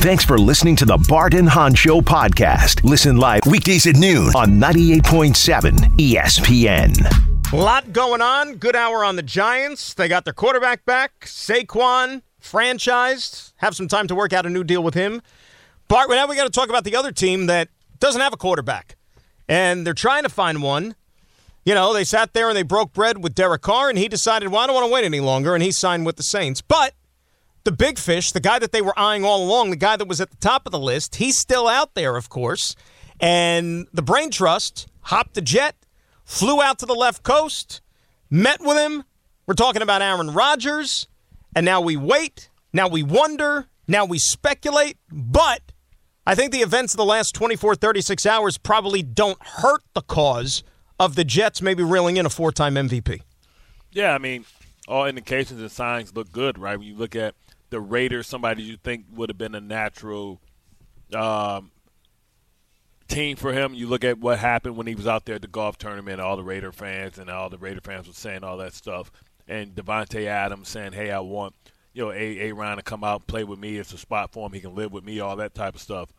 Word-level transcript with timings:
Thanks 0.00 0.24
for 0.24 0.38
listening 0.38 0.76
to 0.76 0.84
the 0.84 0.96
Bart 1.08 1.34
and 1.34 1.48
Hahn 1.48 1.74
Show 1.74 2.00
podcast. 2.00 2.84
Listen 2.84 3.16
live 3.16 3.40
weekdays 3.46 3.84
at 3.88 3.96
noon 3.96 4.28
on 4.36 4.50
98.7 4.52 5.74
ESPN. 5.98 7.52
A 7.52 7.56
lot 7.56 7.92
going 7.92 8.22
on. 8.22 8.54
Good 8.54 8.76
hour 8.76 9.04
on 9.04 9.16
the 9.16 9.24
Giants. 9.24 9.94
They 9.94 10.06
got 10.06 10.24
their 10.24 10.32
quarterback 10.32 10.84
back, 10.84 11.22
Saquon, 11.24 12.22
franchised. 12.40 13.52
Have 13.56 13.74
some 13.74 13.88
time 13.88 14.06
to 14.06 14.14
work 14.14 14.32
out 14.32 14.46
a 14.46 14.50
new 14.50 14.62
deal 14.62 14.84
with 14.84 14.94
him. 14.94 15.20
Bart, 15.88 16.08
now 16.08 16.28
we 16.28 16.36
got 16.36 16.44
to 16.44 16.50
talk 16.50 16.68
about 16.68 16.84
the 16.84 16.94
other 16.94 17.10
team 17.10 17.46
that 17.46 17.68
doesn't 17.98 18.20
have 18.20 18.32
a 18.32 18.36
quarterback, 18.38 18.96
and 19.48 19.84
they're 19.84 19.94
trying 19.94 20.22
to 20.22 20.28
find 20.28 20.62
one. 20.62 20.94
You 21.64 21.74
know, 21.74 21.92
they 21.92 22.04
sat 22.04 22.34
there 22.34 22.48
and 22.48 22.56
they 22.56 22.62
broke 22.62 22.92
bread 22.92 23.22
with 23.22 23.34
Derek 23.34 23.62
Carr, 23.62 23.88
and 23.88 23.98
he 23.98 24.06
decided, 24.06 24.50
well, 24.50 24.60
I 24.60 24.66
don't 24.66 24.76
want 24.76 24.86
to 24.86 24.92
wait 24.92 25.04
any 25.04 25.20
longer, 25.20 25.54
and 25.54 25.62
he 25.62 25.72
signed 25.72 26.06
with 26.06 26.16
the 26.16 26.22
Saints. 26.22 26.62
But 26.62 26.94
the 27.68 27.76
big 27.76 27.98
fish, 27.98 28.32
the 28.32 28.40
guy 28.40 28.58
that 28.58 28.72
they 28.72 28.80
were 28.80 28.98
eyeing 28.98 29.26
all 29.26 29.44
along, 29.44 29.68
the 29.68 29.76
guy 29.76 29.94
that 29.94 30.08
was 30.08 30.22
at 30.22 30.30
the 30.30 30.38
top 30.38 30.64
of 30.64 30.72
the 30.72 30.78
list, 30.78 31.16
he's 31.16 31.38
still 31.38 31.68
out 31.68 31.92
there, 31.92 32.16
of 32.16 32.30
course. 32.30 32.74
And 33.20 33.86
the 33.92 34.00
Brain 34.00 34.30
Trust 34.30 34.88
hopped 35.02 35.36
a 35.36 35.42
jet, 35.42 35.76
flew 36.24 36.62
out 36.62 36.78
to 36.78 36.86
the 36.86 36.94
left 36.94 37.22
coast, 37.22 37.82
met 38.30 38.62
with 38.62 38.78
him. 38.78 39.04
We're 39.46 39.52
talking 39.52 39.82
about 39.82 40.00
Aaron 40.00 40.32
Rodgers. 40.32 41.08
And 41.54 41.66
now 41.66 41.82
we 41.82 41.94
wait. 41.94 42.48
Now 42.72 42.88
we 42.88 43.02
wonder. 43.02 43.66
Now 43.86 44.06
we 44.06 44.18
speculate. 44.18 44.96
But 45.12 45.60
I 46.26 46.34
think 46.34 46.52
the 46.52 46.60
events 46.60 46.94
of 46.94 46.98
the 46.98 47.04
last 47.04 47.34
24, 47.34 47.74
36 47.74 48.24
hours 48.24 48.56
probably 48.56 49.02
don't 49.02 49.42
hurt 49.42 49.82
the 49.92 50.00
cause 50.00 50.62
of 50.98 51.16
the 51.16 51.24
Jets 51.24 51.60
maybe 51.60 51.82
reeling 51.82 52.16
in 52.16 52.24
a 52.24 52.30
four 52.30 52.50
time 52.50 52.76
MVP. 52.76 53.20
Yeah, 53.92 54.14
I 54.14 54.18
mean, 54.18 54.46
all 54.86 55.04
indications 55.04 55.60
and 55.60 55.70
signs 55.70 56.16
look 56.16 56.32
good, 56.32 56.56
right? 56.56 56.78
When 56.78 56.88
you 56.88 56.96
look 56.96 57.14
at 57.14 57.34
the 57.70 57.80
Raiders, 57.80 58.26
somebody 58.26 58.62
you 58.62 58.76
think 58.76 59.06
would 59.12 59.28
have 59.28 59.38
been 59.38 59.54
a 59.54 59.60
natural 59.60 60.40
um, 61.14 61.70
team 63.08 63.36
for 63.36 63.52
him. 63.52 63.74
You 63.74 63.88
look 63.88 64.04
at 64.04 64.18
what 64.18 64.38
happened 64.38 64.76
when 64.76 64.86
he 64.86 64.94
was 64.94 65.06
out 65.06 65.26
there 65.26 65.36
at 65.36 65.42
the 65.42 65.48
golf 65.48 65.76
tournament, 65.78 66.20
all 66.20 66.36
the 66.36 66.44
Raider 66.44 66.72
fans 66.72 67.18
and 67.18 67.28
all 67.28 67.50
the 67.50 67.58
Raider 67.58 67.80
fans 67.82 68.06
were 68.06 68.14
saying 68.14 68.44
all 68.44 68.56
that 68.58 68.74
stuff. 68.74 69.10
And 69.46 69.74
Davante 69.74 70.26
Adams 70.26 70.68
saying, 70.68 70.92
hey, 70.92 71.10
I 71.10 71.20
want, 71.20 71.54
you 71.92 72.04
know, 72.04 72.12
A. 72.12 72.48
A. 72.48 72.52
Ron 72.52 72.76
to 72.76 72.82
come 72.82 73.04
out 73.04 73.20
and 73.20 73.26
play 73.26 73.44
with 73.44 73.58
me. 73.58 73.76
It's 73.76 73.92
a 73.92 73.98
spot 73.98 74.32
for 74.32 74.46
him. 74.46 74.52
He 74.52 74.60
can 74.60 74.74
live 74.74 74.92
with 74.92 75.04
me, 75.04 75.20
all 75.20 75.36
that 75.36 75.54
type 75.54 75.74
of 75.74 75.80
stuff. 75.80 76.12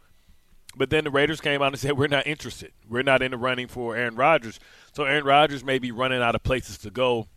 But 0.75 0.91
then 0.91 1.03
the 1.03 1.11
Raiders 1.11 1.41
came 1.41 1.61
out 1.61 1.73
and 1.73 1.79
said, 1.79 1.97
we're 1.97 2.07
not 2.07 2.27
interested. 2.27 2.71
We're 2.87 3.03
not 3.03 3.23
in 3.23 3.31
the 3.31 3.37
running 3.37 3.67
for 3.67 3.95
Aaron 3.95 4.15
Rodgers. 4.15 4.59
So 4.93 5.03
Aaron 5.03 5.25
Rodgers 5.25 5.63
may 5.63 5.79
be 5.79 5.91
running 5.91 6.21
out 6.21 6.35
of 6.35 6.43
places 6.43 6.77
to 6.79 6.91
go 6.91 7.27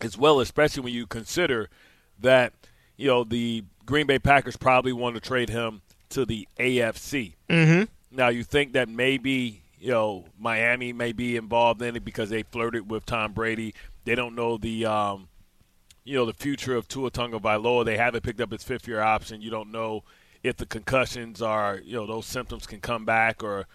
as 0.00 0.16
well, 0.16 0.38
especially 0.38 0.84
when 0.84 0.94
you 0.94 1.06
consider 1.06 1.68
that– 2.20 2.52
you 3.02 3.08
know, 3.08 3.24
the 3.24 3.64
Green 3.84 4.06
Bay 4.06 4.20
Packers 4.20 4.56
probably 4.56 4.92
want 4.92 5.16
to 5.16 5.20
trade 5.20 5.48
him 5.48 5.82
to 6.10 6.24
the 6.24 6.46
AFC. 6.60 7.34
Mm-hmm. 7.48 8.16
Now, 8.16 8.28
you 8.28 8.44
think 8.44 8.74
that 8.74 8.88
maybe, 8.88 9.60
you 9.80 9.90
know, 9.90 10.26
Miami 10.38 10.92
may 10.92 11.10
be 11.10 11.34
involved 11.34 11.82
in 11.82 11.96
it 11.96 12.04
because 12.04 12.30
they 12.30 12.44
flirted 12.44 12.88
with 12.88 13.04
Tom 13.04 13.32
Brady. 13.32 13.74
They 14.04 14.14
don't 14.14 14.36
know 14.36 14.56
the, 14.56 14.86
um, 14.86 15.26
you 16.04 16.14
know, 16.14 16.24
the 16.24 16.32
future 16.32 16.76
of 16.76 16.86
Tua 16.86 17.10
Tagovailoa. 17.10 17.84
They 17.84 17.96
haven't 17.96 18.22
picked 18.22 18.40
up 18.40 18.52
his 18.52 18.62
fifth-year 18.62 19.00
option. 19.00 19.42
You 19.42 19.50
don't 19.50 19.72
know 19.72 20.04
if 20.44 20.56
the 20.56 20.66
concussions 20.66 21.42
are, 21.42 21.80
you 21.84 21.96
know, 21.96 22.06
those 22.06 22.26
symptoms 22.26 22.68
can 22.68 22.80
come 22.80 23.04
back 23.04 23.42
or, 23.42 23.66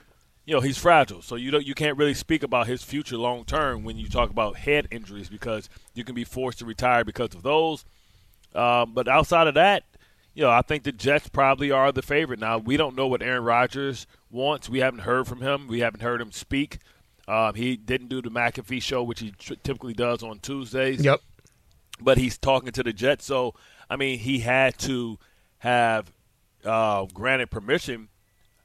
you 0.46 0.54
know, 0.54 0.62
he's 0.62 0.78
fragile. 0.78 1.22
So 1.22 1.36
you 1.36 1.52
don't, 1.52 1.66
you 1.66 1.76
can't 1.76 1.98
really 1.98 2.14
speak 2.14 2.44
about 2.44 2.68
his 2.68 2.82
future 2.82 3.18
long 3.18 3.44
term 3.44 3.84
when 3.84 3.98
you 3.98 4.08
talk 4.08 4.30
about 4.30 4.56
head 4.56 4.88
injuries 4.90 5.28
because 5.28 5.68
you 5.94 6.06
can 6.06 6.16
be 6.16 6.24
forced 6.24 6.60
to 6.60 6.66
retire 6.66 7.04
because 7.04 7.36
of 7.36 7.44
those– 7.44 7.84
um, 8.58 8.94
but 8.94 9.08
outside 9.08 9.48
of 9.48 9.54
that, 9.54 9.84
you 10.34 10.44
know, 10.44 10.50
I 10.50 10.62
think 10.62 10.84
the 10.84 10.92
Jets 10.92 11.30
probably 11.30 11.72
are 11.72 11.92
the 11.92 12.02
favorite. 12.02 12.40
Now, 12.40 12.58
we 12.58 12.78
don't 12.78 12.96
know 12.96 13.08
what 13.08 13.22
Aaron 13.22 13.44
Rodgers 13.44 14.06
wants. 14.30 14.70
We 14.70 14.80
haven't 14.80 15.00
heard 15.02 15.28
from 15.28 15.42
him. 15.42 15.68
We 15.68 15.80
haven't 15.80 16.02
heard 16.02 16.22
him 16.22 16.32
speak. 16.32 16.80
Um, 17.28 17.56
he 17.56 17.76
didn't 17.76 18.08
do 18.08 18.22
the 18.22 18.30
McAfee 18.30 18.82
show, 18.82 19.04
which 19.04 19.20
he 19.20 19.32
tr- 19.32 19.56
typically 19.64 19.94
does 19.94 20.24
on 20.24 20.40
Tuesdays. 20.40 21.04
Yep. 21.04 21.22
But 22.00 22.18
he's 22.18 22.38
talking 22.38 22.72
to 22.72 22.84
the 22.84 22.94
Jets, 22.94 23.26
so 23.26 23.56
I 23.90 23.96
mean, 23.96 24.20
he 24.20 24.40
had 24.40 24.78
to 24.80 25.18
have 25.60 26.12
uh, 26.64 27.06
granted 27.14 27.50
permission 27.50 28.10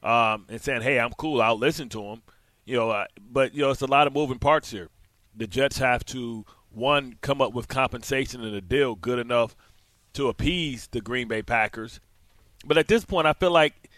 um, 0.02 0.47
and 0.48 0.60
saying, 0.60 0.82
"Hey, 0.82 1.00
I'm 1.00 1.12
cool. 1.12 1.41
I'll 1.41 1.56
listen 1.56 1.88
to 1.91 2.02
him." 2.02 2.22
You 2.66 2.76
know, 2.76 2.91
uh, 2.91 3.06
but 3.19 3.54
you 3.54 3.62
know, 3.62 3.70
it's 3.70 3.81
a 3.81 3.86
lot 3.86 4.06
of 4.06 4.12
moving 4.12 4.38
parts 4.38 4.70
here. 4.70 4.91
The 5.34 5.47
Jets 5.47 5.78
have 5.78 6.04
to 6.06 6.44
one 6.70 7.16
come 7.22 7.41
up 7.41 7.54
with 7.54 7.69
compensation 7.69 8.44
and 8.44 8.54
a 8.54 8.60
deal 8.60 8.94
good 8.94 9.19
enough 9.19 9.56
to 10.14 10.28
appease 10.28 10.88
the 10.90 11.00
Green 11.00 11.28
Bay 11.28 11.42
Packers. 11.42 12.00
But 12.64 12.78
at 12.78 12.88
this 12.88 13.04
point, 13.04 13.26
I 13.26 13.32
feel 13.32 13.50
like 13.50 13.90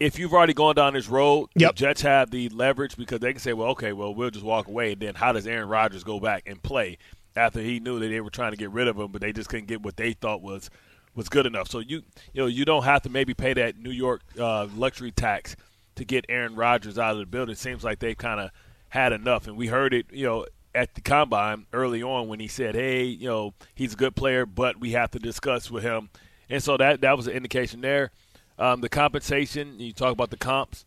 if 0.00 0.18
you've 0.18 0.32
already 0.32 0.54
gone 0.54 0.74
down 0.74 0.94
this 0.94 1.08
road, 1.08 1.48
yep. 1.54 1.70
the 1.70 1.74
Jets 1.74 2.02
have 2.02 2.30
the 2.30 2.48
leverage 2.50 2.96
because 2.96 3.20
they 3.20 3.32
can 3.32 3.40
say, 3.40 3.52
well, 3.52 3.68
okay, 3.70 3.92
well, 3.92 4.14
we'll 4.14 4.30
just 4.30 4.44
walk 4.44 4.68
away. 4.68 4.92
And 4.92 5.00
then 5.00 5.14
how 5.14 5.32
does 5.32 5.46
Aaron 5.46 5.68
Rodgers 5.68 6.04
go 6.04 6.20
back 6.20 6.44
and 6.46 6.62
play 6.62 6.98
after 7.36 7.60
he 7.60 7.80
knew 7.80 7.98
that 7.98 8.08
they 8.08 8.20
were 8.20 8.30
trying 8.30 8.52
to 8.52 8.56
get 8.56 8.70
rid 8.70 8.88
of 8.88 8.98
him, 8.98 9.10
but 9.10 9.20
they 9.20 9.32
just 9.32 9.48
couldn't 9.48 9.66
get 9.66 9.82
what 9.82 9.96
they 9.96 10.12
thought 10.12 10.42
was 10.42 10.70
was 11.14 11.28
good 11.28 11.46
enough? 11.46 11.68
So 11.68 11.80
you 11.80 12.02
you 12.32 12.42
know 12.42 12.46
you 12.46 12.64
don't 12.64 12.84
have 12.84 13.02
to 13.02 13.08
maybe 13.08 13.34
pay 13.34 13.52
that 13.54 13.76
New 13.78 13.90
York 13.90 14.22
uh, 14.38 14.68
luxury 14.76 15.10
tax 15.10 15.56
to 15.96 16.04
get 16.04 16.24
Aaron 16.28 16.54
Rodgers 16.54 16.98
out 16.98 17.12
of 17.12 17.18
the 17.18 17.26
building. 17.26 17.52
It 17.52 17.58
seems 17.58 17.82
like 17.82 17.98
they've 17.98 18.16
kind 18.16 18.40
of 18.40 18.50
had 18.90 19.12
enough, 19.12 19.48
and 19.48 19.56
we 19.56 19.66
heard 19.66 19.92
it. 19.92 20.06
You 20.12 20.26
know, 20.26 20.46
at 20.78 20.94
the 20.94 21.00
combine 21.00 21.66
early 21.72 22.02
on 22.02 22.28
when 22.28 22.38
he 22.38 22.46
said, 22.46 22.76
"Hey, 22.76 23.04
you 23.04 23.28
know, 23.28 23.54
he's 23.74 23.94
a 23.94 23.96
good 23.96 24.14
player, 24.14 24.46
but 24.46 24.78
we 24.78 24.92
have 24.92 25.10
to 25.10 25.18
discuss 25.18 25.70
with 25.70 25.82
him." 25.82 26.08
And 26.48 26.62
so 26.62 26.76
that 26.76 27.00
that 27.00 27.16
was 27.16 27.26
an 27.26 27.34
indication 27.34 27.80
there. 27.80 28.12
Um, 28.58 28.80
the 28.80 28.88
compensation, 28.88 29.80
you 29.80 29.92
talk 29.92 30.12
about 30.12 30.30
the 30.30 30.36
comps. 30.36 30.84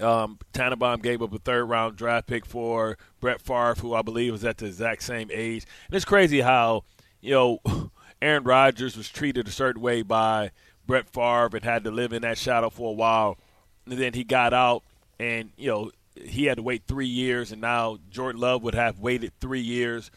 Um, 0.00 0.38
Tannenbaum 0.52 1.00
gave 1.00 1.22
up 1.22 1.32
a 1.32 1.38
third 1.38 1.66
round 1.66 1.96
draft 1.96 2.26
pick 2.26 2.46
for 2.46 2.96
Brett 3.20 3.40
Favre, 3.40 3.74
who 3.74 3.94
I 3.94 4.02
believe 4.02 4.32
was 4.32 4.44
at 4.44 4.56
the 4.58 4.66
exact 4.66 5.02
same 5.02 5.30
age. 5.32 5.66
And 5.86 5.94
it's 5.94 6.04
crazy 6.04 6.40
how, 6.40 6.84
you 7.20 7.32
know, 7.32 7.58
Aaron 8.22 8.44
Rodgers 8.44 8.96
was 8.96 9.08
treated 9.08 9.46
a 9.46 9.52
certain 9.52 9.82
way 9.82 10.02
by 10.02 10.50
Brett 10.86 11.08
Favre 11.10 11.50
and 11.52 11.64
had 11.64 11.84
to 11.84 11.90
live 11.90 12.12
in 12.12 12.22
that 12.22 12.38
shadow 12.38 12.70
for 12.70 12.90
a 12.90 12.94
while. 12.94 13.38
And 13.86 13.98
then 13.98 14.14
he 14.14 14.24
got 14.24 14.54
out 14.54 14.82
and, 15.20 15.50
you 15.56 15.68
know, 15.68 15.90
he 16.14 16.44
had 16.44 16.56
to 16.56 16.62
wait 16.62 16.82
three 16.86 17.06
years, 17.06 17.52
and 17.52 17.60
now 17.60 17.98
Jordan 18.10 18.40
Love 18.40 18.62
would 18.62 18.74
have 18.74 18.98
waited 18.98 19.32
three 19.40 19.60
years, 19.60 20.10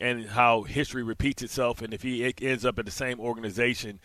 and 0.00 0.26
how 0.26 0.62
history 0.62 1.02
repeats 1.02 1.42
itself. 1.42 1.80
And 1.82 1.94
if 1.94 2.02
he 2.02 2.34
ends 2.42 2.64
up 2.64 2.78
at 2.78 2.84
the 2.84 2.90
same 2.90 3.20
organization 3.20 4.00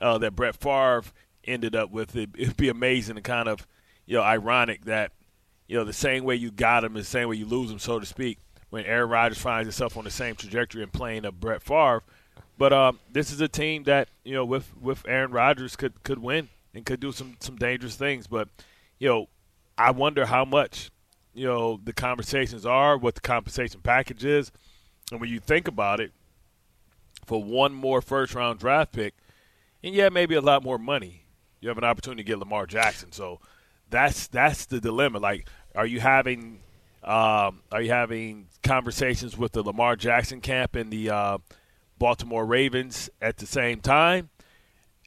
uh, 0.00 0.18
that 0.18 0.36
Brett 0.36 0.56
Favre 0.56 1.04
ended 1.44 1.74
up 1.74 1.90
with, 1.90 2.14
it, 2.14 2.30
it'd 2.36 2.56
be 2.56 2.68
amazing 2.68 3.16
and 3.16 3.24
kind 3.24 3.48
of 3.48 3.66
you 4.06 4.16
know 4.16 4.22
ironic 4.22 4.84
that 4.84 5.12
you 5.66 5.76
know 5.76 5.84
the 5.84 5.92
same 5.92 6.24
way 6.24 6.34
you 6.34 6.50
got 6.50 6.84
him 6.84 6.96
is 6.96 7.06
the 7.06 7.10
same 7.10 7.28
way 7.28 7.36
you 7.36 7.46
lose 7.46 7.70
him, 7.70 7.78
so 7.78 7.98
to 7.98 8.06
speak. 8.06 8.38
When 8.70 8.86
Aaron 8.86 9.10
Rodgers 9.10 9.38
finds 9.38 9.66
himself 9.66 9.98
on 9.98 10.04
the 10.04 10.10
same 10.10 10.34
trajectory 10.34 10.82
and 10.82 10.90
playing 10.90 11.26
a 11.26 11.32
Brett 11.32 11.62
Favre, 11.62 12.02
but 12.56 12.72
um, 12.72 13.00
this 13.10 13.30
is 13.30 13.40
a 13.40 13.48
team 13.48 13.84
that 13.84 14.08
you 14.24 14.34
know 14.34 14.44
with 14.44 14.72
with 14.80 15.06
Aaron 15.06 15.30
Rodgers 15.30 15.76
could 15.76 16.02
could 16.04 16.18
win 16.18 16.48
and 16.74 16.84
could 16.84 17.00
do 17.00 17.12
some 17.12 17.36
some 17.40 17.56
dangerous 17.56 17.96
things. 17.96 18.26
But 18.26 18.48
you 18.98 19.08
know 19.08 19.28
I 19.82 19.90
wonder 19.90 20.26
how 20.26 20.44
much, 20.44 20.92
you 21.34 21.44
know, 21.44 21.80
the 21.82 21.92
conversations 21.92 22.64
are, 22.64 22.96
what 22.96 23.16
the 23.16 23.20
compensation 23.20 23.80
package 23.80 24.24
is. 24.24 24.52
And 25.10 25.20
when 25.20 25.28
you 25.28 25.40
think 25.40 25.66
about 25.66 25.98
it, 25.98 26.12
for 27.26 27.42
one 27.42 27.74
more 27.74 28.00
first 28.00 28.34
round 28.34 28.60
draft 28.60 28.92
pick, 28.92 29.14
and 29.82 29.92
yeah, 29.92 30.08
maybe 30.08 30.36
a 30.36 30.40
lot 30.40 30.62
more 30.62 30.78
money, 30.78 31.24
you 31.60 31.68
have 31.68 31.78
an 31.78 31.84
opportunity 31.84 32.22
to 32.22 32.26
get 32.26 32.38
Lamar 32.38 32.66
Jackson. 32.66 33.10
So 33.10 33.40
that's 33.90 34.28
that's 34.28 34.66
the 34.66 34.80
dilemma. 34.80 35.18
Like, 35.18 35.48
are 35.74 35.86
you 35.86 35.98
having 35.98 36.60
um, 37.02 37.62
are 37.72 37.82
you 37.82 37.90
having 37.90 38.46
conversations 38.62 39.36
with 39.36 39.50
the 39.50 39.62
Lamar 39.64 39.96
Jackson 39.96 40.40
camp 40.40 40.76
and 40.76 40.92
the 40.92 41.10
uh, 41.10 41.38
Baltimore 41.98 42.46
Ravens 42.46 43.10
at 43.20 43.38
the 43.38 43.46
same 43.46 43.80
time 43.80 44.30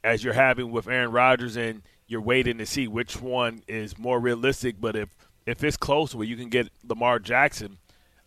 as 0.03 0.21
you're 0.21 0.33
having 0.33 0.71
with 0.71 0.89
Aaron 0.89 1.11
Rodgers 1.11 1.55
and– 1.55 1.81
you're 2.07 2.21
waiting 2.21 2.57
to 2.59 2.65
see 2.65 2.87
which 2.87 3.21
one 3.21 3.63
is 3.67 3.97
more 3.97 4.19
realistic. 4.19 4.79
But 4.79 4.95
if 4.95 5.09
if 5.45 5.63
it's 5.63 5.77
close 5.77 6.15
where 6.15 6.25
you 6.25 6.35
can 6.35 6.49
get 6.49 6.69
Lamar 6.87 7.19
Jackson, 7.19 7.77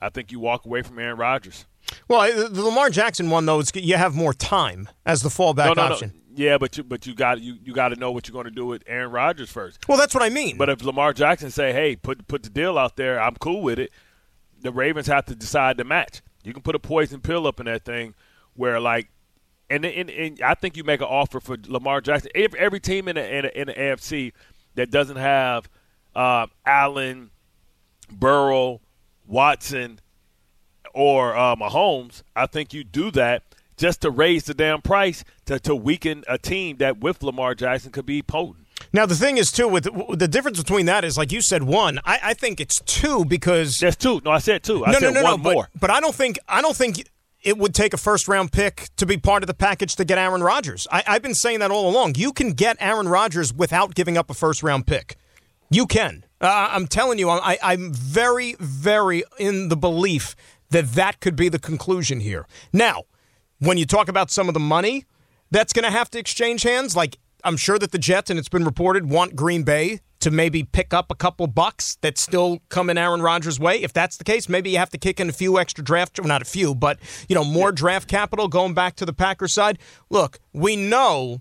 I 0.00 0.08
think 0.08 0.32
you 0.32 0.40
walk 0.40 0.64
away 0.64 0.82
from 0.82 0.98
Aaron 0.98 1.18
Rodgers. 1.18 1.66
Well, 2.06 2.48
the 2.48 2.62
Lamar 2.62 2.90
Jackson 2.90 3.30
one 3.30 3.46
though, 3.46 3.60
is 3.60 3.70
you 3.74 3.96
have 3.96 4.14
more 4.14 4.34
time 4.34 4.88
as 5.06 5.22
the 5.22 5.28
fallback 5.28 5.76
no, 5.76 5.84
no, 5.86 5.92
option. 5.92 6.12
No. 6.14 6.18
Yeah, 6.34 6.58
but 6.58 6.76
you 6.76 6.84
but 6.84 7.06
you 7.06 7.14
got 7.14 7.40
you, 7.40 7.56
you 7.64 7.72
got 7.72 7.88
to 7.88 7.96
know 7.96 8.12
what 8.12 8.28
you're 8.28 8.32
going 8.32 8.44
to 8.44 8.50
do 8.50 8.66
with 8.66 8.84
Aaron 8.86 9.10
Rodgers 9.10 9.50
first. 9.50 9.88
Well, 9.88 9.98
that's 9.98 10.14
what 10.14 10.22
I 10.22 10.28
mean. 10.28 10.56
But 10.56 10.68
if 10.68 10.84
Lamar 10.84 11.12
Jackson 11.12 11.50
say, 11.50 11.72
"Hey, 11.72 11.96
put 11.96 12.28
put 12.28 12.44
the 12.44 12.50
deal 12.50 12.78
out 12.78 12.96
there, 12.96 13.20
I'm 13.20 13.34
cool 13.36 13.60
with 13.60 13.78
it," 13.78 13.90
the 14.60 14.70
Ravens 14.70 15.08
have 15.08 15.24
to 15.26 15.34
decide 15.34 15.78
the 15.78 15.84
match. 15.84 16.22
You 16.44 16.52
can 16.52 16.62
put 16.62 16.76
a 16.76 16.78
poison 16.78 17.20
pill 17.20 17.46
up 17.46 17.58
in 17.58 17.66
that 17.66 17.84
thing, 17.84 18.14
where 18.54 18.78
like 18.78 19.08
and, 19.70 19.84
and, 19.84 20.10
and 20.10 20.42
I 20.42 20.54
think 20.54 20.76
you 20.76 20.84
make 20.84 21.00
an 21.00 21.06
offer 21.06 21.40
for 21.40 21.56
Lamar 21.66 22.00
Jackson. 22.00 22.30
Every, 22.34 22.58
every 22.58 22.80
team 22.80 23.08
in 23.08 23.16
the, 23.16 23.36
in 23.36 23.42
the, 23.42 23.60
in 23.60 23.66
the 23.68 23.74
AFC 23.74 24.32
that 24.74 24.90
doesn't 24.90 25.16
have 25.16 25.68
uh, 26.14 26.46
Allen, 26.64 27.30
Burrow, 28.10 28.80
Watson, 29.26 30.00
or 30.94 31.36
uh, 31.36 31.54
Mahomes, 31.56 32.22
I 32.34 32.46
think 32.46 32.72
you 32.72 32.82
do 32.82 33.10
that 33.12 33.42
just 33.76 34.00
to 34.02 34.10
raise 34.10 34.44
the 34.44 34.54
damn 34.54 34.82
price 34.82 35.24
to, 35.46 35.58
to 35.60 35.74
weaken 35.74 36.24
a 36.26 36.38
team 36.38 36.78
that 36.78 36.98
with 36.98 37.22
Lamar 37.22 37.54
Jackson 37.54 37.92
could 37.92 38.06
be 38.06 38.22
potent. 38.22 38.66
Now 38.92 39.06
the 39.06 39.14
thing 39.14 39.38
is 39.38 39.50
too 39.50 39.68
with 39.68 39.84
the 40.16 40.28
difference 40.28 40.58
between 40.58 40.86
that 40.86 41.04
is 41.04 41.18
like 41.18 41.32
you 41.32 41.42
said 41.42 41.64
one. 41.64 41.98
I, 42.04 42.20
I 42.22 42.34
think 42.34 42.60
it's 42.60 42.80
two 42.80 43.24
because 43.24 43.76
there's 43.78 43.96
two. 43.96 44.20
No, 44.24 44.30
I 44.30 44.38
said 44.38 44.62
two. 44.62 44.84
I 44.84 44.92
no, 44.92 44.98
said 44.98 45.14
no, 45.14 45.20
no, 45.20 45.24
one 45.24 45.42
no, 45.42 45.52
more. 45.52 45.68
But, 45.72 45.80
but 45.80 45.90
I 45.90 46.00
don't 46.00 46.14
think 46.14 46.38
I 46.48 46.62
don't 46.62 46.76
think 46.76 47.04
it 47.42 47.56
would 47.58 47.74
take 47.74 47.94
a 47.94 47.96
first 47.96 48.28
round 48.28 48.52
pick 48.52 48.88
to 48.96 49.06
be 49.06 49.16
part 49.16 49.42
of 49.42 49.46
the 49.46 49.54
package 49.54 49.96
to 49.96 50.04
get 50.04 50.18
Aaron 50.18 50.42
Rodgers. 50.42 50.86
I, 50.90 51.04
I've 51.06 51.22
been 51.22 51.34
saying 51.34 51.60
that 51.60 51.70
all 51.70 51.88
along. 51.88 52.14
You 52.16 52.32
can 52.32 52.52
get 52.52 52.76
Aaron 52.80 53.08
Rodgers 53.08 53.52
without 53.52 53.94
giving 53.94 54.16
up 54.16 54.30
a 54.30 54.34
first 54.34 54.62
round 54.62 54.86
pick. 54.86 55.16
You 55.70 55.86
can. 55.86 56.24
Uh, 56.40 56.68
I'm 56.70 56.86
telling 56.86 57.18
you, 57.18 57.28
I, 57.28 57.58
I'm 57.62 57.92
very, 57.92 58.56
very 58.58 59.22
in 59.38 59.68
the 59.68 59.76
belief 59.76 60.34
that 60.70 60.92
that 60.92 61.20
could 61.20 61.36
be 61.36 61.48
the 61.48 61.58
conclusion 61.58 62.20
here. 62.20 62.46
Now, 62.72 63.04
when 63.58 63.76
you 63.78 63.86
talk 63.86 64.08
about 64.08 64.30
some 64.30 64.48
of 64.48 64.54
the 64.54 64.60
money 64.60 65.04
that's 65.50 65.72
going 65.72 65.84
to 65.84 65.90
have 65.90 66.10
to 66.10 66.18
exchange 66.18 66.62
hands, 66.62 66.94
like 66.94 67.18
I'm 67.44 67.56
sure 67.56 67.78
that 67.78 67.92
the 67.92 67.98
Jets, 67.98 68.30
and 68.30 68.38
it's 68.38 68.48
been 68.48 68.64
reported, 68.64 69.10
want 69.10 69.36
Green 69.36 69.62
Bay 69.62 70.00
to 70.20 70.30
maybe 70.30 70.64
pick 70.64 70.92
up 70.92 71.10
a 71.10 71.14
couple 71.14 71.46
bucks 71.46 71.96
that 72.00 72.18
still 72.18 72.58
come 72.68 72.90
in 72.90 72.98
Aaron 72.98 73.22
Rodgers' 73.22 73.60
way. 73.60 73.82
If 73.82 73.92
that's 73.92 74.16
the 74.16 74.24
case, 74.24 74.48
maybe 74.48 74.70
you 74.70 74.78
have 74.78 74.90
to 74.90 74.98
kick 74.98 75.20
in 75.20 75.28
a 75.28 75.32
few 75.32 75.58
extra 75.58 75.84
draft, 75.84 76.18
well, 76.18 76.28
not 76.28 76.42
a 76.42 76.44
few, 76.44 76.74
but 76.74 76.98
you 77.28 77.34
know 77.34 77.44
more 77.44 77.72
draft 77.72 78.08
capital 78.08 78.48
going 78.48 78.74
back 78.74 78.96
to 78.96 79.06
the 79.06 79.12
Packers 79.12 79.52
side. 79.52 79.78
Look, 80.10 80.38
we 80.52 80.76
know 80.76 81.40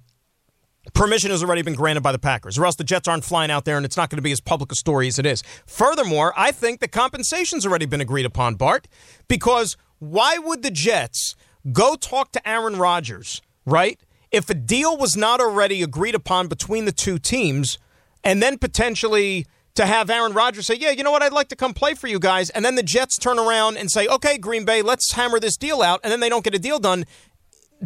permission 0.94 1.32
has 1.32 1.44
already 1.44 1.62
been 1.62 1.76
granted 1.76 2.02
by 2.02 2.12
the 2.12 2.20
Packers, 2.20 2.58
or 2.58 2.66
else 2.66 2.76
the 2.76 2.84
Jets 2.84 3.08
aren't 3.08 3.26
flying 3.26 3.52
out 3.52 3.66
there 3.66 3.78
and 3.78 3.86
it's 3.86 3.98
not 3.98 4.10
going 4.10 4.18
to 4.18 4.24
be 4.24 4.32
as 4.32 4.40
public 4.40 4.72
a 4.72 4.76
story 4.76 5.08
as 5.08 5.20
it 5.20 5.26
is. 5.26 5.44
Furthermore, 5.66 6.34
I 6.38 6.52
think 6.52 6.80
the 6.80 6.88
compensation's 6.88 7.66
already 7.66 7.86
been 7.86 8.02
agreed 8.02 8.26
upon, 8.26 8.56
Bart, 8.56 8.88
because 9.28 9.76
why 10.00 10.38
would 10.38 10.64
the 10.64 10.72
Jets 10.72 11.36
go 11.74 11.96
talk 11.96 12.32
to 12.32 12.48
Aaron 12.48 12.78
Rodgers, 12.78 13.42
right? 13.66 14.00
if 14.32 14.50
a 14.50 14.54
deal 14.54 14.98
was 14.98 15.16
not 15.16 15.40
already 15.40 15.82
agreed 15.82 16.16
upon 16.16 16.48
between 16.48 16.86
the 16.86 16.92
two 16.92 17.18
teams, 17.18 17.78
and 18.24 18.42
then 18.42 18.58
potentially 18.58 19.46
to 19.76 19.86
have 19.86 20.10
Aaron 20.10 20.34
Rodgers 20.34 20.66
say, 20.66 20.76
Yeah, 20.76 20.92
you 20.92 21.04
know 21.04 21.12
what, 21.12 21.24
I'd 21.24 21.34
like 21.34 21.50
to 21.50 21.56
come 21.56 21.74
play 21.74 21.94
for 21.94 22.08
you 22.08 22.20
guys, 22.20 22.50
and 22.50 22.64
then 22.64 22.76
the 22.76 22.84
Jets 22.84 23.18
turn 23.18 23.40
around 23.40 23.78
and 23.78 23.92
say, 23.92 24.08
Okay, 24.08 24.38
Green 24.38 24.66
Bay, 24.66 24.82
let's 24.82 25.14
hammer 25.14 25.40
this 25.40 25.58
deal 25.58 25.82
out, 25.82 26.00
and 26.04 26.12
then 26.12 26.20
they 26.20 26.30
don't 26.30 26.44
get 26.44 26.56
a 26.56 26.60
deal 26.60 26.80
done, 26.80 27.06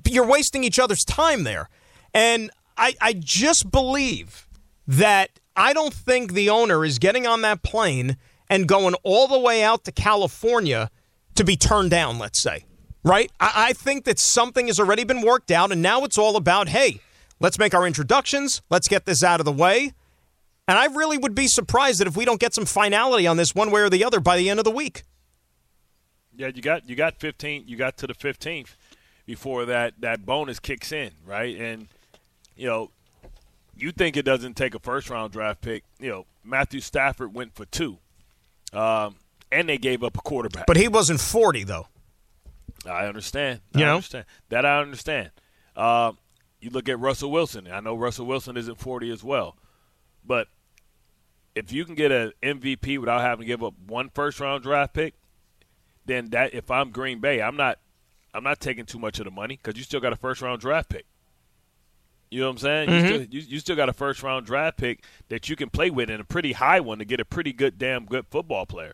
you're 0.07 0.25
wasting 0.25 0.63
each 0.63 0.79
other's 0.79 1.03
time 1.03 1.43
there. 1.43 1.69
And 2.13 2.49
I, 2.77 2.95
I 3.01 3.13
just 3.17 3.71
believe 3.71 4.47
that 4.87 5.39
I 5.55 5.73
don't 5.73 5.93
think 5.93 6.33
the 6.33 6.49
owner 6.49 6.85
is 6.85 6.97
getting 6.97 7.27
on 7.27 7.41
that 7.41 7.61
plane 7.61 8.17
and 8.49 8.67
going 8.67 8.95
all 9.03 9.27
the 9.27 9.39
way 9.39 9.63
out 9.63 9.83
to 9.85 9.91
California 9.91 10.89
to 11.35 11.43
be 11.43 11.55
turned 11.55 11.91
down, 11.91 12.19
let's 12.19 12.41
say 12.41 12.65
right? 13.03 13.31
I, 13.39 13.51
I 13.69 13.73
think 13.73 14.05
that 14.05 14.19
something 14.19 14.67
has 14.67 14.79
already 14.79 15.03
been 15.03 15.21
worked 15.21 15.51
out, 15.51 15.71
and 15.71 15.81
now 15.81 16.03
it's 16.03 16.17
all 16.17 16.35
about, 16.35 16.69
hey, 16.69 16.99
let's 17.39 17.57
make 17.57 17.73
our 17.73 17.85
introductions, 17.85 18.61
let's 18.69 18.87
get 18.87 19.05
this 19.05 19.23
out 19.23 19.39
of 19.39 19.45
the 19.45 19.51
way. 19.51 19.93
And 20.67 20.77
I 20.77 20.85
really 20.85 21.17
would 21.17 21.35
be 21.35 21.47
surprised 21.47 21.99
that 21.99 22.07
if 22.07 22.15
we 22.15 22.25
don't 22.25 22.39
get 22.39 22.53
some 22.53 22.65
finality 22.65 23.27
on 23.27 23.37
this 23.37 23.53
one 23.53 23.71
way 23.71 23.81
or 23.81 23.89
the 23.89 24.03
other 24.03 24.19
by 24.19 24.37
the 24.37 24.49
end 24.49 24.59
of 24.59 24.63
the 24.63 24.71
week. 24.71 25.03
Yeah, 26.35 26.47
you 26.53 26.61
got 26.61 26.87
you 26.87 26.95
got 26.95 27.19
15. 27.19 27.65
You 27.67 27.75
got 27.75 27.97
to 27.97 28.07
the 28.07 28.13
15th 28.13 28.75
before 29.25 29.65
that 29.65 29.93
that 29.99 30.25
bonus 30.25 30.59
kicks 30.59 30.91
in, 30.91 31.11
right? 31.25 31.55
And 31.57 31.87
you 32.55 32.67
know, 32.67 32.91
you 33.75 33.91
think 33.91 34.15
it 34.15 34.23
doesn't 34.23 34.55
take 34.55 34.73
a 34.75 34.79
first 34.79 35.09
round 35.09 35.33
draft 35.33 35.61
pick. 35.61 35.83
You 35.99 36.09
know, 36.09 36.25
Matthew 36.43 36.79
Stafford 36.79 37.33
went 37.33 37.53
for 37.53 37.65
two, 37.65 37.97
um, 38.73 39.15
and 39.51 39.67
they 39.67 39.77
gave 39.77 40.03
up 40.03 40.17
a 40.17 40.21
quarterback. 40.21 40.67
But 40.67 40.77
he 40.77 40.87
wasn't 40.87 41.19
40 41.19 41.63
though. 41.65 41.87
I 42.89 43.05
understand. 43.07 43.59
You 43.75 43.83
I 43.83 43.87
know? 43.87 43.95
understand. 43.95 44.25
That 44.49 44.65
I 44.65 44.79
understand. 44.79 45.31
Uh, 45.75 46.13
you 46.61 46.69
look 46.69 46.87
at 46.89 46.99
Russell 46.99 47.31
Wilson. 47.31 47.67
I 47.71 47.79
know 47.79 47.95
Russell 47.95 48.25
Wilson 48.25 48.55
isn't 48.57 48.79
40 48.79 49.11
as 49.11 49.23
well. 49.23 49.55
But 50.25 50.47
if 51.55 51.71
you 51.71 51.85
can 51.85 51.95
get 51.95 52.11
an 52.11 52.33
MVP 52.41 52.97
without 52.99 53.21
having 53.21 53.41
to 53.41 53.47
give 53.47 53.63
up 53.63 53.73
one 53.85 54.09
first 54.09 54.39
round 54.39 54.63
draft 54.63 54.93
pick, 54.93 55.15
then 56.05 56.29
that 56.29 56.53
if 56.53 56.71
I'm 56.71 56.91
Green 56.91 57.19
Bay, 57.19 57.41
I'm 57.41 57.55
not 57.55 57.79
I'm 58.33 58.43
not 58.43 58.59
taking 58.59 58.85
too 58.85 58.99
much 58.99 59.19
of 59.19 59.25
the 59.25 59.31
money 59.31 59.57
because 59.61 59.77
you 59.77 59.83
still 59.83 59.99
got 59.99 60.13
a 60.13 60.17
first 60.17 60.41
round 60.41 60.61
draft 60.61 60.89
pick. 60.89 61.05
You 62.29 62.39
know 62.39 62.47
what 62.47 62.51
I'm 62.51 62.57
saying? 62.59 62.89
Mm-hmm. 62.89 63.05
You, 63.05 63.07
still, 63.07 63.21
you, 63.29 63.41
you 63.41 63.59
still 63.59 63.75
got 63.75 63.89
a 63.89 63.93
first 63.93 64.23
round 64.23 64.45
draft 64.45 64.77
pick 64.77 65.03
that 65.27 65.49
you 65.49 65.55
can 65.55 65.69
play 65.69 65.89
with 65.89 66.09
and 66.09 66.21
a 66.21 66.23
pretty 66.23 66.53
high 66.53 66.79
one 66.79 66.99
to 66.99 67.05
get 67.05 67.19
a 67.19 67.25
pretty 67.25 67.51
good, 67.51 67.77
damn 67.77 68.05
good 68.05 68.25
football 68.29 68.65
player. 68.65 68.93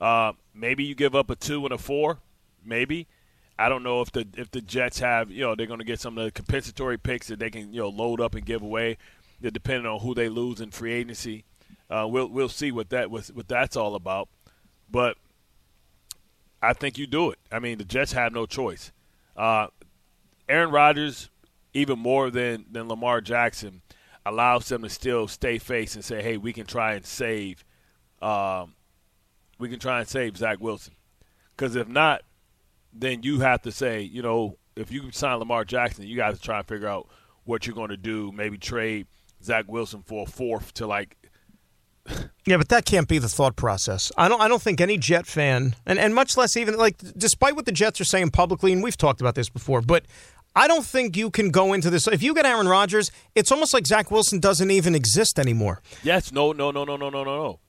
Uh, 0.00 0.32
maybe 0.54 0.84
you 0.84 0.94
give 0.94 1.14
up 1.14 1.28
a 1.28 1.36
two 1.36 1.64
and 1.64 1.74
a 1.74 1.78
four, 1.78 2.20
maybe. 2.64 3.06
I 3.58 3.68
don't 3.68 3.82
know 3.82 4.00
if 4.00 4.10
the 4.10 4.26
if 4.38 4.50
the 4.50 4.62
Jets 4.62 5.00
have 5.00 5.30
you 5.30 5.42
know 5.42 5.54
they're 5.54 5.66
going 5.66 5.80
to 5.80 5.84
get 5.84 6.00
some 6.00 6.16
of 6.16 6.24
the 6.24 6.30
compensatory 6.30 6.96
picks 6.96 7.26
that 7.26 7.38
they 7.38 7.50
can 7.50 7.74
you 7.74 7.80
know 7.80 7.90
load 7.90 8.18
up 8.18 8.34
and 8.34 8.46
give 8.46 8.62
away, 8.62 8.96
depending 9.40 9.86
on 9.86 10.00
who 10.00 10.14
they 10.14 10.28
lose 10.28 10.60
in 10.60 10.70
free 10.70 10.92
agency. 10.92 11.44
Uh, 11.88 12.06
we'll 12.08 12.28
we'll 12.28 12.48
see 12.48 12.70
what 12.70 12.90
that 12.90 13.10
what, 13.10 13.26
what 13.28 13.48
that's 13.48 13.76
all 13.76 13.94
about, 13.94 14.28
but 14.90 15.16
I 16.62 16.72
think 16.72 16.98
you 16.98 17.06
do 17.06 17.30
it. 17.30 17.38
I 17.50 17.58
mean 17.58 17.78
the 17.78 17.84
Jets 17.84 18.12
have 18.12 18.32
no 18.32 18.46
choice. 18.46 18.92
Uh, 19.36 19.68
Aaron 20.48 20.70
Rodgers, 20.70 21.30
even 21.74 21.98
more 21.98 22.30
than 22.30 22.66
than 22.70 22.88
Lamar 22.88 23.20
Jackson, 23.20 23.82
allows 24.24 24.68
them 24.68 24.82
to 24.82 24.88
still 24.88 25.26
stay 25.26 25.58
face 25.58 25.94
and 25.94 26.04
say, 26.04 26.22
hey, 26.22 26.36
we 26.36 26.52
can 26.52 26.66
try 26.66 26.94
and 26.94 27.04
save, 27.04 27.64
um, 28.22 28.74
we 29.58 29.68
can 29.68 29.80
try 29.80 29.98
and 29.98 30.08
save 30.08 30.36
Zach 30.36 30.60
Wilson, 30.60 30.94
because 31.56 31.74
if 31.74 31.88
not 31.88 32.22
then 32.92 33.22
you 33.22 33.40
have 33.40 33.62
to 33.62 33.72
say, 33.72 34.02
you 34.02 34.22
know, 34.22 34.56
if 34.76 34.90
you 34.90 35.10
sign 35.12 35.38
Lamar 35.38 35.64
Jackson, 35.64 36.06
you 36.06 36.16
got 36.16 36.34
to 36.34 36.40
try 36.40 36.58
and 36.58 36.66
figure 36.66 36.88
out 36.88 37.08
what 37.44 37.66
you're 37.66 37.74
going 37.74 37.90
to 37.90 37.96
do. 37.96 38.32
Maybe 38.32 38.58
trade 38.58 39.06
Zach 39.42 39.66
Wilson 39.68 40.02
for 40.02 40.24
a 40.24 40.30
fourth 40.30 40.74
to 40.74 40.86
like. 40.86 41.16
yeah, 42.46 42.56
but 42.56 42.68
that 42.68 42.84
can't 42.84 43.08
be 43.08 43.18
the 43.18 43.28
thought 43.28 43.56
process. 43.56 44.10
I 44.16 44.28
don't. 44.28 44.40
I 44.40 44.48
don't 44.48 44.62
think 44.62 44.80
any 44.80 44.96
Jet 44.96 45.26
fan, 45.26 45.76
and, 45.86 45.98
and 45.98 46.14
much 46.14 46.36
less 46.36 46.56
even 46.56 46.76
like, 46.76 46.96
despite 47.16 47.56
what 47.56 47.66
the 47.66 47.72
Jets 47.72 48.00
are 48.00 48.04
saying 48.04 48.30
publicly, 48.30 48.72
and 48.72 48.82
we've 48.82 48.96
talked 48.96 49.20
about 49.20 49.34
this 49.34 49.48
before, 49.48 49.80
but 49.82 50.06
I 50.56 50.66
don't 50.66 50.84
think 50.84 51.16
you 51.16 51.30
can 51.30 51.50
go 51.50 51.72
into 51.72 51.90
this. 51.90 52.06
If 52.08 52.22
you 52.22 52.34
get 52.34 52.46
Aaron 52.46 52.68
Rodgers, 52.68 53.10
it's 53.34 53.52
almost 53.52 53.72
like 53.72 53.86
Zach 53.86 54.10
Wilson 54.10 54.40
doesn't 54.40 54.70
even 54.70 54.94
exist 54.94 55.38
anymore. 55.38 55.80
Yes. 56.02 56.32
No. 56.32 56.52
No. 56.52 56.70
No. 56.70 56.84
No. 56.84 56.96
No. 56.96 57.08
No. 57.10 57.24
No. 57.24 57.36
No. 57.36 57.60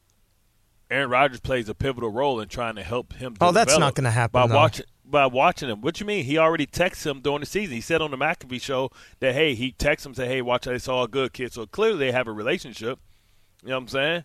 Aaron 0.90 1.10
Rodgers 1.10 1.40
plays 1.40 1.70
a 1.70 1.76
pivotal 1.76 2.10
role 2.10 2.42
in 2.42 2.50
trying 2.50 2.76
to 2.76 2.84
help 2.84 3.14
him. 3.14 3.36
Oh, 3.40 3.52
that's 3.54 3.78
not 3.78 3.96
going 3.96 4.04
to 4.04 4.12
happen. 4.12 4.34
By 4.34 4.48
though. 4.48 4.56
watching 4.56 4.86
by 5.12 5.26
watching 5.28 5.70
him. 5.70 5.82
What 5.82 6.00
you 6.00 6.06
mean? 6.06 6.26
He 6.26 6.38
already 6.38 6.66
texted 6.66 7.12
him 7.12 7.22
during 7.22 7.42
the 7.42 7.46
season. 7.46 7.76
He 7.76 7.82
said 7.82 8.02
on 8.02 8.12
the 8.12 8.18
McAfee 8.18 8.62
show 8.62 8.90
that 9.20 9.34
hey, 9.36 9.54
he 9.54 9.74
texted 9.74 10.08
him 10.08 10.14
say, 10.16 10.28
"Hey, 10.28 10.42
watch 10.42 10.68
out, 10.68 10.74
it's 10.74 10.88
all 10.88 11.08
good, 11.08 11.34
kid." 11.34 11.54
So 11.54 11.66
clearly 11.66 12.00
they 12.00 12.12
have 12.12 12.28
a 12.28 12.32
relationship. 12.32 13.00
You 13.62 13.70
know 13.70 13.76
what 13.76 13.82
I'm 13.82 13.88
saying? 13.90 14.24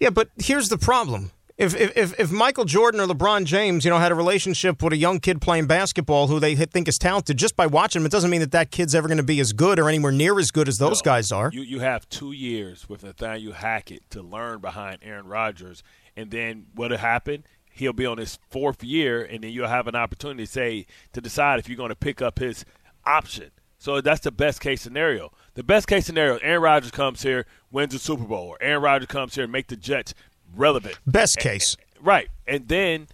Yeah, 0.00 0.10
but 0.10 0.30
here's 0.36 0.68
the 0.68 0.78
problem. 0.78 1.30
If, 1.58 1.74
if 1.74 2.20
if 2.20 2.30
Michael 2.30 2.66
Jordan 2.66 3.00
or 3.00 3.06
LeBron 3.06 3.46
James, 3.46 3.82
you 3.86 3.90
know, 3.90 3.96
had 3.96 4.12
a 4.12 4.14
relationship 4.14 4.82
with 4.82 4.92
a 4.92 4.96
young 4.96 5.20
kid 5.20 5.40
playing 5.40 5.66
basketball 5.66 6.26
who 6.26 6.38
they 6.38 6.54
think 6.54 6.86
is 6.86 6.98
talented, 6.98 7.38
just 7.38 7.56
by 7.56 7.66
watching 7.66 8.02
him, 8.02 8.06
it 8.06 8.12
doesn't 8.12 8.28
mean 8.28 8.40
that 8.40 8.52
that 8.52 8.70
kid's 8.70 8.94
ever 8.94 9.08
going 9.08 9.16
to 9.16 9.24
be 9.24 9.40
as 9.40 9.54
good 9.54 9.78
or 9.78 9.88
anywhere 9.88 10.12
near 10.12 10.38
as 10.38 10.50
good 10.50 10.68
as 10.68 10.76
those 10.76 11.00
no, 11.02 11.10
guys 11.10 11.32
are. 11.32 11.50
You 11.54 11.62
you 11.62 11.80
have 11.80 12.06
two 12.10 12.32
years 12.32 12.90
with 12.90 13.04
Nathaniel 13.04 13.54
Hackett 13.54 14.10
to 14.10 14.20
learn 14.20 14.60
behind 14.60 14.98
Aaron 15.00 15.26
Rodgers, 15.26 15.82
and 16.14 16.30
then 16.30 16.66
what'll 16.74 16.98
happen? 16.98 17.44
He'll 17.76 17.92
be 17.92 18.06
on 18.06 18.18
his 18.18 18.38
fourth 18.50 18.82
year, 18.82 19.22
and 19.22 19.44
then 19.44 19.50
you'll 19.50 19.68
have 19.68 19.86
an 19.86 19.94
opportunity 19.94 20.44
to 20.44 20.50
say 20.50 20.86
to 21.12 21.20
decide 21.20 21.58
if 21.58 21.68
you're 21.68 21.76
going 21.76 21.90
to 21.90 21.96
pick 21.96 22.22
up 22.22 22.38
his 22.38 22.64
option. 23.04 23.50
So 23.78 24.00
that's 24.00 24.20
the 24.20 24.32
best 24.32 24.60
case 24.60 24.80
scenario. 24.80 25.32
The 25.54 25.62
best 25.62 25.86
case 25.86 26.06
scenario: 26.06 26.38
Aaron 26.38 26.62
Rodgers 26.62 26.90
comes 26.90 27.22
here, 27.22 27.46
wins 27.70 27.92
the 27.92 27.98
Super 27.98 28.24
Bowl, 28.24 28.48
or 28.48 28.58
Aaron 28.60 28.82
Rodgers 28.82 29.08
comes 29.08 29.34
here 29.34 29.44
and 29.44 29.52
make 29.52 29.68
the 29.68 29.76
Jets 29.76 30.14
relevant. 30.54 30.98
Best 31.06 31.36
case, 31.38 31.76
and, 31.96 32.06
right? 32.06 32.28
And 32.46 32.68
then, 32.68 33.08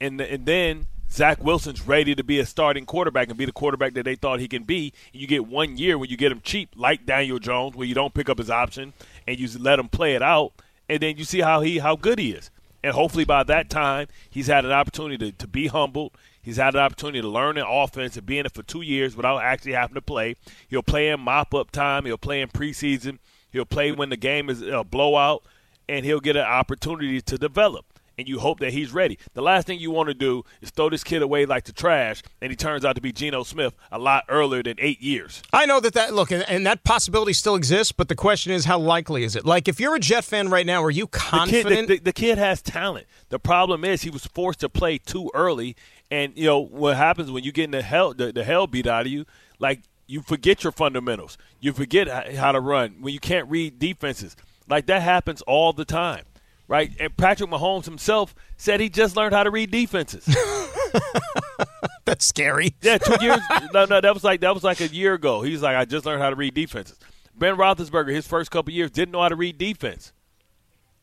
and 0.00 0.20
and 0.20 0.44
then 0.44 0.86
Zach 1.10 1.42
Wilson's 1.42 1.86
ready 1.86 2.14
to 2.14 2.22
be 2.22 2.38
a 2.38 2.46
starting 2.46 2.84
quarterback 2.84 3.28
and 3.28 3.38
be 3.38 3.46
the 3.46 3.52
quarterback 3.52 3.94
that 3.94 4.04
they 4.04 4.14
thought 4.14 4.40
he 4.40 4.48
can 4.48 4.64
be. 4.64 4.92
You 5.12 5.26
get 5.26 5.46
one 5.46 5.78
year 5.78 5.96
when 5.96 6.10
you 6.10 6.16
get 6.16 6.32
him 6.32 6.40
cheap, 6.42 6.70
like 6.76 7.06
Daniel 7.06 7.38
Jones, 7.38 7.74
where 7.74 7.86
you 7.86 7.94
don't 7.94 8.12
pick 8.12 8.28
up 8.28 8.38
his 8.38 8.50
option 8.50 8.92
and 9.26 9.38
you 9.38 9.48
let 9.58 9.78
him 9.78 9.88
play 9.88 10.14
it 10.14 10.22
out, 10.22 10.52
and 10.88 11.00
then 11.00 11.16
you 11.16 11.24
see 11.24 11.40
how 11.40 11.60
he 11.60 11.78
how 11.78 11.96
good 11.96 12.18
he 12.18 12.32
is. 12.32 12.50
And 12.82 12.94
hopefully 12.94 13.24
by 13.24 13.42
that 13.44 13.70
time, 13.70 14.06
he's 14.30 14.46
had 14.46 14.64
an 14.64 14.72
opportunity 14.72 15.32
to, 15.32 15.38
to 15.38 15.46
be 15.48 15.66
humbled. 15.66 16.12
He's 16.40 16.56
had 16.56 16.74
an 16.74 16.80
opportunity 16.80 17.20
to 17.20 17.28
learn 17.28 17.56
the 17.56 17.68
offense 17.68 18.16
and 18.16 18.24
be 18.24 18.38
in 18.38 18.46
it 18.46 18.54
for 18.54 18.62
two 18.62 18.82
years 18.82 19.16
without 19.16 19.42
actually 19.42 19.72
having 19.72 19.94
to 19.94 20.02
play. 20.02 20.36
He'll 20.68 20.82
play 20.82 21.08
in 21.08 21.20
mop 21.20 21.54
up 21.54 21.70
time. 21.70 22.04
He'll 22.04 22.16
play 22.16 22.40
in 22.40 22.48
preseason. 22.48 23.18
He'll 23.50 23.64
play 23.64 23.92
when 23.92 24.10
the 24.10 24.16
game 24.16 24.48
is 24.48 24.62
a 24.62 24.84
blowout, 24.84 25.42
and 25.88 26.04
he'll 26.04 26.20
get 26.20 26.36
an 26.36 26.44
opportunity 26.44 27.20
to 27.20 27.38
develop 27.38 27.97
and 28.18 28.28
you 28.28 28.40
hope 28.40 28.58
that 28.60 28.72
he's 28.72 28.92
ready. 28.92 29.18
The 29.34 29.42
last 29.42 29.66
thing 29.66 29.78
you 29.78 29.90
want 29.92 30.08
to 30.08 30.14
do 30.14 30.44
is 30.60 30.70
throw 30.70 30.90
this 30.90 31.04
kid 31.04 31.22
away 31.22 31.46
like 31.46 31.64
the 31.64 31.72
trash, 31.72 32.22
and 32.42 32.50
he 32.50 32.56
turns 32.56 32.84
out 32.84 32.96
to 32.96 33.00
be 33.00 33.12
Geno 33.12 33.44
Smith 33.44 33.74
a 33.92 33.98
lot 33.98 34.24
earlier 34.28 34.62
than 34.62 34.74
eight 34.78 35.00
years. 35.00 35.42
I 35.52 35.64
know 35.66 35.78
that 35.80 35.94
that 35.94 36.12
look, 36.12 36.32
and, 36.32 36.42
and 36.48 36.66
that 36.66 36.82
possibility 36.84 37.32
still 37.32 37.54
exists, 37.54 37.92
but 37.92 38.08
the 38.08 38.16
question 38.16 38.52
is, 38.52 38.64
how 38.64 38.78
likely 38.78 39.22
is 39.22 39.36
it? 39.36 39.46
Like, 39.46 39.68
if 39.68 39.78
you're 39.78 39.94
a 39.94 40.00
Jet 40.00 40.24
fan 40.24 40.50
right 40.50 40.66
now, 40.66 40.82
are 40.82 40.90
you 40.90 41.06
confident? 41.06 41.68
The 41.68 41.74
kid, 41.74 41.88
the, 41.88 41.94
the, 41.94 42.04
the 42.04 42.12
kid 42.12 42.38
has 42.38 42.60
talent. 42.60 43.06
The 43.28 43.38
problem 43.38 43.84
is 43.84 44.02
he 44.02 44.10
was 44.10 44.26
forced 44.26 44.60
to 44.60 44.68
play 44.68 44.98
too 44.98 45.30
early, 45.32 45.76
And 46.10 46.32
you 46.36 46.46
know 46.46 46.58
what 46.58 46.96
happens 46.96 47.30
when 47.30 47.44
you 47.44 47.52
get 47.52 47.64
in 47.64 47.70
the 47.72 47.82
hell 47.82 48.14
the, 48.14 48.32
the 48.32 48.44
hell 48.44 48.66
beat 48.66 48.86
out 48.86 49.06
of 49.06 49.12
you, 49.12 49.26
like 49.58 49.82
you 50.06 50.22
forget 50.22 50.64
your 50.64 50.72
fundamentals. 50.72 51.36
You 51.60 51.72
forget 51.72 52.34
how 52.36 52.52
to 52.52 52.60
run 52.60 52.96
when 53.00 53.12
you 53.12 53.20
can't 53.20 53.48
read 53.48 53.78
defenses. 53.78 54.36
Like 54.68 54.86
that 54.86 55.02
happens 55.02 55.42
all 55.42 55.72
the 55.72 55.84
time, 55.84 56.24
right? 56.68 56.92
And 57.00 57.16
Patrick 57.16 57.50
Mahomes 57.50 57.86
himself 57.86 58.34
said 58.56 58.80
he 58.80 58.88
just 58.88 59.16
learned 59.16 59.34
how 59.34 59.42
to 59.42 59.50
read 59.50 59.70
defenses. 59.70 60.24
That's 62.04 62.26
scary. 62.28 62.74
Yeah, 62.80 62.98
two 62.98 63.22
years. 63.22 63.40
no, 63.74 63.84
no, 63.84 64.00
that 64.00 64.14
was 64.14 64.24
like 64.24 64.40
that 64.40 64.54
was 64.54 64.64
like 64.64 64.80
a 64.80 64.88
year 64.88 65.14
ago. 65.14 65.42
He's 65.42 65.62
like, 65.62 65.76
I 65.76 65.84
just 65.84 66.06
learned 66.06 66.22
how 66.22 66.30
to 66.30 66.36
read 66.36 66.54
defenses. 66.54 66.98
Ben 67.34 67.56
Roethlisberger, 67.56 68.14
his 68.14 68.26
first 68.26 68.50
couple 68.50 68.72
years, 68.72 68.90
didn't 68.90 69.12
know 69.12 69.22
how 69.22 69.28
to 69.28 69.36
read 69.36 69.58
defense 69.58 70.12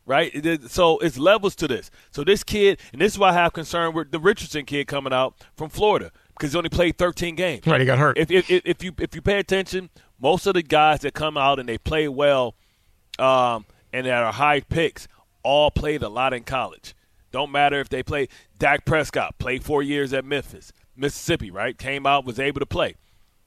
right? 0.06 0.32
So 0.70 1.00
it's 1.00 1.18
levels 1.18 1.56
to 1.56 1.68
this. 1.68 1.92
So 2.12 2.24
this 2.24 2.44
kid, 2.44 2.80
and 2.94 3.02
this 3.02 3.14
is 3.14 3.20
why 3.20 3.30
I 3.30 3.34
have 3.34 3.54
concern 3.54 3.94
with 3.94 4.12
the 4.12 4.20
Richardson 4.20 4.66
kid 4.66 4.88
coming 4.88 5.14
out 5.14 5.36
from 5.56 5.70
Florida 5.70 6.12
because 6.34 6.52
he 6.52 6.58
only 6.58 6.70
played 6.70 6.98
13 6.98 7.36
games. 7.36 7.66
Right, 7.66 7.80
he 7.80 7.86
got 7.86 7.98
hurt. 7.98 8.18
If, 8.18 8.30
if, 8.32 8.50
if 8.50 8.84
you 8.84 8.94
if 9.00 9.16
you 9.16 9.22
pay 9.22 9.40
attention, 9.40 9.90
most 10.20 10.46
of 10.46 10.54
the 10.54 10.64
guys 10.64 11.02
that 11.02 11.14
come 11.14 11.38
out 11.38 11.60
and 11.60 11.68
they 11.68 11.78
play 11.78 12.08
well, 12.08 12.56
um, 13.20 13.66
and 13.92 14.06
that 14.06 14.24
are 14.24 14.34
high 14.34 14.62
picks, 14.62 15.08
all 15.46 15.72
played 15.72 16.04
a 16.04 16.10
lot 16.10 16.34
in 16.34 16.44
college. 16.44 16.96
Don't 17.32 17.52
matter 17.52 17.80
if 17.80 17.90
they 17.90 18.04
play. 18.04 18.28
Dak 18.58 18.86
Prescott 18.86 19.38
played 19.38 19.64
four 19.64 19.84
years 19.84 20.12
at 20.14 20.26
Memphis, 20.26 20.74
Mississippi. 20.96 21.52
Right, 21.52 21.78
came 21.78 22.06
out 22.06 22.26
was 22.26 22.40
able 22.40 22.60
to 22.60 22.66
play. 22.66 22.96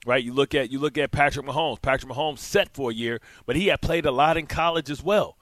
Right, 0.06 0.24
you 0.24 0.32
look 0.32 0.54
at 0.54 0.70
you 0.70 0.78
look 0.78 0.96
at 0.96 1.10
Patrick 1.10 1.44
Mahomes. 1.44 1.82
Patrick 1.82 2.10
Mahomes 2.10 2.38
set 2.38 2.72
for 2.72 2.90
a 2.90 2.94
year, 2.94 3.20
but 3.44 3.56
he 3.56 3.66
had 3.66 3.82
played 3.82 4.06
a 4.06 4.10
lot 4.10 4.36
in 4.36 4.46
college 4.46 4.88
as 4.88 5.02
well 5.02 5.36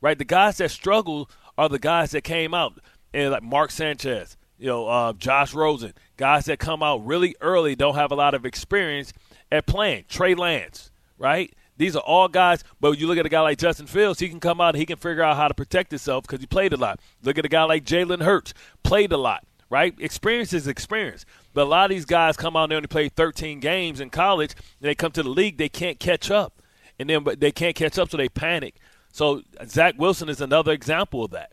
right? 0.00 0.18
The 0.18 0.24
guys 0.24 0.58
that 0.58 0.70
struggle 0.70 1.30
are 1.56 1.68
the 1.68 1.78
guys 1.78 2.12
that 2.12 2.22
came 2.22 2.54
out, 2.54 2.78
and 3.12 3.32
like 3.32 3.42
Mark 3.42 3.70
Sanchez, 3.70 4.36
you 4.58 4.66
know, 4.66 4.86
uh, 4.88 5.12
Josh 5.12 5.54
Rosen, 5.54 5.94
guys 6.16 6.46
that 6.46 6.58
come 6.58 6.82
out 6.82 7.04
really 7.06 7.34
early, 7.40 7.74
don't 7.74 7.94
have 7.94 8.12
a 8.12 8.16
lot 8.16 8.34
of 8.34 8.44
experience 8.44 9.12
at 9.50 9.66
playing. 9.66 10.04
Trey 10.08 10.34
Lance, 10.34 10.90
right? 11.16 11.52
These 11.78 11.96
are 11.96 12.02
all 12.02 12.28
guys, 12.28 12.64
but 12.80 12.98
you 12.98 13.06
look 13.06 13.18
at 13.18 13.24
a 13.24 13.30
guy 13.30 13.40
like 13.40 13.58
Justin 13.58 13.86
Fields, 13.86 14.18
he 14.18 14.28
can 14.28 14.40
come 14.40 14.60
out 14.60 14.74
and 14.74 14.78
he 14.78 14.86
can 14.86 14.98
figure 14.98 15.22
out 15.22 15.36
how 15.36 15.48
to 15.48 15.54
protect 15.54 15.92
himself 15.92 16.24
because 16.24 16.40
he 16.40 16.46
played 16.46 16.72
a 16.72 16.76
lot. 16.76 17.00
Look 17.22 17.38
at 17.38 17.44
a 17.44 17.48
guy 17.48 17.62
like 17.62 17.84
Jalen 17.84 18.22
Hurts, 18.22 18.52
played 18.82 19.12
a 19.12 19.16
lot, 19.16 19.44
right? 19.70 19.94
Experience 19.98 20.52
is 20.52 20.66
experience. 20.66 21.24
But 21.54 21.62
a 21.62 21.70
lot 21.70 21.90
of 21.90 21.94
these 21.94 22.04
guys 22.04 22.36
come 22.36 22.56
out 22.56 22.64
and 22.64 22.72
they 22.72 22.76
only 22.76 22.88
play 22.88 23.08
13 23.08 23.60
games 23.60 24.00
in 24.00 24.10
college, 24.10 24.52
and 24.52 24.88
they 24.88 24.94
come 24.94 25.12
to 25.12 25.22
the 25.22 25.28
league, 25.28 25.56
they 25.56 25.68
can't 25.68 26.00
catch 26.00 26.30
up. 26.30 26.60
And 26.98 27.08
then 27.08 27.22
but 27.22 27.38
they 27.38 27.52
can't 27.52 27.76
catch 27.76 27.96
up, 27.96 28.10
so 28.10 28.16
they 28.16 28.28
panic. 28.28 28.74
So 29.12 29.42
Zach 29.64 29.94
Wilson 29.96 30.28
is 30.28 30.40
another 30.40 30.72
example 30.72 31.24
of 31.24 31.30
that. 31.30 31.52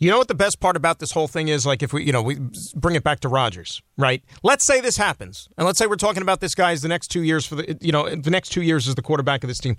You 0.00 0.10
know 0.10 0.16
what 0.16 0.28
the 0.28 0.34
best 0.34 0.60
part 0.60 0.76
about 0.76 0.98
this 0.98 1.12
whole 1.12 1.28
thing 1.28 1.48
is? 1.48 1.66
Like, 1.66 1.82
if 1.82 1.92
we, 1.92 2.04
you 2.04 2.10
know, 2.10 2.22
we 2.22 2.38
bring 2.74 2.96
it 2.96 3.04
back 3.04 3.20
to 3.20 3.28
Rodgers, 3.28 3.82
right? 3.98 4.22
Let's 4.42 4.64
say 4.64 4.80
this 4.80 4.96
happens, 4.96 5.48
and 5.58 5.66
let's 5.66 5.78
say 5.78 5.86
we're 5.86 5.96
talking 5.96 6.22
about 6.22 6.40
this 6.40 6.54
guy's 6.54 6.80
the 6.80 6.88
next 6.88 7.08
two 7.08 7.22
years 7.22 7.44
for 7.44 7.56
the, 7.56 7.76
you 7.82 7.92
know, 7.92 8.08
the 8.08 8.30
next 8.30 8.48
two 8.48 8.62
years 8.62 8.88
as 8.88 8.94
the 8.94 9.02
quarterback 9.02 9.44
of 9.44 9.48
this 9.48 9.58
team. 9.58 9.76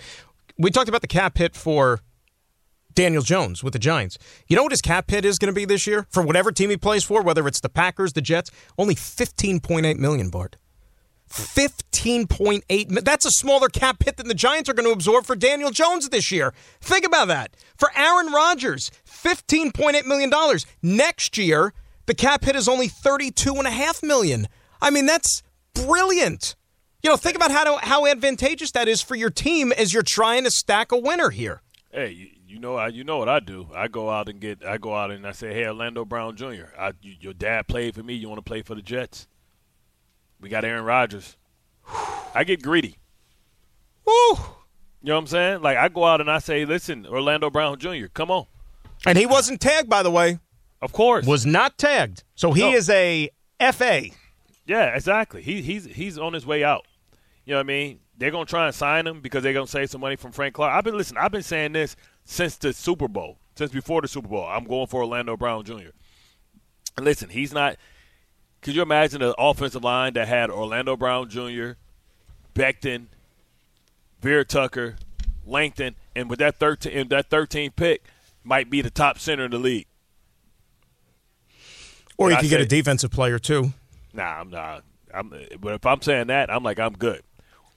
We 0.60 0.70
talked 0.70 0.90
about 0.90 1.02
the 1.02 1.08
cap 1.08 1.40
hit 1.40 1.56
for 1.56 2.02
Daniel 2.94 3.24
Jones 3.24 3.64
with 3.64 3.74
the 3.74 3.80
Giants. 3.80 4.20
You 4.48 4.56
know 4.56 4.62
what 4.62 4.72
his 4.72 4.82
cap 4.82 5.10
hit 5.10 5.26
is 5.26 5.40
going 5.40 5.52
to 5.52 5.60
be 5.60 5.66
this 5.66 5.88
year 5.88 6.06
for 6.12 6.22
whatever 6.22 6.52
team 6.52 6.70
he 6.70 6.78
plays 6.78 7.04
for, 7.04 7.24
whether 7.24 7.48
it's 7.48 7.60
the 7.60 7.70
Packers, 7.70 8.14
the 8.14 8.22
Jets? 8.22 8.52
Only 8.78 8.94
fifteen 8.94 9.60
point 9.60 9.88
eight 9.88 9.98
million, 9.98 10.30
Bart. 10.30 10.56
15.8 11.32 13.04
that's 13.04 13.26
a 13.26 13.32
smaller 13.32 13.70
cap 13.70 14.04
hit 14.04 14.18
than 14.18 14.28
the 14.28 14.34
Giants 14.34 14.70
are 14.70 14.74
going 14.74 14.88
to 14.88 14.94
absorb 14.94 15.26
for 15.26 15.36
Daniel 15.36 15.72
Jones 15.72 16.10
this 16.10 16.32
year. 16.32 16.54
Think 16.82 17.06
about 17.06 17.28
that. 17.30 17.56
For 17.78 17.90
Aaron 17.96 18.32
Rodgers, 18.32 18.92
15.8 19.08 20.06
million 20.06 20.30
dollars. 20.30 20.66
Next 20.82 21.38
year, 21.38 21.74
the 22.06 22.14
cap 22.14 22.44
hit 22.44 22.56
is 22.56 22.68
only 22.68 22.88
32.5 22.90 24.04
million. 24.04 24.48
I 24.82 24.90
mean, 24.90 25.06
that's 25.06 25.44
brilliant. 25.74 26.56
You 27.04 27.10
know, 27.10 27.18
think 27.18 27.36
about 27.36 27.52
how 27.52 27.64
to, 27.64 27.86
how 27.86 28.06
advantageous 28.06 28.72
that 28.72 28.88
is 28.88 29.02
for 29.02 29.16
your 29.16 29.30
team 29.30 29.72
as 29.72 29.94
you're 29.94 30.04
trying 30.06 30.44
to 30.44 30.52
stack 30.52 30.92
a 30.92 30.98
winner 30.98 31.30
here. 31.30 31.62
Hey, 31.92 32.30
you, 32.46 32.60
know, 32.60 32.86
you 32.86 33.04
know 33.04 33.18
what 33.18 33.30
I 33.30 33.40
do. 33.40 33.68
I 33.74 33.88
go 33.88 34.10
out 34.10 34.30
and 34.30 34.40
get, 34.40 34.64
I 34.64 34.78
go 34.78 34.96
out 34.96 35.12
and 35.12 35.26
I 35.26 35.32
say, 35.32 35.54
"Hey, 35.54 35.66
Orlando 35.66 36.06
Brown 36.06 36.36
Jr., 36.36 36.66
I, 36.78 36.92
you, 37.02 37.16
your 37.20 37.34
dad 37.34 37.68
played 37.68 37.96
for 37.96 38.04
me. 38.04 38.14
You 38.14 38.30
want 38.30 38.38
to 38.38 38.48
play 38.48 38.62
for 38.62 38.76
the 38.76 38.82
Jets?" 38.82 39.28
We 40.42 40.50
got 40.50 40.66
Aaron 40.66 40.84
Rodgers. 40.84 41.38
I 42.36 42.44
get 42.44 42.62
greedy. 42.62 42.98
Woo! 44.06 44.14
You 45.04 45.10
know 45.10 45.16
what 45.16 45.20
I'm 45.20 45.28
saying? 45.28 45.62
Like 45.62 45.78
I 45.78 45.88
go 45.90 46.04
out 46.04 46.22
and 46.22 46.30
I 46.30 46.40
say, 46.40 46.66
"Listen, 46.66 47.06
Orlando 47.06 47.50
Brown 47.50 47.80
Jr., 47.80 48.08
come 48.14 48.30
on." 48.32 48.46
And 49.06 49.18
he 49.18 49.26
wasn't 49.26 49.62
tagged, 49.62 49.90
by 49.90 50.04
the 50.04 50.12
way. 50.12 50.40
Of 50.82 50.94
course, 50.94 51.26
was 51.26 51.46
not 51.46 51.78
tagged. 51.78 52.24
So 52.36 52.52
he 52.54 52.62
no. 52.62 52.74
is 52.74 52.90
a 52.90 53.30
FA. 53.74 54.06
Yeah, 54.66 54.96
exactly. 54.96 55.42
He, 55.42 55.62
he's 55.62 55.86
he's 55.86 56.18
on 56.18 56.34
his 56.34 56.46
way 56.46 56.64
out. 56.64 56.86
You 57.46 57.52
know 57.52 57.58
what 57.58 57.66
I 57.66 57.68
mean? 57.68 58.00
They're 58.18 58.32
gonna 58.32 58.46
try 58.46 58.68
and 58.68 58.76
sign 58.76 59.08
him 59.08 59.22
because 59.22 59.44
they're 59.44 59.54
gonna 59.54 59.68
save 59.68 59.90
some 59.90 60.02
money 60.02 60.16
from 60.16 60.32
Frank 60.32 60.56
Clark. 60.56 60.74
I've 60.74 60.84
been 60.84 60.98
listening. 60.98 61.22
I've 61.22 61.32
been 61.32 61.44
saying 61.44 61.74
this 61.74 61.96
since 62.26 62.58
the 62.58 62.74
Super 62.74 63.08
Bowl, 63.08 63.38
since 63.56 63.72
before 63.72 64.02
the 64.02 64.08
Super 64.08 64.28
Bowl. 64.28 64.46
I'm 64.46 64.66
going 64.66 64.88
for 64.88 65.02
Orlando 65.02 65.36
Brown 65.36 65.64
Jr. 65.64 65.90
And 66.98 67.06
listen, 67.06 67.30
he's 67.30 67.54
not 67.54 67.78
could 68.62 68.76
you 68.76 68.82
imagine 68.82 69.22
an 69.22 69.34
offensive 69.38 69.84
line 69.84 70.14
that 70.14 70.28
had 70.28 70.50
Orlando 70.50 70.96
Brown 70.96 71.30
Jr., 71.30 71.72
Becton, 72.54 73.08
Vera 74.22 74.46
Tucker, 74.46 74.96
Langton, 75.46 75.96
and 76.16 76.30
with 76.30 76.40
that 76.40 76.58
13 76.58 77.08
that 77.10 77.30
13 77.30 77.72
pick, 77.72 78.04
might 78.44 78.70
be 78.70 78.82
the 78.82 78.90
top 78.90 79.20
center 79.20 79.46
in 79.46 79.52
the 79.52 79.58
league. 79.58 79.88
Or 82.18 82.30
you 82.30 82.38
could 82.38 82.50
get 82.50 82.62
a 82.62 82.66
defensive 82.66 83.12
player 83.12 83.40
too. 83.40 83.74
Nah, 84.14 84.40
I'm 84.40 84.50
not. 84.50 84.84
I'm, 85.14 85.34
but 85.60 85.74
if 85.74 85.86
I'm 85.86 86.02
saying 86.02 86.28
that, 86.28 86.52
I'm 86.52 86.64
like 86.64 86.80
I'm 86.80 86.94
good. 86.94 87.22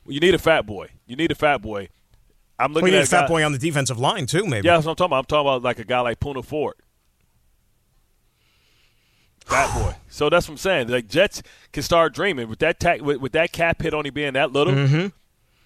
You 0.07 0.21
need 0.21 0.35
a 0.35 0.39
fat 0.39 0.67
boy. 0.67 0.89
You 1.07 1.17
need 1.17 1.31
a 1.31 1.35
fat 1.35 1.63
boy. 1.63 1.89
I'm 2.59 2.73
looking 2.73 2.85
well, 2.85 2.91
you 2.91 2.97
need 2.99 3.03
at 3.03 3.07
a 3.07 3.11
fat 3.11 3.23
guy, 3.23 3.29
boy 3.29 3.45
on 3.45 3.53
the 3.53 3.59
defensive 3.59 3.99
line 3.99 4.27
too, 4.27 4.45
maybe. 4.45 4.67
Yeah, 4.67 4.75
that's 4.75 4.87
what 4.87 4.93
I'm 4.93 4.97
talking 4.97 5.09
about. 5.13 5.19
I'm 5.19 5.25
talking 5.25 5.49
about 5.49 5.63
like 5.63 5.79
a 5.79 5.85
guy 5.85 6.01
like 6.01 6.21
Poona 6.21 6.45
Ford. 6.45 6.75
Fat 9.45 9.75
boy. 9.75 9.95
So 10.15 10.31
that's 10.31 10.47
what 10.47 10.53
I'm 10.53 10.59
saying. 10.59 10.89
Like 10.91 11.09
Jets 11.09 11.43
can 11.73 11.83
start 11.83 12.15
dreaming 12.15 12.49
with 12.49 12.61
that 12.61 12.79
ta- 12.79 12.99
with, 13.01 13.17
with, 13.17 13.33
that 13.33 13.51
cap 13.51 13.83
hit 13.83 13.93
only 13.95 14.11
being 14.11 14.35
that 14.35 14.53
little. 14.53 14.73
Mm-hmm. 14.73 15.09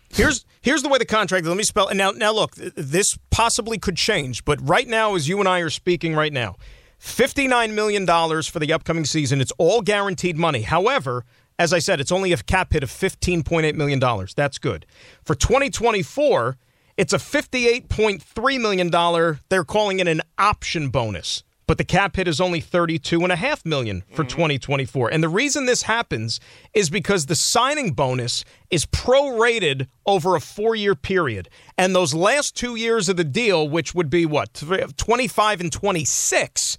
Here's 0.09 0.47
here's 0.63 0.83
the 0.83 0.89
way 0.89 0.97
the 0.97 1.05
contract. 1.05 1.45
Let 1.45 1.55
me 1.55 1.65
spell. 1.65 1.87
And 1.87 1.99
now 1.99 2.13
now 2.13 2.33
look, 2.33 2.55
this 2.55 3.19
possibly 3.29 3.79
could 3.79 3.99
change, 3.99 4.47
but 4.47 4.59
right 4.67 4.89
now, 4.89 5.17
as 5.17 5.29
you 5.29 5.39
and 5.39 5.47
I 5.47 5.61
are 5.61 5.69
speaking 5.69 6.15
right 6.15 6.33
now, 6.33 6.57
fifty 6.99 7.47
nine 7.47 7.75
million 7.75 8.07
dollars 8.07 8.47
for 8.47 8.59
the 8.59 8.73
upcoming 8.73 9.05
season. 9.05 9.43
It's 9.43 9.53
all 9.59 9.83
guaranteed 9.83 10.39
money. 10.39 10.63
However. 10.63 11.27
As 11.61 11.73
I 11.73 11.81
said, 11.81 11.99
it's 11.99 12.13
only 12.13 12.33
a 12.33 12.37
cap 12.37 12.73
hit 12.73 12.85
of 12.85 12.89
$15.8 12.89 13.75
million. 13.75 13.99
That's 14.37 14.59
good. 14.59 14.87
For 15.25 15.35
2024, 15.35 16.57
it's 16.97 17.13
a 17.13 17.17
$58.3 17.17 18.61
million, 18.61 19.39
they're 19.49 19.65
calling 19.65 19.99
it 19.99 20.07
an 20.07 20.23
option 20.39 20.89
bonus 20.91 21.43
but 21.69 21.79
the 21.79 21.85
cap 21.85 22.17
hit 22.17 22.27
is 22.27 22.41
only 22.41 22.61
32.5 22.61 23.67
million 23.67 24.03
for 24.11 24.25
mm-hmm. 24.25 24.37
2024. 24.37 25.13
And 25.13 25.23
the 25.23 25.29
reason 25.29 25.67
this 25.67 25.83
happens 25.83 26.41
is 26.73 26.91
because 26.91 27.27
the 27.27 27.37
signing 27.37 27.93
bonus 27.93 28.43
is 28.71 28.87
prorated 28.87 29.87
over 30.07 30.35
a 30.35 30.41
4-year 30.41 30.97
period. 30.97 31.51
And 31.77 31.95
those 31.95 32.15
last 32.15 32.57
2 32.57 32.75
years 32.75 33.11
of 33.11 33.19
the 33.19 33.23
deal, 33.23 33.69
which 33.69 33.95
would 33.95 34.09
be 34.09 34.25
what? 34.25 34.55
25 34.97 35.61
and 35.61 35.71
26, 35.71 36.79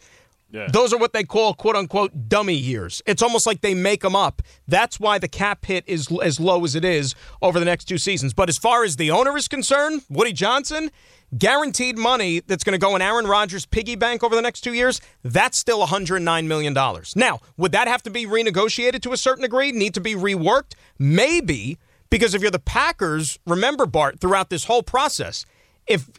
yeah. 0.51 0.67
Those 0.71 0.93
are 0.93 0.97
what 0.97 1.13
they 1.13 1.23
call 1.23 1.53
quote 1.53 1.75
unquote 1.75 2.27
dummy 2.27 2.55
years. 2.55 3.03
It's 3.05 3.21
almost 3.21 3.45
like 3.45 3.61
they 3.61 3.75
make 3.75 4.01
them 4.01 4.15
up. 4.15 4.41
That's 4.67 4.99
why 4.99 5.19
the 5.19 5.27
cap 5.27 5.65
hit 5.65 5.83
is 5.87 6.09
as 6.23 6.39
low 6.39 6.63
as 6.63 6.73
it 6.73 6.83
is 6.83 7.13
over 7.41 7.59
the 7.59 7.65
next 7.65 7.85
two 7.85 7.99
seasons. 7.99 8.33
But 8.33 8.49
as 8.49 8.57
far 8.57 8.83
as 8.83 8.95
the 8.95 9.11
owner 9.11 9.37
is 9.37 9.47
concerned, 9.47 10.01
Woody 10.09 10.33
Johnson, 10.33 10.89
guaranteed 11.37 11.97
money 11.97 12.41
that's 12.41 12.63
going 12.63 12.79
to 12.79 12.83
go 12.83 12.95
in 12.95 13.01
Aaron 13.01 13.27
Rodgers' 13.27 13.65
piggy 13.65 13.95
bank 13.95 14.23
over 14.23 14.35
the 14.35 14.41
next 14.41 14.61
two 14.61 14.73
years, 14.73 15.01
that's 15.23 15.59
still 15.59 15.85
$109 15.85 16.45
million. 16.45 16.73
Now, 17.15 17.39
would 17.57 17.71
that 17.71 17.87
have 17.87 18.03
to 18.03 18.09
be 18.09 18.25
renegotiated 18.25 19.01
to 19.01 19.13
a 19.13 19.17
certain 19.17 19.43
degree, 19.43 19.71
need 19.71 19.93
to 19.93 20.01
be 20.01 20.15
reworked? 20.15 20.73
Maybe, 20.97 21.77
because 22.09 22.33
if 22.33 22.41
you're 22.41 22.51
the 22.51 22.59
Packers, 22.59 23.39
remember, 23.45 23.85
Bart, 23.85 24.19
throughout 24.19 24.49
this 24.49 24.65
whole 24.65 24.83
process, 24.83 25.45
if 25.87 26.09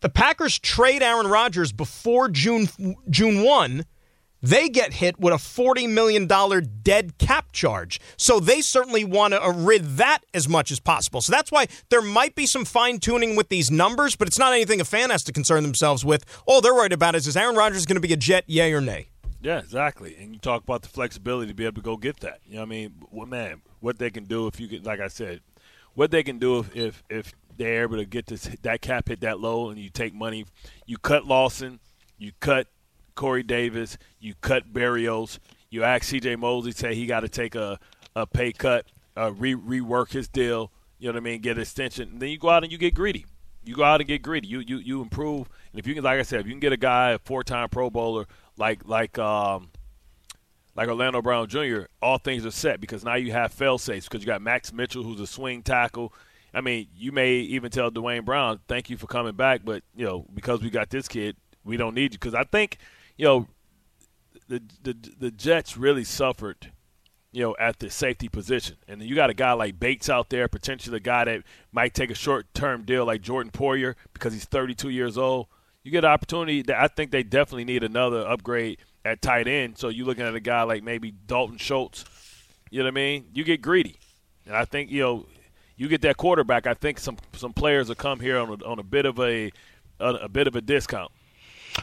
the 0.00 0.08
Packers 0.08 0.58
trade 0.58 1.02
Aaron 1.02 1.26
Rodgers 1.26 1.72
before 1.72 2.28
June 2.28 2.68
June 3.08 3.42
1, 3.42 3.84
they 4.42 4.68
get 4.68 4.94
hit 4.94 5.18
with 5.18 5.32
a 5.32 5.36
$40 5.36 5.88
million 5.88 6.26
dead 6.82 7.18
cap 7.18 7.52
charge. 7.52 8.00
So 8.16 8.38
they 8.40 8.60
certainly 8.60 9.04
want 9.04 9.34
to 9.34 9.52
rid 9.54 9.96
that 9.96 10.20
as 10.34 10.48
much 10.48 10.70
as 10.70 10.80
possible. 10.80 11.20
So 11.20 11.32
that's 11.32 11.50
why 11.50 11.66
there 11.90 12.02
might 12.02 12.34
be 12.34 12.46
some 12.46 12.64
fine 12.64 12.98
tuning 12.98 13.36
with 13.36 13.48
these 13.48 13.70
numbers, 13.70 14.16
but 14.16 14.28
it's 14.28 14.38
not 14.38 14.52
anything 14.52 14.80
a 14.80 14.84
fan 14.84 15.10
has 15.10 15.24
to 15.24 15.32
concern 15.32 15.62
themselves 15.62 16.04
with. 16.04 16.24
All 16.46 16.60
they're 16.60 16.74
worried 16.74 16.92
about 16.92 17.14
is 17.14 17.26
is 17.26 17.36
Aaron 17.36 17.56
Rodgers 17.56 17.86
going 17.86 18.00
to 18.00 18.06
be 18.06 18.12
a 18.12 18.16
Jet, 18.16 18.44
yay 18.46 18.72
or 18.72 18.80
nay? 18.80 19.08
Yeah, 19.40 19.58
exactly. 19.58 20.16
And 20.18 20.32
you 20.32 20.38
talk 20.38 20.62
about 20.62 20.82
the 20.82 20.88
flexibility 20.88 21.48
to 21.48 21.54
be 21.54 21.64
able 21.64 21.76
to 21.76 21.82
go 21.82 21.96
get 21.96 22.20
that. 22.20 22.40
You 22.46 22.54
know 22.54 22.60
what 22.60 22.66
I 22.66 22.70
mean? 22.70 22.94
Well, 23.10 23.26
man, 23.26 23.62
what 23.80 23.98
they 23.98 24.10
can 24.10 24.24
do 24.24 24.46
if 24.46 24.58
you 24.58 24.66
get, 24.66 24.84
like 24.84 25.00
I 25.00 25.08
said, 25.08 25.40
what 25.94 26.10
they 26.10 26.22
can 26.22 26.38
do 26.38 26.60
if, 26.60 26.74
if, 26.74 27.04
if 27.08 27.34
they're 27.56 27.82
able 27.82 27.96
to 27.96 28.04
get 28.04 28.26
this 28.26 28.48
that 28.62 28.82
cap 28.82 29.08
hit 29.08 29.20
that 29.20 29.40
low 29.40 29.70
and 29.70 29.78
you 29.78 29.88
take 29.88 30.14
money, 30.14 30.46
you 30.86 30.98
cut 30.98 31.26
Lawson, 31.26 31.80
you 32.18 32.32
cut 32.40 32.66
Corey 33.16 33.42
Davis, 33.42 33.98
you 34.20 34.34
cut 34.40 34.72
Berrios, 34.72 35.40
You 35.70 35.82
ask 35.82 36.04
C.J. 36.04 36.36
Mosley, 36.36 36.70
say 36.70 36.94
he 36.94 37.06
got 37.06 37.20
to 37.20 37.28
take 37.28 37.56
a, 37.56 37.80
a 38.14 38.26
pay 38.26 38.52
cut, 38.52 38.86
uh, 39.16 39.32
re- 39.32 39.54
rework 39.54 40.12
his 40.12 40.28
deal. 40.28 40.70
You 40.98 41.08
know 41.08 41.14
what 41.14 41.22
I 41.22 41.24
mean? 41.24 41.40
Get 41.40 41.58
extension. 41.58 42.10
And 42.12 42.20
then 42.20 42.28
you 42.28 42.38
go 42.38 42.48
out 42.48 42.62
and 42.62 42.70
you 42.70 42.78
get 42.78 42.94
greedy. 42.94 43.26
You 43.64 43.74
go 43.74 43.82
out 43.82 44.00
and 44.00 44.06
get 44.06 44.22
greedy. 44.22 44.46
You 44.46 44.60
you 44.60 44.78
you 44.78 45.02
improve. 45.02 45.48
And 45.72 45.80
if 45.80 45.86
you 45.86 45.94
can, 45.94 46.04
like 46.04 46.20
I 46.20 46.22
said, 46.22 46.40
if 46.40 46.46
you 46.46 46.52
can 46.52 46.60
get 46.60 46.72
a 46.72 46.76
guy, 46.76 47.10
a 47.10 47.18
four-time 47.18 47.68
Pro 47.68 47.90
Bowler 47.90 48.26
like 48.56 48.86
like 48.86 49.18
um, 49.18 49.70
like 50.76 50.88
Orlando 50.88 51.20
Brown 51.20 51.48
Jr., 51.48 51.82
all 52.00 52.18
things 52.18 52.46
are 52.46 52.50
set 52.50 52.80
because 52.80 53.04
now 53.04 53.14
you 53.14 53.32
have 53.32 53.52
fail 53.52 53.78
safes 53.78 54.06
because 54.06 54.22
you 54.22 54.26
got 54.26 54.40
Max 54.40 54.72
Mitchell, 54.72 55.02
who's 55.02 55.20
a 55.20 55.26
swing 55.26 55.62
tackle. 55.62 56.12
I 56.54 56.60
mean, 56.60 56.86
you 56.96 57.12
may 57.12 57.34
even 57.34 57.70
tell 57.70 57.90
Duane 57.90 58.24
Brown, 58.24 58.60
"Thank 58.68 58.88
you 58.88 58.96
for 58.96 59.06
coming 59.06 59.34
back," 59.34 59.62
but 59.64 59.82
you 59.94 60.06
know, 60.06 60.26
because 60.32 60.62
we 60.62 60.70
got 60.70 60.88
this 60.90 61.08
kid, 61.08 61.36
we 61.64 61.76
don't 61.76 61.94
need 61.94 62.12
you. 62.12 62.18
Because 62.18 62.34
I 62.34 62.44
think, 62.44 62.78
you 63.16 63.24
know, 63.24 63.46
the 64.48 64.62
the 64.82 64.96
the 65.18 65.30
Jets 65.30 65.76
really 65.76 66.04
suffered, 66.04 66.72
you 67.32 67.42
know, 67.42 67.56
at 67.58 67.78
the 67.78 67.90
safety 67.90 68.28
position, 68.28 68.76
and 68.86 69.02
you 69.02 69.14
got 69.14 69.30
a 69.30 69.34
guy 69.34 69.52
like 69.52 69.78
Bates 69.78 70.08
out 70.08 70.30
there, 70.30 70.48
potentially 70.48 70.96
a 70.96 71.00
guy 71.00 71.24
that 71.24 71.42
might 71.72 71.94
take 71.94 72.10
a 72.10 72.14
short 72.14 72.52
term 72.54 72.84
deal 72.84 73.04
like 73.04 73.22
Jordan 73.22 73.50
Poyer 73.50 73.94
because 74.12 74.32
he's 74.32 74.44
32 74.44 74.90
years 74.90 75.18
old. 75.18 75.46
You 75.82 75.90
get 75.90 76.04
an 76.04 76.10
opportunity. 76.10 76.62
That 76.62 76.80
I 76.80 76.88
think 76.88 77.10
they 77.10 77.22
definitely 77.22 77.64
need 77.64 77.82
another 77.82 78.26
upgrade 78.26 78.78
at 79.04 79.22
tight 79.22 79.48
end. 79.48 79.78
So 79.78 79.88
you're 79.88 80.06
looking 80.06 80.24
at 80.24 80.34
a 80.34 80.40
guy 80.40 80.62
like 80.62 80.82
maybe 80.82 81.12
Dalton 81.12 81.58
Schultz. 81.58 82.04
You 82.70 82.80
know 82.80 82.86
what 82.86 82.90
I 82.90 82.94
mean? 82.94 83.26
You 83.32 83.44
get 83.44 83.62
greedy, 83.62 83.96
and 84.44 84.56
I 84.56 84.64
think 84.64 84.90
you 84.90 85.00
know 85.00 85.26
you 85.76 85.88
get 85.88 86.02
that 86.02 86.16
quarterback. 86.16 86.66
I 86.66 86.74
think 86.74 86.98
some 86.98 87.16
some 87.34 87.52
players 87.52 87.88
will 87.88 87.94
come 87.96 88.20
here 88.20 88.38
on 88.38 88.48
a, 88.50 88.64
on 88.64 88.78
a 88.78 88.82
bit 88.82 89.06
of 89.06 89.18
a, 89.20 89.52
a 90.00 90.08
a 90.08 90.28
bit 90.28 90.46
of 90.46 90.56
a 90.56 90.60
discount. 90.60 91.10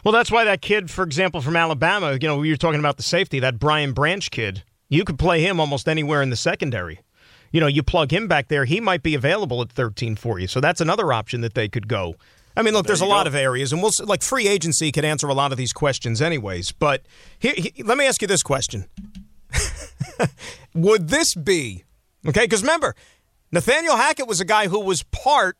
Well, 0.03 0.11
that's 0.11 0.31
why 0.31 0.43
that 0.45 0.61
kid, 0.61 0.89
for 0.91 1.03
example, 1.03 1.41
from 1.41 1.55
Alabama, 1.55 2.13
you 2.13 2.27
know, 2.27 2.37
we 2.37 2.49
were 2.49 2.57
talking 2.57 2.79
about 2.79 2.97
the 2.97 3.03
safety, 3.03 3.39
that 3.39 3.59
Brian 3.59 3.93
Branch 3.93 4.29
kid, 4.31 4.63
you 4.89 5.03
could 5.03 5.19
play 5.19 5.41
him 5.41 5.59
almost 5.59 5.87
anywhere 5.87 6.21
in 6.21 6.29
the 6.29 6.35
secondary. 6.35 6.99
You 7.51 7.61
know, 7.61 7.67
you 7.67 7.83
plug 7.83 8.11
him 8.11 8.27
back 8.27 8.47
there, 8.47 8.65
he 8.65 8.79
might 8.79 9.03
be 9.03 9.13
available 9.15 9.61
at 9.61 9.71
13 9.71 10.15
for 10.15 10.39
you. 10.39 10.47
So 10.47 10.59
that's 10.59 10.81
another 10.81 11.13
option 11.13 11.41
that 11.41 11.53
they 11.53 11.69
could 11.69 11.87
go. 11.87 12.15
I 12.55 12.61
mean, 12.61 12.73
look, 12.73 12.85
there 12.85 12.91
there's 12.91 13.01
a 13.01 13.05
lot 13.05 13.25
of 13.25 13.35
areas, 13.35 13.73
and 13.73 13.81
we'll 13.81 13.91
like 14.03 14.21
free 14.21 14.47
agency 14.47 14.91
could 14.91 15.05
answer 15.05 15.27
a 15.27 15.33
lot 15.33 15.51
of 15.51 15.57
these 15.57 15.73
questions, 15.73 16.21
anyways. 16.21 16.71
But 16.71 17.03
here, 17.39 17.53
here, 17.55 17.71
let 17.83 17.97
me 17.97 18.05
ask 18.05 18.21
you 18.21 18.27
this 18.27 18.43
question: 18.43 18.85
Would 20.75 21.09
this 21.09 21.33
be 21.33 21.83
okay? 22.27 22.41
Because 22.41 22.61
remember, 22.61 22.95
Nathaniel 23.51 23.95
Hackett 23.95 24.27
was 24.27 24.39
a 24.39 24.45
guy 24.45 24.67
who 24.67 24.79
was 24.79 25.01
part 25.03 25.57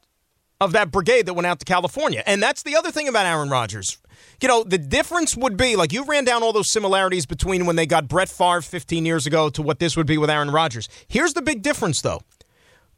of 0.62 0.72
that 0.72 0.92
brigade 0.92 1.26
that 1.26 1.34
went 1.34 1.46
out 1.46 1.60
to 1.60 1.66
California, 1.66 2.24
and 2.26 2.42
that's 2.42 2.64
the 2.64 2.76
other 2.76 2.92
thing 2.92 3.08
about 3.08 3.26
Aaron 3.26 3.50
Rodgers 3.50 3.98
you 4.44 4.50
know, 4.50 4.64
the 4.64 4.78
difference 4.78 5.38
would 5.38 5.56
be 5.56 5.78
like 5.78 5.94
you 5.94 6.04
ran 6.04 6.26
down 6.26 6.44
all 6.44 6.52
those 6.52 6.70
similarities 6.70 7.26
between 7.26 7.66
when 7.66 7.78
they 7.78 7.86
got 7.86 8.10
Brett 8.10 8.28
Favre 8.28 8.62
15 8.62 9.06
years 9.06 9.26
ago 9.26 9.50
to 9.50 9.62
what 9.62 9.80
this 9.80 9.96
would 9.96 10.06
be 10.06 10.18
with 10.18 10.30
Aaron 10.30 10.52
Rodgers. 10.52 10.90
Here's 11.08 11.34
the 11.34 11.42
big 11.42 11.62
difference, 11.62 12.02
though. 12.02 12.22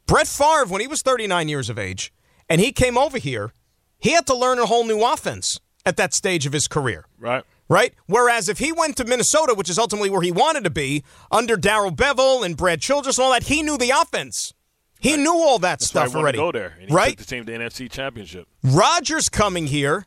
Brett 0.06 0.26
Favre, 0.26 0.66
when 0.66 0.80
he 0.80 0.88
was 0.88 1.02
39 1.02 1.48
years 1.48 1.70
of 1.70 1.78
age 1.78 2.12
and 2.48 2.60
he 2.60 2.72
came 2.72 2.98
over 2.98 3.16
here, 3.16 3.52
he 4.00 4.10
had 4.10 4.26
to 4.26 4.36
learn 4.36 4.58
a 4.58 4.66
whole 4.66 4.84
new 4.84 5.04
offense 5.04 5.60
at 5.84 5.96
that 5.96 6.14
stage 6.14 6.46
of 6.46 6.52
his 6.52 6.66
career. 6.66 7.06
Right. 7.16 7.44
Right? 7.68 7.94
Whereas 8.06 8.48
if 8.48 8.58
he 8.58 8.72
went 8.72 8.96
to 8.96 9.04
Minnesota, 9.04 9.54
which 9.54 9.70
is 9.70 9.78
ultimately 9.78 10.10
where 10.10 10.22
he 10.22 10.32
wanted 10.32 10.64
to 10.64 10.70
be, 10.70 11.04
under 11.30 11.56
Darrell 11.56 11.92
Bevell 11.92 12.44
and 12.44 12.56
Brad 12.56 12.80
Childress 12.80 13.18
and 13.18 13.24
all 13.24 13.32
that, 13.32 13.44
he 13.44 13.62
knew 13.62 13.78
the 13.78 13.90
offense. 13.90 14.52
He 14.98 15.12
right. 15.12 15.20
knew 15.20 15.34
all 15.34 15.58
that 15.60 15.80
That's 15.80 15.86
stuff 15.86 16.14
already. 16.14 16.38
go 16.38 16.52
there. 16.52 16.76
right? 16.90 17.16
the 17.16 17.24
team 17.24 17.44
to 17.44 17.52
the 17.52 17.58
NFC 17.58 17.90
Championship. 17.90 18.48
Rodgers 18.62 19.28
coming 19.28 19.66
here 19.66 20.06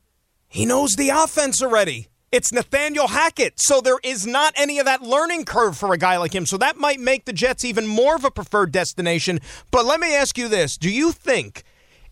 he 0.50 0.66
knows 0.66 0.96
the 0.98 1.10
offense 1.10 1.62
already. 1.62 2.08
It's 2.32 2.52
Nathaniel 2.52 3.08
Hackett. 3.08 3.60
So 3.62 3.82
there 3.82 4.00
is 4.04 4.26
not 4.26 4.54
any 4.58 4.80
of 4.80 4.86
that 4.86 5.02
learning 5.02 5.46
curve 5.46 5.78
for 5.78 5.94
a 5.94 5.98
guy 5.98 6.18
like 6.18 6.34
him. 6.34 6.48
So 6.48 6.58
that 6.58 6.76
might 6.76 7.00
make 7.00 7.26
the 7.26 7.34
Jets 7.34 7.64
even 7.64 7.86
more 7.86 8.16
of 8.16 8.26
a 8.26 8.32
preferred 8.32 8.72
destination. 8.72 9.40
But 9.72 9.86
let 9.86 10.00
me 10.00 10.16
ask 10.16 10.38
you 10.38 10.48
this 10.48 10.76
Do 10.76 10.90
you 10.90 11.12
think 11.12 11.64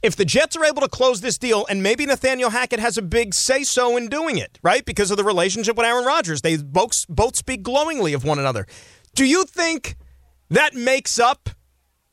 if 0.03 0.15
the 0.15 0.25
Jets 0.25 0.55
are 0.55 0.63
able 0.63 0.81
to 0.81 0.87
close 0.87 1.21
this 1.21 1.39
deal, 1.39 1.65
and 1.67 1.81
maybe 1.81 2.05
Nathaniel 2.05 2.51
Hackett 2.51 2.79
has 2.79 2.97
a 2.97 3.01
big 3.01 3.33
say 3.33 3.63
so 3.63 3.97
in 3.97 4.07
doing 4.07 4.37
it, 4.37 4.59
right? 4.61 4.85
Because 4.85 5.09
of 5.09 5.17
the 5.17 5.23
relationship 5.23 5.75
with 5.75 5.87
Aaron 5.87 6.05
Rodgers, 6.05 6.41
they 6.41 6.57
both, 6.57 6.91
both 7.09 7.35
speak 7.35 7.63
glowingly 7.63 8.13
of 8.13 8.23
one 8.23 8.37
another. 8.37 8.67
Do 9.15 9.25
you 9.25 9.45
think 9.45 9.95
that 10.51 10.75
makes 10.75 11.17
up 11.17 11.49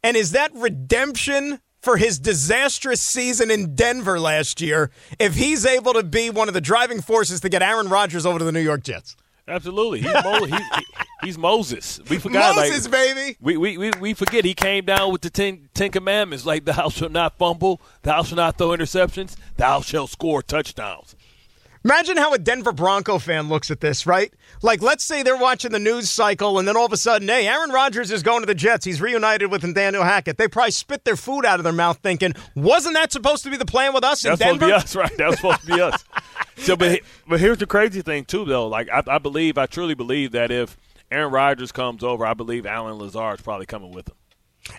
and 0.05 0.17
is 0.17 0.31
that 0.31 0.53
redemption 0.55 1.61
for 1.83 1.97
his 1.97 2.19
disastrous 2.19 3.03
season 3.03 3.51
in 3.51 3.75
Denver 3.75 4.21
last 4.21 4.61
year 4.61 4.90
if 5.19 5.35
he's 5.35 5.67
able 5.67 5.93
to 5.95 6.03
be 6.03 6.31
one 6.31 6.47
of 6.49 6.55
the 6.55 6.61
driving 6.61 7.03
forces 7.03 7.40
to 7.40 7.49
get 7.49 7.62
Aaron 7.62 7.88
Rodgers 7.88 8.25
over 8.25 8.38
to 8.38 8.45
the 8.45 8.53
New 8.53 8.61
York 8.61 8.85
Jets. 8.85 9.17
Absolutely, 9.47 10.01
he's, 10.01 10.14
Mo- 10.25 10.45
he's, 10.47 10.61
he's 11.23 11.38
Moses. 11.38 12.01
We 12.09 12.19
forgot, 12.19 12.57
Moses, 12.57 12.85
like, 12.85 12.93
baby. 12.93 13.37
We, 13.43 13.57
we 13.59 13.77
we 13.77 13.90
we 14.01 14.14
forget 14.14 14.43
he 14.43 14.55
came 14.55 14.87
down 14.87 15.12
with 15.12 15.21
the 15.21 15.29
ten, 15.29 15.69
ten 15.75 15.90
commandments, 15.90 16.47
like 16.47 16.64
thou 16.64 16.88
shalt 16.88 17.12
not 17.12 17.37
fumble, 17.37 17.79
thou 18.03 18.23
shalt 18.23 18.37
not 18.37 18.57
throw 18.57 18.69
interceptions, 18.69 19.37
thou 19.57 19.83
shalt 19.83 20.09
score 20.09 20.40
touchdowns. 20.40 21.14
Imagine 21.85 22.16
how 22.16 22.33
a 22.33 22.38
Denver 22.38 22.73
Bronco 22.73 23.18
fan 23.18 23.51
looks 23.51 23.70
at 23.70 23.81
this, 23.81 24.07
right? 24.07 24.33
Like, 24.62 24.81
let's 24.81 25.05
say 25.05 25.23
they're 25.23 25.37
watching 25.37 25.70
the 25.70 25.79
news 25.79 26.11
cycle, 26.11 26.59
and 26.59 26.66
then 26.66 26.79
all 26.79 26.87
of 26.87 26.92
a 26.94 26.97
sudden, 26.97 27.29
hey, 27.29 27.47
Aaron 27.47 27.68
Rodgers 27.70 28.11
is 28.11 28.23
going 28.23 28.40
to 28.40 28.47
the 28.47 28.55
Jets. 28.55 28.87
He's 28.87 29.03
reunited 29.03 29.51
with 29.51 29.62
Nathaniel 29.62 30.03
Hackett. 30.03 30.38
They 30.38 30.49
probably 30.49 30.70
spit 30.70 31.05
their 31.05 31.16
food 31.16 31.44
out 31.44 31.61
of 31.61 31.64
their 31.64 31.75
mouth, 31.75 31.99
thinking, 31.99 32.33
wasn't 32.55 32.94
that 32.94 33.12
supposed 33.12 33.44
to 33.44 33.51
be 33.51 33.59
the 33.59 33.66
plan 33.66 33.92
with 33.92 34.03
us 34.03 34.23
That's 34.23 34.40
in 34.40 34.47
Denver? 34.59 34.66
That's 34.68 34.92
supposed 34.92 34.92
to 34.92 34.97
be 34.97 35.03
us, 35.03 35.11
right? 35.11 35.18
That 35.18 35.27
was 35.27 35.37
supposed 35.37 35.61
to 35.61 35.66
be 35.66 35.81
us. 35.81 36.05
So, 36.57 36.75
but 36.75 37.01
but 37.29 37.40
here's 37.40 37.59
the 37.59 37.66
crazy 37.66 38.01
thing 38.01 38.25
too, 38.25 38.47
though. 38.47 38.66
Like, 38.66 38.88
I, 38.88 39.03
I 39.07 39.18
believe, 39.18 39.59
I 39.59 39.66
truly 39.66 39.94
believe 39.94 40.33
that 40.33 40.51
if 40.51 40.79
Aaron 41.11 41.33
Rodgers 41.33 41.70
comes 41.70 42.03
over, 42.03 42.25
I 42.25 42.33
believe 42.33 42.64
Allen 42.64 42.97
Lazard 42.97 43.40
is 43.40 43.44
probably 43.44 43.66
coming 43.66 43.92
with 43.92 44.09
him. 44.09 44.14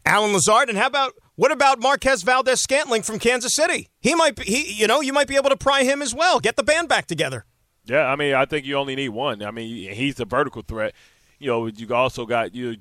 Allen 0.06 0.34
Lazard, 0.34 0.70
and 0.70 0.78
how 0.78 0.88
about 0.88 1.14
what 1.36 1.52
about 1.52 1.80
Marquez 1.80 2.24
Valdes 2.24 2.62
Scantling 2.62 3.02
from 3.02 3.20
Kansas 3.20 3.56
City? 3.56 3.90
He 4.00 4.16
might 4.16 4.36
be, 4.36 4.44
he, 4.44 4.74
you 4.74 4.88
know, 4.88 5.02
you 5.02 5.14
might 5.14 5.28
be 5.28 5.36
able 5.36 5.50
to 5.50 5.58
pry 5.58 5.84
him 5.84 6.02
as 6.02 6.14
well. 6.14 6.40
Get 6.40 6.56
the 6.56 6.64
band 6.64 6.88
back 6.90 7.08
together. 7.08 7.46
Yeah, 7.86 8.06
I 8.06 8.16
mean, 8.16 8.34
I 8.34 8.46
think 8.46 8.66
you 8.66 8.76
only 8.76 8.96
need 8.96 9.10
one. 9.10 9.44
I 9.44 9.52
mean, 9.52 9.92
he's 9.94 10.20
a 10.20 10.26
vertical 10.26 10.64
threat. 10.64 10.94
You 11.38 11.48
know, 11.48 11.68
you 11.68 11.94
also 11.94 12.26
got 12.26 12.56
you. 12.56 12.76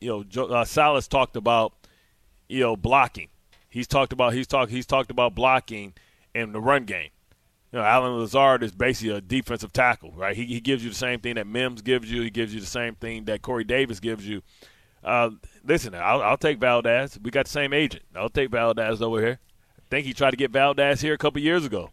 You 0.00 0.24
know, 0.34 0.44
uh, 0.44 0.64
Salas 0.64 1.08
talked 1.08 1.36
about 1.36 1.74
you 2.48 2.60
know 2.60 2.76
blocking. 2.76 3.28
He's 3.68 3.86
talked 3.86 4.12
about 4.12 4.32
he's 4.32 4.46
talked 4.46 4.70
he's 4.70 4.86
talked 4.86 5.10
about 5.10 5.34
blocking 5.34 5.92
in 6.34 6.52
the 6.52 6.60
run 6.60 6.84
game. 6.84 7.10
You 7.72 7.78
know, 7.78 7.84
Allen 7.84 8.18
Lazard 8.18 8.62
is 8.62 8.72
basically 8.72 9.14
a 9.14 9.20
defensive 9.20 9.72
tackle, 9.72 10.12
right? 10.12 10.34
He, 10.34 10.44
he 10.46 10.60
gives 10.60 10.82
you 10.82 10.90
the 10.90 10.96
same 10.96 11.20
thing 11.20 11.36
that 11.36 11.46
Mims 11.46 11.82
gives 11.82 12.10
you. 12.10 12.22
He 12.22 12.30
gives 12.30 12.52
you 12.52 12.60
the 12.60 12.66
same 12.66 12.94
thing 12.96 13.26
that 13.26 13.42
Corey 13.42 13.64
Davis 13.64 14.00
gives 14.00 14.26
you. 14.26 14.42
Uh, 15.04 15.30
listen, 15.64 15.94
I'll, 15.94 16.22
I'll, 16.22 16.36
take 16.36 16.58
Valdes. 16.58 17.18
We 17.22 17.30
got 17.30 17.46
the 17.46 17.50
same 17.50 17.72
agent. 17.72 18.04
I'll 18.14 18.28
take 18.28 18.50
Valdes 18.50 19.02
over 19.02 19.20
here. 19.20 19.38
I 19.78 19.82
think 19.90 20.06
he 20.06 20.12
tried 20.12 20.32
to 20.32 20.36
get 20.36 20.50
Valdes 20.50 21.00
here 21.00 21.14
a 21.14 21.18
couple 21.18 21.40
years 21.40 21.64
ago. 21.64 21.90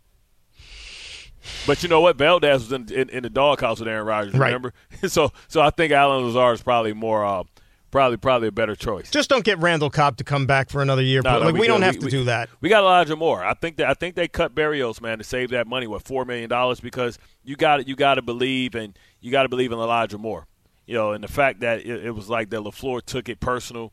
But 1.66 1.84
you 1.84 1.90
know 1.90 2.02
what? 2.02 2.18
Valdes 2.18 2.70
was 2.70 2.72
in, 2.72 2.92
in, 2.92 3.10
in 3.10 3.24
the 3.24 3.30
doghouse 3.30 3.80
with 3.80 3.88
Aaron 3.88 4.06
Rodgers. 4.06 4.34
Remember? 4.34 4.74
Right. 5.02 5.12
so 5.12 5.32
so 5.48 5.62
I 5.62 5.70
think 5.70 5.94
Allen 5.94 6.26
Lazard 6.26 6.56
is 6.56 6.64
probably 6.64 6.94
more. 6.94 7.26
Uh, 7.26 7.44
probably 7.92 8.18
probably 8.18 8.48
a 8.48 8.52
better 8.52 8.76
choice. 8.76 9.10
Just 9.10 9.30
don't 9.30 9.44
get 9.44 9.58
Randall 9.60 9.90
Cobb 9.90 10.18
to 10.18 10.24
come 10.24 10.46
back 10.46 10.70
for 10.70 10.82
another 10.82 11.02
year. 11.02 11.22
No, 11.24 11.40
no, 11.40 11.46
like 11.46 11.54
we, 11.54 11.62
we 11.62 11.68
don't 11.68 11.82
have 11.82 11.96
we, 11.96 12.02
to 12.02 12.10
do 12.10 12.24
that. 12.26 12.50
We 12.62 12.70
got 12.70 12.84
Elijah 12.84 13.16
Moore. 13.16 13.44
I 13.44 13.54
think 13.54 13.78
that 13.78 13.88
I 13.88 13.94
think 13.94 14.16
they 14.16 14.28
cut 14.28 14.54
Berrios 14.54 15.02
man 15.02 15.18
to 15.18 15.24
save 15.24 15.50
that 15.52 15.68
money. 15.68 15.88
What 15.88 16.04
four 16.04 16.26
million 16.26 16.50
dollars? 16.50 16.80
Because 16.80 17.18
you 17.44 17.56
got 17.56 17.88
you 17.88 17.96
got 17.96 18.16
to 18.16 18.22
believe 18.22 18.76
and 18.76 18.98
you 19.22 19.32
got 19.32 19.44
to 19.44 19.50
believe 19.50 19.72
in 19.72 19.80
Elijah 19.80 20.18
Moore. 20.18 20.48
You 20.88 20.96
know, 20.96 21.12
and 21.12 21.24
the 21.24 21.28
fact 21.28 21.60
that 21.60 21.82
it, 21.82 22.06
it 22.06 22.12
was 22.12 22.30
like 22.30 22.50
that 22.50 22.62
Lafleur 22.62 23.06
took 23.06 23.30
it 23.30 23.40
personal. 23.40 23.92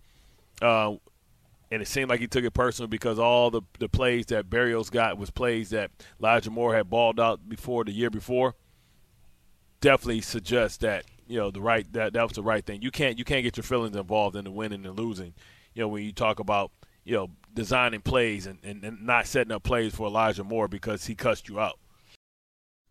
Uh, 0.62 0.94
and 1.70 1.82
it 1.82 1.88
seemed 1.88 2.08
like 2.08 2.20
he 2.20 2.28
took 2.28 2.44
it 2.44 2.52
personal 2.52 2.86
because 2.86 3.18
all 3.18 3.50
the 3.50 3.62
the 3.80 3.88
plays 3.88 4.26
that 4.26 4.48
Berrios 4.48 4.90
got 4.90 5.18
was 5.18 5.30
plays 5.30 5.70
that 5.70 5.90
Elijah 6.20 6.50
Moore 6.50 6.74
had 6.74 6.88
balled 6.88 7.18
out 7.18 7.48
before 7.48 7.84
the 7.84 7.90
year 7.90 8.10
before. 8.10 8.54
Definitely 9.80 10.20
suggests 10.20 10.78
that 10.78 11.04
you 11.26 11.36
know 11.36 11.50
the 11.50 11.60
right 11.60 11.90
that 11.92 12.12
that 12.12 12.22
was 12.22 12.32
the 12.32 12.42
right 12.42 12.64
thing. 12.64 12.80
You 12.80 12.92
can't 12.92 13.18
you 13.18 13.24
can't 13.24 13.42
get 13.42 13.56
your 13.56 13.64
feelings 13.64 13.96
involved 13.96 14.36
in 14.36 14.44
the 14.44 14.52
winning 14.52 14.86
and 14.86 14.96
losing. 14.96 15.34
You 15.74 15.82
know 15.82 15.88
when 15.88 16.04
you 16.04 16.12
talk 16.12 16.38
about 16.38 16.70
you 17.04 17.14
know 17.14 17.30
designing 17.52 18.02
plays 18.02 18.46
and, 18.46 18.58
and, 18.62 18.84
and 18.84 19.04
not 19.04 19.26
setting 19.26 19.52
up 19.52 19.64
plays 19.64 19.94
for 19.94 20.06
Elijah 20.06 20.44
Moore 20.44 20.68
because 20.68 21.06
he 21.06 21.16
cussed 21.16 21.48
you 21.48 21.58
out. 21.58 21.78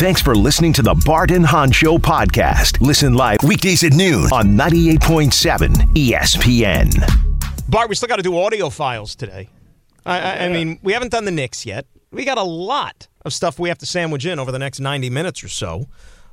Thanks 0.00 0.22
for 0.22 0.34
listening 0.34 0.72
to 0.72 0.80
the 0.80 0.94
Bart 1.04 1.30
and 1.30 1.44
Hahn 1.44 1.70
Show 1.70 1.98
podcast. 1.98 2.80
Listen 2.80 3.12
live 3.12 3.36
weekdays 3.42 3.84
at 3.84 3.92
noon 3.92 4.32
on 4.32 4.56
98.7 4.56 5.68
ESPN. 5.92 7.68
Bart, 7.68 7.90
we 7.90 7.94
still 7.94 8.08
got 8.08 8.16
to 8.16 8.22
do 8.22 8.38
audio 8.38 8.70
files 8.70 9.14
today. 9.14 9.50
I, 10.06 10.18
I, 10.18 10.44
I 10.46 10.48
mean, 10.48 10.78
we 10.82 10.94
haven't 10.94 11.12
done 11.12 11.26
the 11.26 11.30
Knicks 11.30 11.66
yet. 11.66 11.84
We 12.12 12.24
got 12.24 12.38
a 12.38 12.42
lot 12.42 13.08
of 13.26 13.34
stuff 13.34 13.58
we 13.58 13.68
have 13.68 13.76
to 13.76 13.84
sandwich 13.84 14.24
in 14.24 14.38
over 14.38 14.50
the 14.50 14.58
next 14.58 14.80
90 14.80 15.10
minutes 15.10 15.44
or 15.44 15.48
so, 15.48 15.84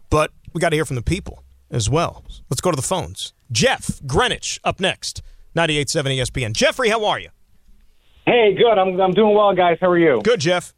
but 0.09 0.31
we 0.53 0.61
got 0.61 0.69
to 0.69 0.77
hear 0.77 0.85
from 0.85 0.95
the 0.95 1.01
people 1.01 1.43
as 1.69 1.89
well. 1.89 2.23
Let's 2.49 2.61
go 2.61 2.71
to 2.71 2.77
the 2.77 2.81
phones. 2.81 3.33
Jeff 3.51 3.99
Greenwich 4.07 4.61
up 4.63 4.79
next, 4.79 5.21
98.7 5.57 6.21
ESPN. 6.21 6.53
Jeffrey, 6.53 6.87
how 6.87 7.03
are 7.03 7.19
you? 7.19 7.31
Hey, 8.25 8.55
good. 8.55 8.77
I'm 8.77 8.97
I'm 9.01 9.11
doing 9.11 9.35
well, 9.35 9.53
guys. 9.53 9.77
How 9.81 9.89
are 9.89 9.97
you? 9.97 10.21
Good, 10.23 10.39
Jeff. 10.39 10.73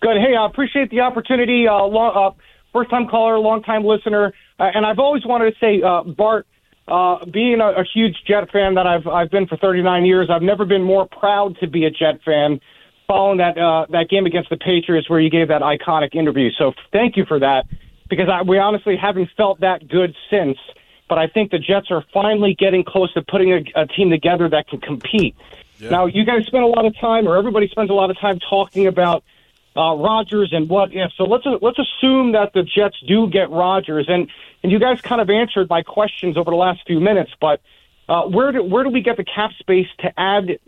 Good. 0.00 0.16
Hey, 0.18 0.36
I 0.36 0.46
appreciate 0.46 0.90
the 0.90 1.00
opportunity. 1.00 1.66
Uh, 1.68 1.84
long, 1.84 2.12
uh, 2.14 2.42
first 2.72 2.90
time 2.90 3.08
caller, 3.08 3.38
long 3.38 3.62
time 3.62 3.84
listener, 3.84 4.32
uh, 4.58 4.70
and 4.74 4.84
I've 4.84 4.98
always 4.98 5.24
wanted 5.24 5.52
to 5.52 5.58
say, 5.58 5.82
uh, 5.82 6.02
Bart, 6.02 6.46
uh, 6.88 7.24
being 7.26 7.60
a, 7.60 7.80
a 7.80 7.84
huge 7.94 8.16
Jet 8.26 8.50
fan 8.52 8.74
that 8.74 8.86
I've 8.86 9.06
I've 9.06 9.30
been 9.30 9.46
for 9.46 9.56
39 9.56 10.04
years, 10.04 10.28
I've 10.30 10.42
never 10.42 10.64
been 10.64 10.82
more 10.82 11.06
proud 11.06 11.56
to 11.60 11.66
be 11.66 11.84
a 11.84 11.90
Jet 11.90 12.20
fan. 12.24 12.60
Following 13.08 13.38
that 13.38 13.56
uh, 13.56 13.86
that 13.90 14.08
game 14.08 14.26
against 14.26 14.50
the 14.50 14.56
Patriots, 14.56 15.08
where 15.08 15.20
you 15.20 15.30
gave 15.30 15.48
that 15.48 15.62
iconic 15.62 16.14
interview, 16.14 16.50
so 16.58 16.72
thank 16.92 17.16
you 17.16 17.24
for 17.24 17.38
that. 17.38 17.66
Because 18.08 18.28
I, 18.28 18.42
we 18.42 18.58
honestly 18.58 18.96
haven't 18.96 19.30
felt 19.36 19.60
that 19.60 19.88
good 19.88 20.14
since. 20.30 20.58
But 21.08 21.18
I 21.18 21.28
think 21.28 21.52
the 21.52 21.58
Jets 21.58 21.90
are 21.90 22.04
finally 22.12 22.54
getting 22.54 22.84
close 22.84 23.12
to 23.14 23.22
putting 23.22 23.52
a, 23.52 23.82
a 23.82 23.86
team 23.86 24.10
together 24.10 24.48
that 24.48 24.68
can 24.68 24.80
compete. 24.80 25.36
Yeah. 25.78 25.90
Now, 25.90 26.06
you 26.06 26.24
guys 26.24 26.46
spend 26.46 26.64
a 26.64 26.68
lot 26.68 26.84
of 26.84 26.98
time, 26.98 27.28
or 27.28 27.36
everybody 27.36 27.68
spends 27.68 27.90
a 27.90 27.94
lot 27.94 28.10
of 28.10 28.18
time 28.18 28.38
talking 28.40 28.86
about 28.86 29.22
uh, 29.76 29.94
Rodgers 29.94 30.50
and 30.52 30.68
what 30.68 30.92
if. 30.92 31.12
So 31.16 31.24
let's 31.24 31.44
let's 31.60 31.78
assume 31.78 32.32
that 32.32 32.52
the 32.54 32.62
Jets 32.62 32.96
do 33.06 33.28
get 33.28 33.50
Rodgers, 33.50 34.06
and 34.08 34.28
and 34.62 34.72
you 34.72 34.78
guys 34.78 35.00
kind 35.00 35.20
of 35.20 35.28
answered 35.30 35.68
my 35.68 35.82
questions 35.82 36.36
over 36.36 36.50
the 36.50 36.56
last 36.56 36.80
few 36.86 37.00
minutes. 37.00 37.32
But 37.40 37.60
uh, 38.08 38.22
where 38.22 38.52
do 38.52 38.62
where 38.62 38.84
do 38.84 38.90
we 38.90 39.02
get 39.02 39.16
the 39.16 39.24
cap 39.24 39.50
space 39.58 39.88
to 40.00 40.12
add, 40.18 40.58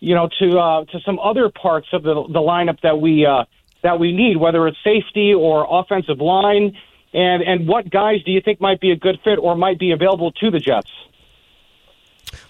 you 0.00 0.14
know, 0.14 0.28
to 0.40 0.58
uh, 0.58 0.84
to 0.86 1.00
some 1.00 1.18
other 1.18 1.50
parts 1.50 1.88
of 1.92 2.02
the 2.02 2.14
the 2.14 2.40
lineup 2.40 2.80
that 2.80 3.00
we 3.00 3.24
uh, 3.24 3.44
that 3.82 4.00
we 4.00 4.12
need, 4.12 4.36
whether 4.36 4.66
it's 4.66 4.78
safety 4.82 5.32
or 5.34 5.66
offensive 5.68 6.20
line, 6.20 6.76
and 7.12 7.42
and 7.42 7.68
what 7.68 7.88
guys 7.88 8.22
do 8.24 8.32
you 8.32 8.40
think 8.40 8.60
might 8.60 8.80
be 8.80 8.90
a 8.90 8.96
good 8.96 9.20
fit 9.22 9.38
or 9.38 9.54
might 9.54 9.78
be 9.78 9.92
available 9.92 10.32
to 10.32 10.50
the 10.50 10.58
Jets? 10.58 10.90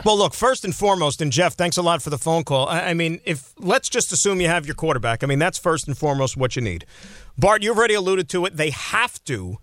Well, 0.05 0.17
look, 0.17 0.35
first 0.35 0.64
and 0.64 0.75
foremost, 0.75 1.21
and 1.21 1.33
Jeff, 1.33 1.55
thanks 1.55 1.77
a 1.77 1.83
lot 1.83 2.03
for 2.03 2.11
the 2.11 2.19
phone 2.19 2.45
call. 2.45 2.69
I, 2.69 2.91
I, 2.91 2.95
mean, 2.95 3.21
if 3.25 3.53
let's 3.59 3.88
just 3.88 4.12
assume 4.12 4.41
you 4.41 4.49
have 4.49 4.67
your 4.67 4.75
quarterback. 4.75 5.23
I 5.23 5.27
mean, 5.27 5.38
that's 5.38 5.59
first 5.59 5.87
and 5.87 5.97
foremost 5.97 6.37
what 6.37 6.57
you 6.57 6.62
need. 6.62 6.85
Bart, 7.37 7.62
you've 7.62 7.77
already 7.77 7.95
alluded 7.95 8.29
to 8.31 8.45
it. 8.47 8.57
They 8.57 8.71
have 8.71 9.23
to 9.25 9.59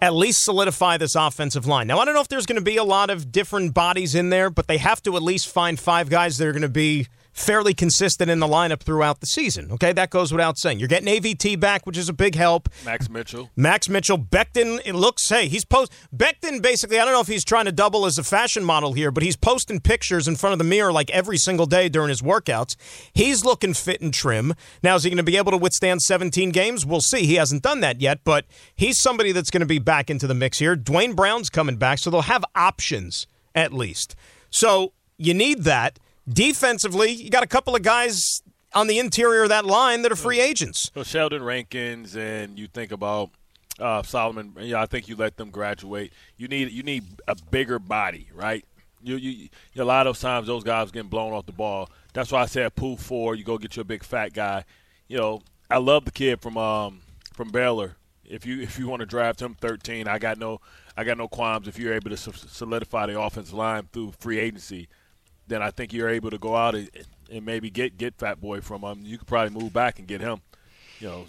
at 0.00 0.14
least 0.14 0.44
solidify 0.44 0.96
this 0.96 1.14
offensive 1.14 1.66
line. 1.66 1.86
Now, 1.86 1.98
I 1.98 2.04
don't 2.04 2.14
know 2.14 2.20
if 2.20 2.28
there's 2.28 2.46
going 2.46 2.58
to 2.58 2.64
be 2.64 2.76
a 2.76 2.84
lot 2.84 3.10
of 3.10 3.32
different 3.32 3.74
bodies 3.74 4.14
in 4.14 4.30
there, 4.30 4.48
but 4.48 4.68
they 4.68 4.78
have 4.78 5.02
to 5.02 5.16
at 5.16 5.22
least 5.22 5.48
find 5.48 5.78
five 5.78 6.08
guys 6.08 6.38
that 6.38 6.46
are 6.46 6.52
going 6.52 6.62
to 6.62 6.68
be 6.68 7.08
fairly 7.38 7.72
consistent 7.72 8.30
in 8.30 8.40
the 8.40 8.46
lineup 8.46 8.80
throughout 8.80 9.20
the 9.20 9.26
season. 9.26 9.70
Okay, 9.72 9.92
that 9.92 10.10
goes 10.10 10.32
without 10.32 10.58
saying. 10.58 10.78
You're 10.78 10.88
getting 10.88 11.08
AVT 11.08 11.58
back, 11.60 11.86
which 11.86 11.96
is 11.96 12.08
a 12.08 12.12
big 12.12 12.34
help. 12.34 12.68
Max 12.84 13.08
Mitchell. 13.08 13.50
Max 13.56 13.88
Mitchell. 13.88 14.18
Becton, 14.18 14.80
it 14.84 14.94
looks, 14.94 15.28
hey, 15.28 15.48
he's 15.48 15.64
post. 15.64 15.92
Becton 16.14 16.60
basically, 16.60 16.98
I 16.98 17.04
don't 17.04 17.14
know 17.14 17.20
if 17.20 17.28
he's 17.28 17.44
trying 17.44 17.66
to 17.66 17.72
double 17.72 18.06
as 18.06 18.18
a 18.18 18.24
fashion 18.24 18.64
model 18.64 18.92
here, 18.92 19.10
but 19.10 19.22
he's 19.22 19.36
posting 19.36 19.80
pictures 19.80 20.26
in 20.26 20.36
front 20.36 20.52
of 20.52 20.58
the 20.58 20.64
mirror 20.64 20.92
like 20.92 21.10
every 21.10 21.38
single 21.38 21.66
day 21.66 21.88
during 21.88 22.08
his 22.08 22.22
workouts. 22.22 22.76
He's 23.12 23.44
looking 23.44 23.74
fit 23.74 24.00
and 24.00 24.12
trim. 24.12 24.54
Now, 24.82 24.96
is 24.96 25.04
he 25.04 25.10
going 25.10 25.18
to 25.18 25.22
be 25.22 25.36
able 25.36 25.52
to 25.52 25.58
withstand 25.58 26.02
17 26.02 26.50
games? 26.50 26.84
We'll 26.84 27.00
see. 27.00 27.24
He 27.24 27.36
hasn't 27.36 27.62
done 27.62 27.80
that 27.80 28.00
yet, 28.00 28.20
but 28.24 28.46
he's 28.74 29.00
somebody 29.00 29.32
that's 29.32 29.50
going 29.50 29.60
to 29.60 29.66
be 29.66 29.78
back 29.78 30.10
into 30.10 30.26
the 30.26 30.34
mix 30.34 30.58
here. 30.58 30.76
Duane 30.76 31.14
Brown's 31.14 31.50
coming 31.50 31.76
back, 31.76 31.98
so 31.98 32.10
they'll 32.10 32.22
have 32.22 32.44
options 32.54 33.26
at 33.54 33.72
least. 33.72 34.16
So 34.50 34.92
you 35.18 35.34
need 35.34 35.64
that. 35.64 35.98
Defensively, 36.28 37.10
you 37.10 37.30
got 37.30 37.42
a 37.42 37.46
couple 37.46 37.74
of 37.74 37.82
guys 37.82 38.42
on 38.74 38.86
the 38.86 38.98
interior 38.98 39.44
of 39.44 39.48
that 39.48 39.64
line 39.64 40.02
that 40.02 40.12
are 40.12 40.16
free 40.16 40.40
agents. 40.40 40.90
So 40.94 41.02
Sheldon 41.02 41.42
Rankins, 41.42 42.16
and 42.16 42.58
you 42.58 42.66
think 42.66 42.92
about 42.92 43.30
uh, 43.78 44.02
Solomon. 44.02 44.54
Yeah, 44.60 44.82
I 44.82 44.86
think 44.86 45.08
you 45.08 45.16
let 45.16 45.36
them 45.36 45.50
graduate. 45.50 46.12
You 46.36 46.48
need 46.48 46.70
you 46.70 46.82
need 46.82 47.04
a 47.26 47.36
bigger 47.50 47.78
body, 47.78 48.28
right? 48.34 48.64
You, 49.02 49.16
you, 49.16 49.48
a 49.76 49.84
lot 49.84 50.06
of 50.06 50.18
times 50.18 50.48
those 50.48 50.64
guys 50.64 50.90
getting 50.90 51.08
blown 51.08 51.32
off 51.32 51.46
the 51.46 51.52
ball. 51.52 51.88
That's 52.12 52.32
why 52.32 52.42
I 52.42 52.46
said 52.46 52.74
Poona 52.74 52.98
Ford. 52.98 53.38
You 53.38 53.44
go 53.44 53.56
get 53.56 53.76
you 53.76 53.82
a 53.82 53.84
big 53.84 54.02
fat 54.02 54.32
guy. 54.32 54.64
You 55.06 55.18
know, 55.18 55.42
I 55.70 55.78
love 55.78 56.04
the 56.04 56.10
kid 56.10 56.42
from 56.42 56.58
um 56.58 57.00
from 57.32 57.50
Baylor. 57.50 57.96
If 58.24 58.44
you 58.44 58.60
if 58.60 58.78
you 58.78 58.88
want 58.88 59.00
to 59.00 59.06
draft 59.06 59.40
him 59.40 59.54
13, 59.54 60.08
I 60.08 60.18
got 60.18 60.38
no 60.38 60.60
I 60.96 61.04
got 61.04 61.16
no 61.16 61.28
qualms 61.28 61.68
if 61.68 61.78
you're 61.78 61.94
able 61.94 62.10
to 62.10 62.16
solidify 62.16 63.06
the 63.06 63.18
offensive 63.18 63.54
line 63.54 63.88
through 63.92 64.12
free 64.18 64.38
agency 64.38 64.88
then 65.48 65.62
I 65.62 65.70
think 65.70 65.92
you're 65.92 66.08
able 66.08 66.30
to 66.30 66.38
go 66.38 66.54
out 66.54 66.74
and, 66.74 66.90
and 67.30 67.44
maybe 67.44 67.70
get 67.70 67.98
get 67.98 68.14
Fat 68.16 68.40
Boy 68.40 68.60
from 68.60 68.82
him. 68.82 69.00
You 69.02 69.18
could 69.18 69.26
probably 69.26 69.58
move 69.58 69.72
back 69.72 69.98
and 69.98 70.06
get 70.06 70.20
him. 70.20 70.40
You 71.00 71.08
know. 71.08 71.26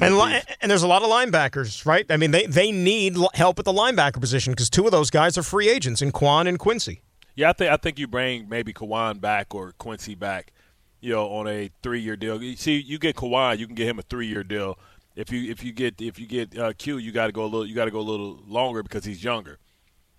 And, 0.00 0.18
li- 0.18 0.40
and 0.60 0.70
there's 0.70 0.82
a 0.82 0.88
lot 0.88 1.02
of 1.02 1.08
linebackers, 1.08 1.84
right? 1.84 2.06
I 2.08 2.16
mean, 2.16 2.30
they, 2.30 2.46
they 2.46 2.72
need 2.72 3.16
help 3.34 3.58
at 3.58 3.66
the 3.66 3.72
linebacker 3.72 4.18
position 4.18 4.52
because 4.52 4.70
two 4.70 4.86
of 4.86 4.92
those 4.92 5.10
guys 5.10 5.36
are 5.36 5.42
free 5.42 5.68
agents 5.68 6.00
in 6.00 6.10
Kwon 6.10 6.48
and 6.48 6.58
Quincy. 6.58 7.02
Yeah, 7.36 7.50
I 7.50 7.52
think 7.52 7.70
I 7.70 7.76
think 7.76 7.98
you 7.98 8.06
bring 8.06 8.48
maybe 8.48 8.72
Kwon 8.72 9.20
back 9.20 9.54
or 9.54 9.72
Quincy 9.78 10.14
back, 10.14 10.52
you 11.00 11.12
know, 11.12 11.26
on 11.28 11.46
a 11.48 11.70
three 11.82 12.00
year 12.00 12.16
deal. 12.16 12.42
You 12.42 12.56
see, 12.56 12.78
you 12.78 12.98
get 12.98 13.16
Kwon, 13.16 13.58
you 13.58 13.66
can 13.66 13.74
get 13.74 13.88
him 13.88 13.98
a 13.98 14.02
three 14.02 14.26
year 14.26 14.44
deal. 14.44 14.78
If 15.16 15.30
you 15.30 15.50
if 15.50 15.62
you 15.62 15.72
get 15.72 16.00
if 16.00 16.18
you 16.18 16.26
get 16.26 16.56
uh, 16.56 16.72
Q, 16.76 16.98
you 16.98 17.12
got 17.12 17.26
to 17.26 17.32
go 17.32 17.42
a 17.42 17.46
little 17.46 17.66
you 17.66 17.74
got 17.74 17.84
to 17.84 17.90
go 17.90 18.00
a 18.00 18.00
little 18.00 18.40
longer 18.46 18.82
because 18.82 19.04
he's 19.04 19.22
younger, 19.22 19.58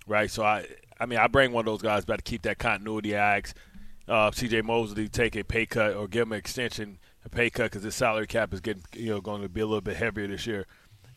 right? 0.07 0.29
So 0.29 0.43
I 0.43 0.67
I 0.99 1.05
mean, 1.05 1.19
I 1.19 1.27
bring 1.27 1.51
one 1.51 1.61
of 1.61 1.65
those 1.65 1.81
guys 1.81 2.05
back 2.05 2.17
to 2.17 2.23
keep 2.23 2.43
that 2.43 2.57
continuity. 2.57 3.15
I 3.15 3.37
ask 3.37 3.55
uh, 4.07 4.31
C.J. 4.31 4.61
Mosley 4.61 5.07
take 5.07 5.35
a 5.35 5.43
pay 5.43 5.65
cut 5.65 5.95
or 5.95 6.07
give 6.07 6.23
him 6.23 6.33
an 6.33 6.39
extension, 6.39 6.99
a 7.23 7.29
pay 7.29 7.49
cut 7.49 7.71
because 7.71 7.83
his 7.83 7.95
salary 7.95 8.27
cap 8.27 8.53
is 8.53 8.61
getting 8.61 8.83
you 8.93 9.09
know 9.09 9.21
going 9.21 9.41
to 9.41 9.49
be 9.49 9.61
a 9.61 9.65
little 9.65 9.81
bit 9.81 9.97
heavier 9.97 10.27
this 10.27 10.47
year. 10.47 10.65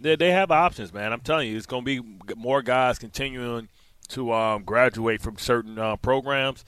They, 0.00 0.16
they 0.16 0.30
have 0.30 0.50
options, 0.50 0.92
man. 0.92 1.12
I'm 1.12 1.20
telling 1.20 1.50
you, 1.50 1.56
it's 1.56 1.66
going 1.66 1.84
to 1.84 2.02
be 2.02 2.34
more 2.36 2.62
guys 2.62 2.98
continuing 2.98 3.68
to 4.08 4.32
um, 4.32 4.62
graduate 4.62 5.20
from 5.20 5.36
certain 5.38 5.78
uh, 5.78 5.96
programs, 5.96 6.64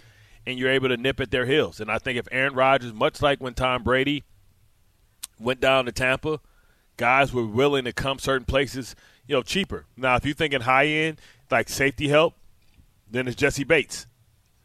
and 0.46 0.58
you're 0.58 0.70
able 0.70 0.88
to 0.88 0.96
nip 0.96 1.20
at 1.20 1.30
their 1.30 1.46
heels. 1.46 1.80
And 1.80 1.90
I 1.90 1.98
think 1.98 2.18
if 2.18 2.28
Aaron 2.30 2.54
Rodgers, 2.54 2.92
much 2.92 3.22
like 3.22 3.40
when 3.40 3.54
Tom 3.54 3.82
Brady 3.82 4.24
went 5.38 5.60
down 5.60 5.86
to 5.86 5.92
Tampa, 5.92 6.40
guys 6.96 7.32
were 7.32 7.46
willing 7.46 7.84
to 7.84 7.92
come 7.92 8.18
certain 8.18 8.44
places, 8.44 8.94
you 9.26 9.34
know, 9.34 9.42
cheaper. 9.42 9.86
Now, 9.96 10.16
if 10.16 10.24
you're 10.24 10.34
thinking 10.34 10.62
high 10.62 10.86
end, 10.86 11.18
like 11.50 11.68
safety 11.68 12.08
help, 12.08 12.34
then 13.10 13.26
it's 13.28 13.36
Jessie 13.36 13.64
Bates. 13.64 14.06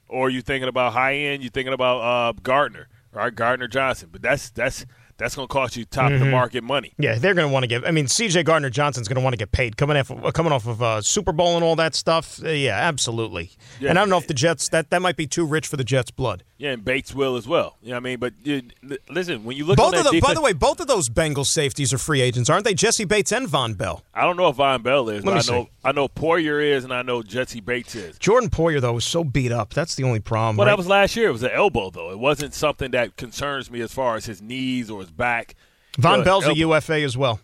Or 0.07 0.29
you 0.29 0.41
thinking 0.41 0.69
about 0.69 0.93
high 0.93 1.15
end, 1.15 1.43
you 1.43 1.49
thinking 1.49 1.73
about 1.73 1.99
uh, 1.99 2.33
Gardner, 2.43 2.87
right? 3.11 3.33
Gardner 3.33 3.67
Johnson. 3.67 4.09
But 4.11 4.21
that's 4.21 4.51
that's 4.51 4.85
That's 5.17 5.33
going 5.35 5.47
to 5.47 5.51
cost 5.51 5.77
you 5.77 5.85
top 5.85 6.05
Mm-hmm. 6.07 6.13
of 6.15 6.19
the 6.19 6.25
market 6.25 6.63
money. 6.63 6.93
Yeah, 6.99 7.15
they're 7.17 7.33
going 7.33 7.47
to 7.47 7.51
want 7.53 7.63
to 7.63 7.67
give. 7.67 7.85
I 7.85 7.91
mean, 7.91 8.07
C.J. 8.07 8.43
Gardner 8.43 8.69
Johnson's 8.69 9.07
going 9.07 9.15
to 9.15 9.21
want 9.23 9.31
to 9.33 9.37
get 9.37 9.51
paid 9.53 9.77
coming 9.77 9.95
off 9.97 10.11
of, 10.11 10.33
coming 10.33 10.51
off 10.51 10.67
of 10.67 10.83
uh, 10.83 11.01
Super 11.01 11.31
Bowl 11.31 11.55
and 11.55 11.63
all 11.63 11.75
that 11.77 11.95
stuff. 11.95 12.43
Uh, 12.43 12.49
yeah, 12.49 12.77
absolutely. 12.77 13.51
Yeah. 13.79 13.89
And 13.91 13.97
I 13.97 14.01
don't 14.01 14.09
know 14.09 14.17
if 14.17 14.27
the 14.27 14.33
Jets 14.33 14.67
that 14.69 14.89
that 14.89 15.01
might 15.01 15.15
be 15.15 15.25
too 15.25 15.45
rich 15.45 15.67
for 15.67 15.77
the 15.77 15.83
Jets' 15.85 16.11
blood. 16.11 16.43
Yeah, 16.57 16.71
and 16.71 16.85
Bates 16.85 17.13
will 17.13 17.35
as 17.35 17.45
well. 17.45 17.75
You 17.81 17.89
know 17.89 17.95
what 17.95 17.97
I 17.97 17.99
mean? 17.99 18.17
But 18.19 18.33
you, 18.43 18.61
listen, 19.09 19.43
when 19.43 19.57
you 19.57 19.65
look 19.65 19.75
Both 19.75 19.93
of 19.93 20.05
the, 20.09 20.21
by 20.21 20.33
the 20.33 20.39
way, 20.41 20.53
both 20.53 20.79
of 20.79 20.87
those 20.87 21.09
Bengals 21.09 21.47
safeties 21.47 21.91
are 21.91 21.97
free 21.97 22.21
agents, 22.21 22.49
aren't 22.49 22.63
they? 22.63 22.73
Jessie 22.73 23.03
Bates 23.03 23.33
and 23.33 23.45
Vonn 23.45 23.77
Bell. 23.77 24.03
I 24.13 24.21
don't 24.21 24.37
know 24.37 24.47
if 24.47 24.55
Vonn 24.55 24.81
Bell 24.81 25.09
is, 25.09 25.25
Let 25.25 25.25
but 25.25 25.31
me 25.33 25.53
I 25.53 25.57
know 25.57 25.63
see. 25.65 25.69
I 25.83 25.91
know 25.91 26.07
Poyer 26.07 26.63
is, 26.63 26.85
and 26.85 26.93
I 26.93 27.01
know 27.01 27.21
Jessie 27.23 27.59
Bates 27.59 27.93
is. 27.95 28.17
Jordan 28.19 28.49
Poyer 28.49 28.79
though 28.79 28.93
was 28.93 29.03
so 29.03 29.25
beat 29.25 29.51
up. 29.51 29.73
That's 29.73 29.95
the 29.95 30.05
only 30.05 30.21
problem. 30.21 30.55
Well, 30.55 30.65
right? 30.65 30.71
that 30.71 30.77
was 30.77 30.87
last 30.87 31.17
year. 31.17 31.27
It 31.27 31.33
was 31.33 31.43
an 31.43 31.51
elbow, 31.51 31.89
though. 31.89 32.11
It 32.11 32.19
wasn't 32.19 32.53
something 32.53 32.91
that 32.91 33.17
concerns 33.17 33.69
me 33.69 33.81
as 33.81 33.91
far 33.91 34.15
as 34.15 34.25
his 34.25 34.41
knees 34.41 34.89
or 34.89 35.01
his 35.01 35.11
back. 35.11 35.55
Von 35.97 36.21
Uh, 36.21 36.23
Bell's 36.23 36.47
a. 36.47 36.55
UFA 36.55 37.01
as 37.03 37.17
well. 37.17 37.41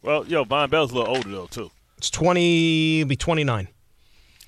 Well, 0.00 0.24
yo, 0.26 0.44
Vonn 0.44 0.70
Bell's 0.70 0.92
a 0.92 0.94
little 0.94 1.16
older 1.16 1.28
though, 1.28 1.46
too. 1.46 1.72
It's 1.96 2.08
twenty, 2.10 3.02
be 3.02 3.16
twenty 3.16 3.42
nine. 3.42 3.66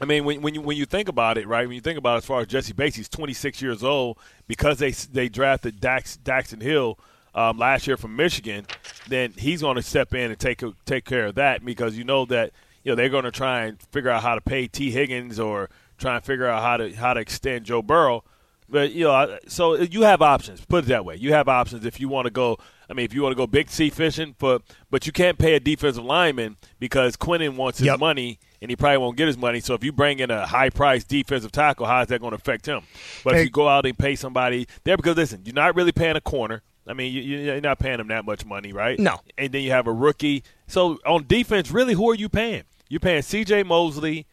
I 0.01 0.07
mean, 0.07 0.25
when, 0.25 0.41
when 0.41 0.55
you 0.55 0.63
when 0.63 0.77
you 0.77 0.87
think 0.87 1.09
about 1.09 1.37
it, 1.37 1.47
right? 1.47 1.67
When 1.67 1.75
you 1.75 1.81
think 1.81 1.99
about 1.99 2.15
it, 2.15 2.19
as 2.19 2.25
far 2.25 2.41
as 2.41 2.47
Jessie 2.47 2.73
Bates, 2.73 2.97
he's 2.97 3.09
26 3.09 3.61
years 3.61 3.85
old 3.85 4.19
because 4.49 4.79
they 4.79 4.93
they 4.93 5.29
drafted 5.29 5.81
Dax 5.81 6.19
Daxton 6.25 6.63
Hill 6.63 6.99
um, 7.35 7.59
last 7.59 7.87
year 7.87 7.97
from 7.97 8.17
Michigan. 8.17 8.67
Then 9.09 9.35
he's 9.37 9.61
going 9.61 9.77
to 9.77 9.83
step 9.83 10.15
in 10.15 10.31
and 10.31 10.39
take 10.39 10.63
take 10.87 11.05
care 11.05 11.27
of 11.27 11.35
that 11.35 11.65
because 11.65 11.99
you 11.99 12.05
know 12.05 12.25
that 12.27 12.53
you 12.83 12.93
know 12.93 12.97
they're 12.97 13.11
going 13.11 13.25
to 13.25 13.31
try 13.31 13.65
and 13.65 13.81
figure 13.93 14.11
out 14.11 14.23
how 14.23 14.35
to 14.35 14.41
pay 14.41 14.67
Tee 14.67 14.91
Higgins 14.91 15.39
or 15.39 15.69
try 15.99 16.17
and 16.17 16.25
figure 16.25 16.47
out 16.47 16.63
how 16.63 16.79
to 16.79 16.93
how 16.95 17.15
to 17.15 17.21
extend 17.21 17.67
Joe 17.67 17.83
Burrow. 17.83 18.25
But 18.71 18.93
you 18.93 19.05
know, 19.05 19.39
so 19.49 19.75
you 19.77 20.03
have 20.03 20.23
options. 20.23 20.65
Put 20.65 20.85
it 20.85 20.89
that 20.89 21.05
way. 21.05 21.17
You 21.17 21.33
have 21.33 21.49
options 21.49 21.85
if 21.85 21.99
you 22.01 22.09
want 22.09 22.27
to 22.27 22.31
go. 22.31 22.59
I 22.89 22.93
mean, 22.93 23.05
if 23.05 23.15
you 23.15 23.23
want 23.23 23.33
to 23.33 23.37
go 23.37 23.47
big 23.47 23.71
sea 23.71 23.91
fishing, 23.91 24.35
but 24.39 24.63
but 24.91 25.07
you 25.07 25.13
can't 25.13 25.39
pay 25.39 25.55
a 25.55 25.61
defensive 25.61 26.05
lineman 26.05 26.57
because 26.79 27.17
Quinnen 27.17 27.57
wants 27.57 27.79
his 27.79 27.87
Yep. 27.87 28.01
money 28.01 28.39
and 28.63 28.71
he 28.71 28.77
probably 28.77 28.99
won't 28.99 29.17
get 29.17 29.27
his 29.29 29.39
money. 29.39 29.61
So 29.61 29.75
if 29.75 29.83
you 29.85 29.93
bring 29.93 30.19
in 30.21 30.31
a 30.31 30.47
high 30.47 30.71
priced 30.71 31.09
defensive 31.09 31.53
tackle, 31.53 31.87
how 31.87 32.01
is 32.03 32.09
that 32.09 32.21
going 32.21 32.31
to 32.33 32.37
affect 32.37 32.67
him? 32.67 32.83
But 33.25 33.35
Hey. 33.35 33.41
if 33.41 33.45
you 33.47 33.51
go 33.51 33.69
out 33.69 33.87
and 33.87 33.97
pay 33.99 34.17
somebody 34.17 34.67
there, 34.85 34.97
because 34.97 35.17
listen, 35.17 35.43
you're 35.45 35.55
not 35.55 35.75
really 35.77 35.93
paying 35.93 36.17
a 36.17 36.21
corner. 36.21 36.63
I 36.87 36.93
mean, 36.95 37.13
you, 37.13 37.21
you're 37.23 37.61
not 37.61 37.79
paying 37.79 38.01
him 38.01 38.09
that 38.09 38.25
much 38.25 38.45
money, 38.45 38.73
right? 38.73 38.99
No. 38.99 39.21
And 39.39 39.53
then 39.53 39.63
you 39.63 39.71
have 39.71 39.87
a 39.87 39.93
rookie. 39.93 40.43
So 40.67 40.99
on 41.07 41.27
defense, 41.29 41.71
really, 41.71 41.95
who 41.95 42.11
are 42.11 42.15
you 42.15 42.29
paying? 42.29 42.65
You're 42.89 42.99
paying 43.01 43.23
C.J. 43.23 43.63
Mosley, 43.65 44.27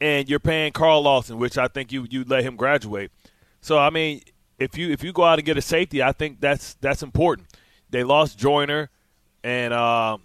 and 0.00 0.28
you're 0.28 0.40
paying 0.40 0.72
Carl 0.72 1.02
Lawson, 1.02 1.38
which 1.38 1.56
I 1.56 1.68
think 1.68 1.92
you 1.92 2.06
you 2.10 2.24
let 2.24 2.42
him 2.42 2.56
graduate. 2.56 3.12
So 3.64 3.78
I 3.78 3.88
mean, 3.88 4.20
if 4.58 4.76
you 4.76 4.90
if 4.90 5.02
you 5.02 5.10
go 5.10 5.24
out 5.24 5.38
and 5.38 5.46
get 5.46 5.56
a 5.56 5.62
safety, 5.62 6.02
I 6.02 6.12
think 6.12 6.38
that's 6.38 6.74
that's 6.82 7.02
important. 7.02 7.48
They 7.88 8.04
lost 8.04 8.38
Joyner, 8.38 8.90
and 9.42 9.72
um, 9.72 10.20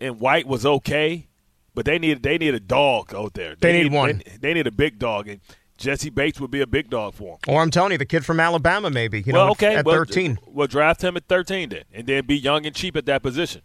and 0.00 0.20
White 0.20 0.46
was 0.46 0.64
okay, 0.64 1.26
but 1.74 1.86
they 1.86 1.98
need 1.98 2.22
they 2.22 2.38
need 2.38 2.54
a 2.54 2.60
dog 2.60 3.12
out 3.16 3.34
there. 3.34 3.56
They 3.60 3.82
need 3.82 3.92
one. 3.92 4.22
They, 4.24 4.36
they 4.40 4.54
need 4.54 4.68
a 4.68 4.70
big 4.70 5.00
dog, 5.00 5.26
and 5.26 5.40
Jessie 5.76 6.10
Bates 6.10 6.40
would 6.40 6.52
be 6.52 6.60
a 6.60 6.68
big 6.68 6.88
dog 6.88 7.14
for 7.14 7.36
them. 7.44 7.52
Or 7.52 7.60
I'm 7.60 7.72
telling 7.72 7.90
you, 7.90 7.98
the 7.98 8.06
kid 8.06 8.24
from 8.24 8.38
Alabama, 8.38 8.90
maybe. 8.90 9.24
You 9.26 9.32
well, 9.32 9.46
know, 9.46 9.50
okay, 9.50 9.74
at 9.74 9.84
well, 9.84 9.96
thirteen. 9.96 10.38
Well, 10.46 10.68
draft 10.68 11.02
him 11.02 11.16
at 11.16 11.26
thirteen 11.26 11.70
then, 11.70 11.82
and 11.92 12.06
then 12.06 12.26
be 12.26 12.38
young 12.38 12.64
and 12.64 12.72
cheap 12.72 12.94
at 12.94 13.06
that 13.06 13.24
position. 13.24 13.62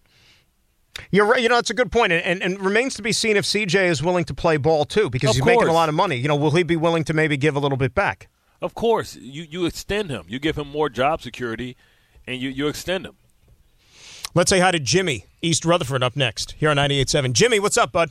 You're 1.12 1.28
right. 1.28 1.39
You 1.39 1.49
know, 1.49 1.60
it's 1.60 1.69
a 1.69 1.75
good 1.75 1.91
point, 1.91 2.13
and, 2.13 2.23
and, 2.23 2.41
and 2.41 2.65
remains 2.65 2.95
to 2.95 3.04
be 3.04 3.12
seen 3.12 3.38
if 3.38 3.45
CJ 3.45 3.89
is 3.89 4.01
willing 4.01 4.25
to 4.25 4.34
play 4.34 4.58
ball 4.58 4.86
too, 4.86 5.12
because 5.12 5.30
Of 5.30 5.36
he's 5.36 5.45
making 5.45 5.67
a 5.67 5.73
lot 5.73 5.88
of 5.88 5.93
money. 5.93 6.15
You 6.15 6.30
know, 6.30 6.36
will 6.36 6.49
he 6.49 6.63
be 6.63 6.78
willing 6.78 7.04
to 7.04 7.13
maybe 7.13 7.38
give 7.38 7.56
a 7.56 7.60
little 7.60 7.78
bit 7.78 7.93
back? 7.93 8.28
Of 8.65 8.73
course, 8.73 9.15
you 9.15 9.43
you 9.43 9.67
extend 9.67 10.10
him, 10.10 10.25
you 10.28 10.39
give 10.39 10.58
him 10.58 10.67
more 10.67 10.89
job 10.89 11.21
security, 11.21 11.78
and 12.25 12.41
you 12.41 12.49
you 12.49 12.67
extend 12.67 13.06
him. 13.06 13.15
Let's 14.34 14.49
say 14.49 14.60
hi 14.60 14.71
to 14.71 14.80
Jimmy 14.80 15.28
East 15.43 15.65
Rutherford 15.65 16.01
up 16.01 16.15
next 16.15 16.54
here 16.54 16.71
on 16.71 16.78
98.7. 16.78 17.34
Jimmy, 17.34 17.60
what's 17.60 17.78
up, 17.78 17.91
bud? 17.91 18.10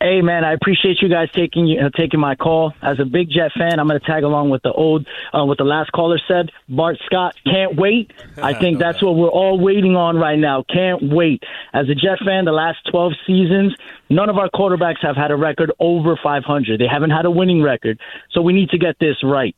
Hey 0.00 0.20
man, 0.20 0.44
I 0.44 0.52
appreciate 0.52 1.00
you 1.00 1.08
guys 1.08 1.28
taking 1.32 1.78
uh, 1.80 1.88
taking 1.96 2.20
my 2.20 2.34
call. 2.34 2.74
As 2.82 3.00
a 3.00 3.04
big 3.04 3.30
Jet 3.30 3.52
fan, 3.56 3.80
I'm 3.80 3.88
going 3.88 3.98
to 3.98 4.06
tag 4.06 4.22
along 4.22 4.50
with 4.50 4.62
the 4.62 4.72
old 4.72 5.06
uh, 5.32 5.44
what 5.44 5.56
the 5.56 5.64
last 5.64 5.92
caller 5.92 6.20
said. 6.28 6.50
Bart 6.68 6.98
Scott 7.06 7.34
can't 7.44 7.76
wait. 7.76 8.12
I 8.36 8.52
think 8.60 8.78
that's 8.78 9.02
what 9.02 9.16
we're 9.16 9.28
all 9.28 9.58
waiting 9.58 9.96
on 9.96 10.16
right 10.16 10.38
now. 10.38 10.62
Can't 10.70 11.10
wait. 11.10 11.42
As 11.72 11.88
a 11.88 11.94
Jet 11.94 12.18
fan, 12.24 12.44
the 12.44 12.52
last 12.52 12.78
12 12.90 13.12
seasons, 13.26 13.74
none 14.10 14.28
of 14.28 14.36
our 14.36 14.50
quarterbacks 14.50 15.00
have 15.02 15.16
had 15.16 15.30
a 15.30 15.36
record 15.36 15.72
over 15.80 16.18
500. 16.22 16.78
They 16.80 16.86
haven't 16.86 17.10
had 17.10 17.24
a 17.24 17.30
winning 17.30 17.62
record. 17.62 17.98
So 18.32 18.42
we 18.42 18.52
need 18.52 18.70
to 18.70 18.78
get 18.78 18.96
this 18.98 19.16
right. 19.22 19.56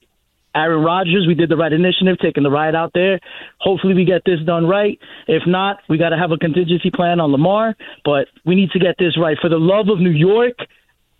Aaron 0.56 0.82
Rodgers, 0.82 1.26
we 1.28 1.34
did 1.34 1.50
the 1.50 1.56
right 1.56 1.72
initiative, 1.72 2.16
taking 2.20 2.42
the 2.42 2.50
ride 2.50 2.74
out 2.74 2.92
there. 2.94 3.20
Hopefully, 3.60 3.94
we 3.94 4.04
get 4.04 4.22
this 4.24 4.40
done 4.46 4.66
right. 4.66 4.98
If 5.28 5.42
not, 5.46 5.80
we 5.88 5.98
got 5.98 6.10
to 6.10 6.16
have 6.16 6.32
a 6.32 6.38
contingency 6.38 6.90
plan 6.90 7.20
on 7.20 7.30
Lamar. 7.30 7.76
But 8.04 8.28
we 8.44 8.54
need 8.54 8.70
to 8.70 8.78
get 8.78 8.96
this 8.98 9.18
right. 9.18 9.36
For 9.40 9.48
the 9.50 9.58
love 9.58 9.88
of 9.88 10.00
New 10.00 10.10
York, 10.10 10.54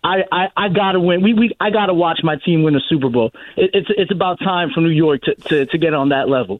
I 0.03 0.23
I, 0.31 0.47
I 0.57 0.69
gotta 0.69 0.99
win. 0.99 1.21
We 1.21 1.33
we 1.33 1.55
I 1.59 1.69
gotta 1.69 1.93
watch 1.93 2.19
my 2.23 2.35
team 2.43 2.63
win 2.63 2.73
the 2.73 2.81
Super 2.89 3.09
Bowl. 3.09 3.31
It, 3.55 3.71
it's 3.73 3.87
it's 3.89 4.11
about 4.11 4.39
time 4.39 4.69
for 4.73 4.81
New 4.81 4.89
York 4.89 5.21
to, 5.23 5.35
to 5.35 5.65
to 5.67 5.77
get 5.77 5.93
on 5.93 6.09
that 6.09 6.29
level. 6.29 6.59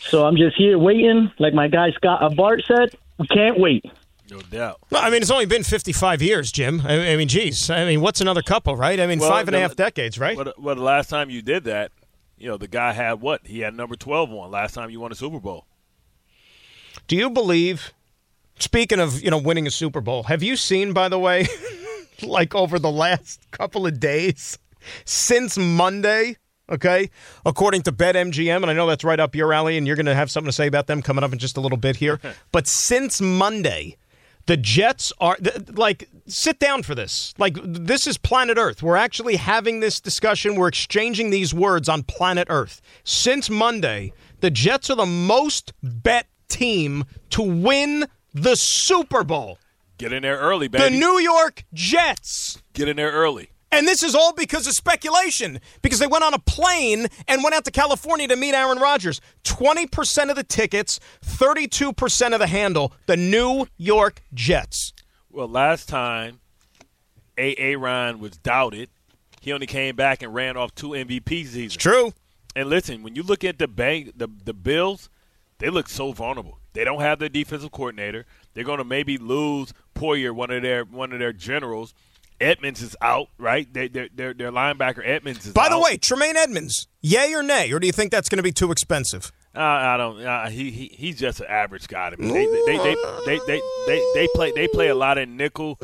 So 0.00 0.24
I'm 0.26 0.36
just 0.36 0.56
here 0.56 0.78
waiting, 0.78 1.30
like 1.38 1.54
my 1.54 1.68
guy 1.68 1.90
Scott 1.92 2.22
uh, 2.22 2.30
Bart 2.30 2.62
said. 2.66 2.96
We 3.18 3.26
can't 3.26 3.58
wait. 3.58 3.84
No 4.30 4.40
doubt. 4.40 4.80
Well, 4.90 5.02
I 5.02 5.10
mean, 5.10 5.22
it's 5.22 5.30
only 5.30 5.46
been 5.46 5.62
55 5.64 6.20
years, 6.20 6.52
Jim. 6.52 6.82
I, 6.84 7.12
I 7.12 7.16
mean, 7.16 7.28
geez. 7.28 7.70
I 7.70 7.84
mean, 7.86 8.00
what's 8.02 8.20
another 8.20 8.42
couple, 8.42 8.76
right? 8.76 9.00
I 9.00 9.06
mean, 9.06 9.18
Well, 9.18 9.30
five 9.30 9.48
and 9.48 9.56
a 9.56 9.60
half 9.60 9.74
decades, 9.74 10.18
right? 10.18 10.36
Well, 10.36 10.52
well, 10.58 10.74
the 10.74 10.82
last 10.82 11.08
time 11.08 11.30
you 11.30 11.40
did 11.40 11.64
that, 11.64 11.92
you 12.38 12.48
know, 12.48 12.56
the 12.56 12.68
guy 12.68 12.92
had 12.92 13.20
what? 13.20 13.46
He 13.46 13.60
had 13.60 13.74
number 13.74 13.96
twelve 13.96 14.30
on 14.30 14.50
last 14.50 14.74
time 14.74 14.90
you 14.90 15.00
won 15.00 15.12
a 15.12 15.14
Super 15.14 15.40
Bowl. 15.40 15.66
Do 17.06 17.16
you 17.16 17.30
believe? 17.30 17.92
Speaking 18.58 18.98
of, 18.98 19.22
you 19.22 19.30
know, 19.30 19.38
winning 19.38 19.66
a 19.66 19.70
Super 19.70 20.00
Bowl, 20.00 20.24
have 20.24 20.42
you 20.42 20.56
seen, 20.56 20.92
by 20.92 21.08
the 21.08 21.18
way, 21.18 21.46
like 22.22 22.54
over 22.54 22.78
the 22.78 22.90
last 22.90 23.48
couple 23.52 23.86
of 23.86 24.00
days, 24.00 24.58
since 25.04 25.56
Monday? 25.56 26.36
Okay, 26.70 27.08
according 27.46 27.80
to 27.82 27.92
BetMGM, 27.92 28.56
and 28.56 28.66
I 28.66 28.74
know 28.74 28.86
that's 28.86 29.04
right 29.04 29.18
up 29.18 29.34
your 29.34 29.54
alley, 29.54 29.78
and 29.78 29.86
you're 29.86 29.96
going 29.96 30.04
to 30.04 30.14
have 30.14 30.30
something 30.30 30.48
to 30.48 30.52
say 30.52 30.66
about 30.66 30.86
them 30.86 31.00
coming 31.00 31.24
up 31.24 31.32
in 31.32 31.38
just 31.38 31.56
a 31.56 31.62
little 31.62 31.78
bit 31.78 31.96
here. 31.96 32.20
but 32.52 32.66
since 32.66 33.22
Monday, 33.22 33.96
the 34.44 34.56
Jets 34.58 35.10
are 35.18 35.38
like 35.72 36.10
sit 36.28 36.58
down 36.58 36.82
for 36.82 36.94
this. 36.94 37.34
Like 37.38 37.56
this 37.62 38.06
is 38.06 38.18
planet 38.18 38.58
Earth. 38.58 38.82
We're 38.82 38.96
actually 38.96 39.36
having 39.36 39.80
this 39.80 40.00
discussion. 40.00 40.54
We're 40.54 40.68
exchanging 40.68 41.30
these 41.30 41.52
words 41.52 41.88
on 41.88 42.02
planet 42.02 42.48
Earth. 42.50 42.80
Since 43.04 43.50
Monday, 43.50 44.12
the 44.40 44.50
Jets 44.50 44.90
are 44.90 44.96
the 44.96 45.06
most 45.06 45.72
bet 45.82 46.26
team 46.48 47.04
to 47.30 47.42
win 47.42 48.06
the 48.34 48.54
Super 48.56 49.24
Bowl. 49.24 49.58
Get 49.98 50.12
in 50.12 50.22
there 50.22 50.38
early, 50.38 50.68
baby. 50.68 50.94
The. 50.94 50.98
New 50.98 51.18
York 51.18 51.64
Jets. 51.74 52.62
Get 52.72 52.88
in 52.88 52.96
there 52.96 53.10
early. 53.10 53.50
And 53.70 53.86
this 53.86 54.02
is 54.02 54.14
all 54.14 54.32
because 54.32 54.66
of 54.66 54.72
speculation. 54.72 55.60
Because 55.82 55.98
they 55.98 56.06
went 56.06 56.24
on 56.24 56.32
a 56.34 56.38
plane 56.38 57.08
and 57.26 57.42
went 57.42 57.54
out 57.54 57.64
to 57.66 57.70
California 57.70 58.28
to 58.28 58.36
meet 58.36 58.54
Aaron 58.54 58.78
Rodgers. 58.78 59.20
20% 59.44 60.30
of 60.30 60.36
the 60.36 60.44
tickets, 60.44 61.00
32% 61.22 62.32
of 62.32 62.38
the 62.38 62.46
handle. 62.46 62.92
The 63.06 63.16
New 63.16 63.66
York 63.76 64.22
Jets. 64.32 64.92
Well, 65.30 65.48
last 65.48 65.88
time, 65.88 66.40
A. 67.36 67.54
A. 67.72 67.76
Ron 67.76 68.18
was 68.18 68.32
doubted. 68.38 68.88
He 69.40 69.52
only 69.52 69.66
came 69.66 69.94
back 69.94 70.22
and 70.22 70.34
ran 70.34 70.56
off 70.56 70.74
two 70.74 70.90
MVP 70.90 71.28
seasons. 71.28 71.76
True. 71.76 72.12
And 72.56 72.68
listen, 72.68 73.02
when 73.02 73.14
you 73.14 73.22
look 73.22 73.44
at 73.44 73.58
the 73.58 73.68
bank, 73.68 74.14
the 74.16 74.28
the 74.44 74.54
Bills, 74.54 75.08
they 75.58 75.70
look 75.70 75.88
so 75.88 76.12
vulnerable. 76.12 76.58
They 76.72 76.84
don't 76.84 77.00
have 77.00 77.18
their 77.18 77.28
defensive 77.28 77.70
coordinator. 77.70 78.24
They're 78.54 78.64
going 78.64 78.78
to 78.78 78.84
maybe 78.84 79.18
lose 79.18 79.72
Poyer, 79.94 80.32
one 80.32 80.50
of 80.50 80.62
their 80.62 80.84
one 80.84 81.12
of 81.12 81.18
their 81.18 81.32
generals. 81.32 81.94
Edmunds 82.40 82.82
is 82.82 82.96
out, 83.00 83.28
right? 83.36 83.72
They, 83.72 83.88
their, 83.88 84.08
their 84.14 84.32
their 84.32 84.52
linebacker 84.52 85.02
Edmunds 85.04 85.46
is. 85.46 85.52
By 85.52 85.68
the 85.68 85.74
out. 85.74 85.82
way, 85.82 85.96
Tremaine 85.96 86.36
Edmunds, 86.36 86.86
yay 87.00 87.34
or 87.34 87.42
nay? 87.42 87.72
Or 87.72 87.80
do 87.80 87.86
you 87.86 87.92
think 87.92 88.12
that's 88.12 88.28
going 88.28 88.36
to 88.38 88.44
be 88.44 88.52
too 88.52 88.70
expensive? 88.70 89.32
Uh, 89.54 89.60
I 89.60 89.96
don't. 89.96 90.20
Uh, 90.22 90.48
he, 90.50 90.70
he 90.70 90.88
he's 90.94 91.18
just 91.18 91.40
an 91.40 91.46
average 91.48 91.88
guy 91.88 92.10
to 92.10 92.16
me. 92.16 92.28
They 92.28 92.46
they, 92.46 92.76
they, 92.76 92.96
they, 93.26 93.38
they, 93.46 93.60
they, 93.86 94.12
they 94.14 94.28
play 94.34 94.52
they 94.52 94.68
play 94.68 94.88
a 94.88 94.94
lot 94.94 95.18
of 95.18 95.28
nickel. 95.28 95.78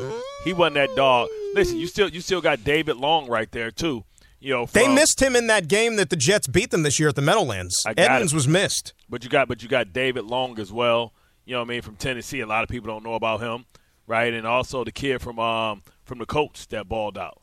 He 0.44 0.53
wasn't 0.53 0.74
that 0.74 0.94
dog. 0.94 1.29
Listen, 1.55 1.79
you 1.79 1.87
still 1.87 2.09
you 2.09 2.20
still 2.20 2.40
got 2.40 2.62
David 2.62 2.96
Long 2.96 3.27
right 3.27 3.50
there 3.50 3.70
too. 3.70 4.05
You 4.44 4.53
know 4.53 4.66
They 4.66 4.87
missed 4.88 5.22
him 5.22 5.37
in 5.37 5.46
that 5.46 5.68
game 5.68 5.96
that 5.96 6.11
the 6.11 6.16
Jets 6.16 6.46
beat 6.46 6.70
them 6.70 6.83
this 6.83 7.00
year 7.00 7.09
at 7.09 7.14
the 7.14 7.22
Meadowlands. 7.22 7.83
Edmunds 7.87 8.33
it. 8.33 8.37
was 8.37 8.46
missed. 8.46 8.92
But 9.09 9.24
you 9.24 9.31
got 9.31 9.48
but 9.48 9.62
you 9.62 9.68
got 9.70 9.94
David 9.94 10.24
Long 10.24 10.59
as 10.59 10.70
well. 10.70 11.14
You 11.46 11.55
know 11.55 11.61
what 11.61 11.66
I 11.66 11.68
mean 11.70 11.83
from 11.83 11.96
Tennessee. 11.96 12.40
A 12.40 12.46
lot 12.46 12.62
of 12.62 12.68
people 12.68 12.88
don't 12.88 13.03
know 13.03 13.14
about 13.14 13.40
him, 13.40 13.64
right? 14.07 14.33
And 14.33 14.46
also 14.46 14.85
the 14.85 14.92
kid 14.92 15.22
from 15.22 15.38
um 15.38 15.83
from 16.05 16.18
the 16.18 16.27
Colts 16.27 16.66
that 16.66 16.87
balled 16.87 17.16
out. 17.16 17.40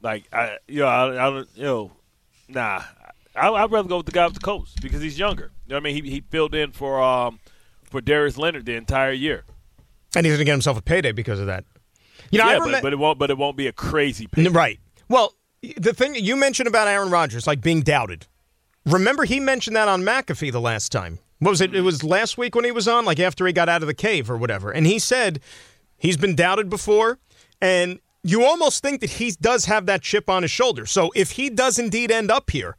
Like 0.00 0.24
I 0.32 0.56
you 0.66 0.80
know 0.80 0.86
I, 0.86 1.26
I 1.26 1.30
don't 1.30 1.48
you 1.54 1.64
know 1.64 1.92
nah 2.48 2.82
I, 3.36 3.50
I'd 3.50 3.70
rather 3.70 3.88
go 3.88 3.98
with 3.98 4.06
the 4.06 4.12
guy 4.12 4.24
with 4.24 4.34
the 4.34 4.40
Colts 4.40 4.74
because 4.80 5.02
he's 5.02 5.18
younger. 5.18 5.52
You 5.66 5.70
know 5.70 5.76
what 5.76 5.80
I 5.80 5.92
mean? 5.92 6.04
He 6.04 6.10
he 6.10 6.20
filled 6.20 6.54
in 6.54 6.72
for 6.72 7.02
um 7.02 7.38
for 7.84 8.00
Darius 8.00 8.36
Leonard 8.36 8.66
the 8.66 8.74
entire 8.74 9.12
year. 9.12 9.44
And 10.14 10.24
he's 10.24 10.32
going 10.34 10.38
to 10.38 10.44
get 10.44 10.52
himself 10.52 10.78
a 10.78 10.82
payday 10.82 11.12
because 11.12 11.40
of 11.40 11.46
that. 11.46 11.64
You 12.30 12.38
know, 12.38 12.44
I 12.44 12.52
yeah, 12.52 12.52
remember. 12.54 12.72
but, 12.72 12.82
but 12.82 12.92
it 12.92 12.96
won't 12.96 13.18
but 13.18 13.30
it 13.30 13.38
won't 13.38 13.56
be 13.56 13.66
a 13.66 13.72
crazy 13.72 14.26
pick. 14.26 14.52
Right. 14.52 14.80
Well, 15.08 15.34
the 15.76 15.92
thing 15.92 16.14
you 16.14 16.36
mentioned 16.36 16.68
about 16.68 16.88
Aaron 16.88 17.10
Rodgers, 17.10 17.46
like 17.46 17.60
being 17.60 17.82
doubted. 17.82 18.26
remember 18.84 19.24
he 19.24 19.40
mentioned 19.40 19.76
that 19.76 19.88
on 19.88 20.02
McAfee 20.02 20.52
the 20.52 20.60
last 20.60 20.90
time. 20.92 21.18
What 21.38 21.50
was 21.50 21.60
it? 21.60 21.74
It 21.74 21.82
was 21.82 22.02
last 22.02 22.38
week 22.38 22.54
when 22.54 22.64
he 22.64 22.70
was 22.70 22.88
on, 22.88 23.04
like 23.04 23.20
after 23.20 23.46
he 23.46 23.52
got 23.52 23.68
out 23.68 23.82
of 23.82 23.88
the 23.88 23.94
cave 23.94 24.30
or 24.30 24.38
whatever. 24.38 24.70
And 24.70 24.86
he 24.86 24.98
said 24.98 25.40
he's 25.98 26.16
been 26.16 26.34
doubted 26.34 26.70
before, 26.70 27.18
and 27.60 28.00
you 28.22 28.44
almost 28.44 28.82
think 28.82 29.00
that 29.02 29.10
he 29.10 29.32
does 29.32 29.66
have 29.66 29.86
that 29.86 30.02
chip 30.02 30.30
on 30.30 30.42
his 30.42 30.50
shoulder. 30.50 30.86
So 30.86 31.12
if 31.14 31.32
he 31.32 31.50
does 31.50 31.78
indeed 31.78 32.10
end 32.10 32.30
up 32.30 32.50
here, 32.50 32.76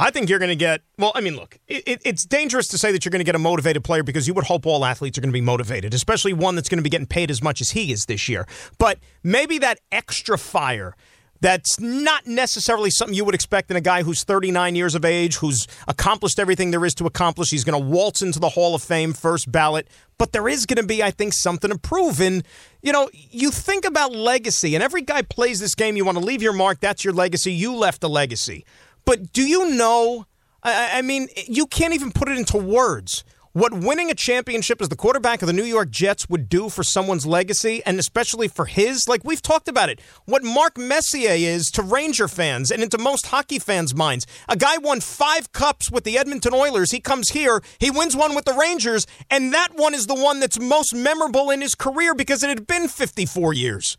I 0.00 0.10
think 0.10 0.30
you're 0.30 0.38
going 0.38 0.48
to 0.48 0.56
get. 0.56 0.80
Well, 0.96 1.12
I 1.14 1.20
mean, 1.20 1.36
look, 1.36 1.58
it, 1.68 1.82
it, 1.86 2.02
it's 2.06 2.24
dangerous 2.24 2.68
to 2.68 2.78
say 2.78 2.90
that 2.90 3.04
you're 3.04 3.10
going 3.10 3.20
to 3.20 3.24
get 3.24 3.34
a 3.34 3.38
motivated 3.38 3.84
player 3.84 4.02
because 4.02 4.26
you 4.26 4.32
would 4.32 4.46
hope 4.46 4.64
all 4.64 4.86
athletes 4.86 5.18
are 5.18 5.20
going 5.20 5.30
to 5.30 5.34
be 5.34 5.42
motivated, 5.42 5.92
especially 5.92 6.32
one 6.32 6.54
that's 6.54 6.70
going 6.70 6.78
to 6.78 6.82
be 6.82 6.88
getting 6.88 7.06
paid 7.06 7.30
as 7.30 7.42
much 7.42 7.60
as 7.60 7.70
he 7.70 7.92
is 7.92 8.06
this 8.06 8.26
year. 8.26 8.46
But 8.78 8.98
maybe 9.22 9.58
that 9.58 9.78
extra 9.92 10.38
fire. 10.38 10.96
That's 11.42 11.80
not 11.80 12.26
necessarily 12.26 12.90
something 12.90 13.14
you 13.14 13.24
would 13.24 13.34
expect 13.34 13.70
in 13.70 13.76
a 13.76 13.80
guy 13.80 14.02
who's 14.02 14.24
39 14.24 14.74
years 14.74 14.94
of 14.94 15.06
age, 15.06 15.36
who's 15.36 15.66
accomplished 15.88 16.38
everything 16.38 16.70
there 16.70 16.84
is 16.84 16.92
to 16.96 17.06
accomplish. 17.06 17.50
He's 17.50 17.64
going 17.64 17.82
to 17.82 17.88
waltz 17.88 18.20
into 18.20 18.38
the 18.38 18.50
Hall 18.50 18.74
of 18.74 18.82
Fame 18.82 19.14
first 19.14 19.50
ballot. 19.50 19.88
But 20.18 20.32
there 20.32 20.48
is 20.48 20.66
going 20.66 20.76
to 20.76 20.86
be, 20.86 21.02
I 21.02 21.10
think, 21.10 21.32
something 21.32 21.70
to 21.70 21.78
prove. 21.78 22.20
And, 22.20 22.44
you 22.82 22.92
know, 22.92 23.08
you 23.14 23.50
think 23.50 23.86
about 23.86 24.12
legacy, 24.12 24.74
and 24.74 24.84
every 24.84 25.00
guy 25.00 25.22
plays 25.22 25.60
this 25.60 25.74
game. 25.74 25.96
You 25.96 26.04
want 26.04 26.18
to 26.18 26.24
leave 26.24 26.42
your 26.42 26.52
mark. 26.52 26.80
That's 26.80 27.06
your 27.06 27.14
legacy. 27.14 27.54
You 27.54 27.74
left 27.74 28.04
a 28.04 28.08
legacy. 28.08 28.66
But 29.10 29.32
do 29.32 29.42
you 29.42 29.70
know? 29.70 30.26
I, 30.62 30.98
I 30.98 31.02
mean, 31.02 31.26
you 31.48 31.66
can't 31.66 31.94
even 31.94 32.12
put 32.12 32.28
it 32.28 32.38
into 32.38 32.56
words 32.56 33.24
what 33.52 33.74
winning 33.74 34.08
a 34.08 34.14
championship 34.14 34.80
as 34.80 34.88
the 34.88 34.94
quarterback 34.94 35.42
of 35.42 35.48
the 35.48 35.52
New 35.52 35.64
York 35.64 35.90
Jets 35.90 36.28
would 36.28 36.48
do 36.48 36.68
for 36.68 36.84
someone's 36.84 37.26
legacy, 37.26 37.82
and 37.84 37.98
especially 37.98 38.46
for 38.46 38.66
his. 38.66 39.08
Like 39.08 39.24
we've 39.24 39.42
talked 39.42 39.66
about 39.66 39.88
it, 39.88 40.00
what 40.26 40.44
Mark 40.44 40.78
Messier 40.78 41.32
is 41.32 41.72
to 41.72 41.82
Ranger 41.82 42.28
fans 42.28 42.70
and 42.70 42.84
into 42.84 42.98
most 42.98 43.26
hockey 43.26 43.58
fans' 43.58 43.96
minds. 43.96 44.28
A 44.48 44.56
guy 44.56 44.78
won 44.78 45.00
five 45.00 45.50
cups 45.50 45.90
with 45.90 46.04
the 46.04 46.16
Edmonton 46.16 46.54
Oilers. 46.54 46.92
He 46.92 47.00
comes 47.00 47.30
here, 47.30 47.60
he 47.80 47.90
wins 47.90 48.14
one 48.14 48.36
with 48.36 48.44
the 48.44 48.54
Rangers, 48.54 49.08
and 49.28 49.52
that 49.52 49.74
one 49.74 49.92
is 49.92 50.06
the 50.06 50.14
one 50.14 50.38
that's 50.38 50.60
most 50.60 50.94
memorable 50.94 51.50
in 51.50 51.62
his 51.62 51.74
career 51.74 52.14
because 52.14 52.44
it 52.44 52.48
had 52.48 52.68
been 52.68 52.86
54 52.86 53.54
years. 53.54 53.98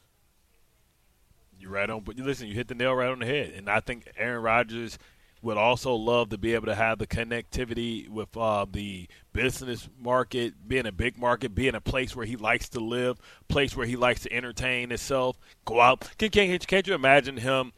Right 1.72 1.90
on, 1.90 2.02
but 2.02 2.18
listen, 2.18 2.48
you 2.48 2.54
hit 2.54 2.68
the 2.68 2.76
nail 2.76 2.94
right 2.94 3.10
on 3.10 3.20
the 3.20 3.26
head, 3.26 3.54
and 3.56 3.70
I 3.70 3.80
think 3.80 4.08
Aaron 4.18 4.44
Rodgers 4.44 4.98
would 5.42 5.58
also 5.58 5.94
love 5.94 6.30
to 6.30 6.38
be 6.38 6.54
able 6.54 6.68
to 6.68 6.76
have 6.76 7.00
the 7.00 7.08
connectivity 7.08 8.08
with 8.08 8.36
uh, 8.38 8.66
the 8.72 9.08
business 9.34 9.90
market, 10.00 10.54
being 10.68 10.86
a 10.86 10.92
big 10.92 11.18
market, 11.18 11.56
being 11.56 11.74
a 11.74 11.82
place 11.82 12.16
where 12.16 12.26
he 12.26 12.36
likes 12.36 12.70
to 12.70 12.80
live, 12.80 13.20
place 13.48 13.76
where 13.76 13.88
he 13.88 13.96
likes 13.96 14.22
to 14.22 14.32
entertain 14.32 14.90
himself, 14.90 15.40
go 15.66 15.82
out. 15.82 16.08
Can, 16.18 16.30
can, 16.30 16.58
can't 16.60 16.88
you 16.88 16.94
imagine 16.94 17.38
him 17.38 17.74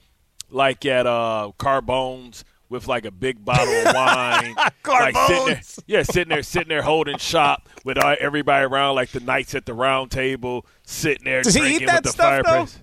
like 0.49 0.85
at 0.85 1.07
uh, 1.07 1.51
Carbones 1.57 2.43
with 2.69 2.87
like 2.87 3.05
a 3.05 3.11
big 3.11 3.45
bottle 3.45 3.73
of 3.87 3.95
wine, 3.95 4.55
like 4.87 5.15
sitting 5.27 5.45
there, 5.45 5.61
yeah, 5.87 6.03
sitting 6.03 6.29
there, 6.29 6.43
sitting 6.43 6.69
there 6.69 6.81
holding 6.81 7.17
shop 7.17 7.69
with 7.85 7.97
uh, 7.97 8.15
everybody 8.19 8.65
around, 8.65 8.95
like 8.95 9.09
the 9.09 9.19
knights 9.19 9.55
at 9.55 9.65
the 9.65 9.73
round 9.73 10.11
table, 10.11 10.65
sitting 10.83 11.23
there 11.23 11.43
Does 11.43 11.53
drinking 11.53 11.79
he 11.79 11.83
eat 11.83 11.87
that 11.87 12.03
with 12.03 12.03
the 12.05 12.09
stuff, 12.11 12.45
fireplace. 12.45 12.79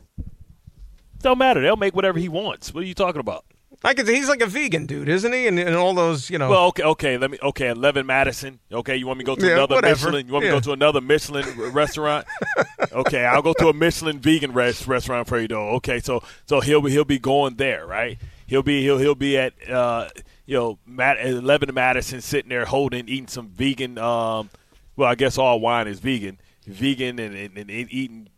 Don't 1.22 1.38
matter. 1.38 1.60
They'll 1.60 1.76
make 1.76 1.94
whatever 1.94 2.18
he 2.18 2.28
wants. 2.28 2.72
What 2.72 2.82
are 2.84 2.86
you 2.86 2.94
talking 2.94 3.20
about? 3.20 3.44
I 3.82 3.94
could, 3.94 4.06
he's 4.08 4.28
like 4.28 4.42
a 4.42 4.46
vegan 4.46 4.84
dude, 4.84 5.08
isn't 5.08 5.32
he? 5.32 5.46
And, 5.46 5.58
and 5.58 5.74
all 5.74 5.94
those, 5.94 6.28
you 6.28 6.36
know. 6.36 6.50
Well, 6.50 6.66
okay, 6.66 6.82
okay. 6.82 7.16
Let 7.16 7.30
me. 7.30 7.38
Okay, 7.42 7.68
Eleven 7.68 8.04
Madison. 8.04 8.58
Okay, 8.70 8.96
you 8.96 9.06
want 9.06 9.18
me 9.18 9.24
to 9.24 9.26
go 9.26 9.36
to 9.36 9.46
Yeah, 9.46 9.54
another 9.54 9.76
whatever. 9.76 10.06
Michelin? 10.06 10.26
You 10.26 10.32
want 10.34 10.44
me 10.44 10.50
to 10.50 10.56
go 10.56 10.60
to 10.60 10.72
another 10.72 11.00
Michelin 11.00 11.72
restaurant? 11.72 12.26
okay, 12.92 13.24
I'll 13.24 13.40
go 13.40 13.54
to 13.54 13.68
a 13.68 13.72
Michelin 13.72 14.18
vegan 14.18 14.52
res- 14.52 14.86
restaurant 14.86 15.28
for 15.28 15.40
you, 15.40 15.48
though. 15.48 15.70
Okay, 15.76 16.00
so 16.00 16.22
so 16.44 16.60
he'll 16.60 16.82
be 16.82 16.90
he'll 16.90 17.06
be 17.06 17.18
going 17.18 17.54
there, 17.56 17.86
right? 17.86 18.18
He'll 18.46 18.62
be 18.62 18.82
he'll 18.82 18.98
he'll 18.98 19.14
be 19.14 19.38
at 19.38 19.54
uh, 19.70 20.08
you 20.44 20.56
know 20.58 20.78
Matt 20.84 21.16
at 21.16 21.28
Eleven 21.28 21.72
Madison 21.72 22.20
sitting 22.20 22.50
there 22.50 22.66
holding 22.66 23.08
eating 23.08 23.28
some 23.28 23.48
vegan. 23.48 23.96
Um, 23.96 24.50
well, 24.96 25.08
I 25.08 25.14
guess 25.14 25.38
all 25.38 25.58
wine 25.58 25.88
is 25.88 26.00
vegan, 26.00 26.38
vegan, 26.66 27.18
and, 27.18 27.34
and, 27.34 27.56
and 27.56 27.70
eating 27.70 28.28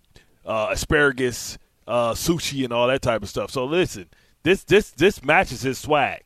uh, 0.46 0.68
asparagus, 0.70 1.58
uh, 1.86 2.12
sushi, 2.12 2.64
and 2.64 2.72
all 2.72 2.86
that 2.88 3.02
type 3.02 3.22
of 3.22 3.28
stuff. 3.28 3.50
So 3.50 3.64
listen, 3.64 4.06
this 4.42 4.64
this 4.64 4.90
this 4.90 5.22
matches 5.24 5.62
his 5.62 5.78
swag, 5.78 6.22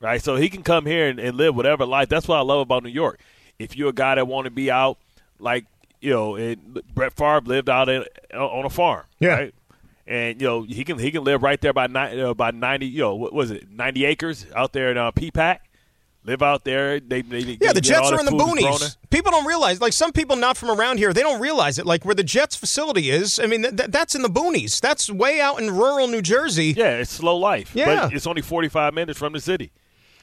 right? 0.00 0.22
So 0.22 0.36
he 0.36 0.48
can 0.48 0.62
come 0.62 0.86
here 0.86 1.08
and, 1.08 1.18
and 1.18 1.36
live 1.36 1.54
whatever 1.56 1.84
life. 1.86 2.08
That's 2.08 2.28
what 2.28 2.36
I 2.38 2.42
love 2.42 2.60
about 2.60 2.82
New 2.84 2.90
York. 2.90 3.20
If 3.58 3.76
you're 3.76 3.90
a 3.90 3.92
guy 3.94 4.16
that 4.16 4.26
want 4.26 4.46
to 4.46 4.50
be 4.50 4.70
out, 4.70 4.98
like 5.38 5.64
you 6.00 6.10
know, 6.10 6.36
and 6.36 6.82
Brett 6.94 7.12
Favre 7.14 7.40
lived 7.40 7.70
out 7.70 7.88
in, 7.88 8.04
on 8.34 8.64
a 8.64 8.70
farm, 8.70 9.04
Yeah. 9.20 9.28
right? 9.28 9.54
And 10.06 10.40
you 10.40 10.46
know 10.46 10.62
he 10.62 10.84
can 10.84 10.98
he 10.98 11.10
can 11.10 11.24
live 11.24 11.42
right 11.42 11.58
there 11.60 11.72
by 11.72 11.86
ni- 11.86 12.20
uh, 12.20 12.34
by 12.34 12.50
ninety 12.50 12.86
you 12.86 13.00
know 13.00 13.14
what 13.14 13.32
was 13.32 13.50
it 13.50 13.70
ninety 13.70 14.04
acres 14.04 14.44
out 14.54 14.72
there 14.74 14.90
in 14.90 14.98
uh, 14.98 15.12
Peapack. 15.12 15.60
Live 16.26 16.42
out 16.42 16.64
there. 16.64 17.00
They, 17.00 17.20
they, 17.20 17.42
they 17.42 17.58
Yeah, 17.60 17.72
the 17.72 17.82
Jets 17.82 18.10
are 18.10 18.18
in 18.18 18.24
the 18.24 18.30
food 18.30 18.40
is 18.58 18.64
grown 18.64 18.78
boonies. 18.78 18.96
People 19.10 19.30
don't 19.30 19.46
realize, 19.46 19.80
like 19.80 19.92
some 19.92 20.10
people 20.10 20.36
not 20.36 20.56
from 20.56 20.70
around 20.70 20.96
here, 20.96 21.12
they 21.12 21.20
don't 21.20 21.40
realize 21.40 21.78
it. 21.78 21.84
Like 21.84 22.04
where 22.04 22.14
the 22.14 22.24
Jets 22.24 22.56
facility 22.56 23.10
is, 23.10 23.38
I 23.38 23.46
mean, 23.46 23.62
th- 23.62 23.76
th- 23.76 23.90
that's 23.90 24.14
in 24.14 24.22
the 24.22 24.30
boonies. 24.30 24.80
That's 24.80 25.10
way 25.10 25.40
out 25.40 25.60
in 25.60 25.70
rural 25.70 26.08
New 26.08 26.22
Jersey. 26.22 26.72
Yeah, 26.76 26.96
it's 26.96 27.10
slow 27.10 27.36
life. 27.36 27.72
Yeah. 27.74 28.06
But 28.06 28.14
it's 28.14 28.26
only 28.26 28.40
45 28.40 28.94
minutes 28.94 29.18
from 29.18 29.34
the 29.34 29.40
city. 29.40 29.70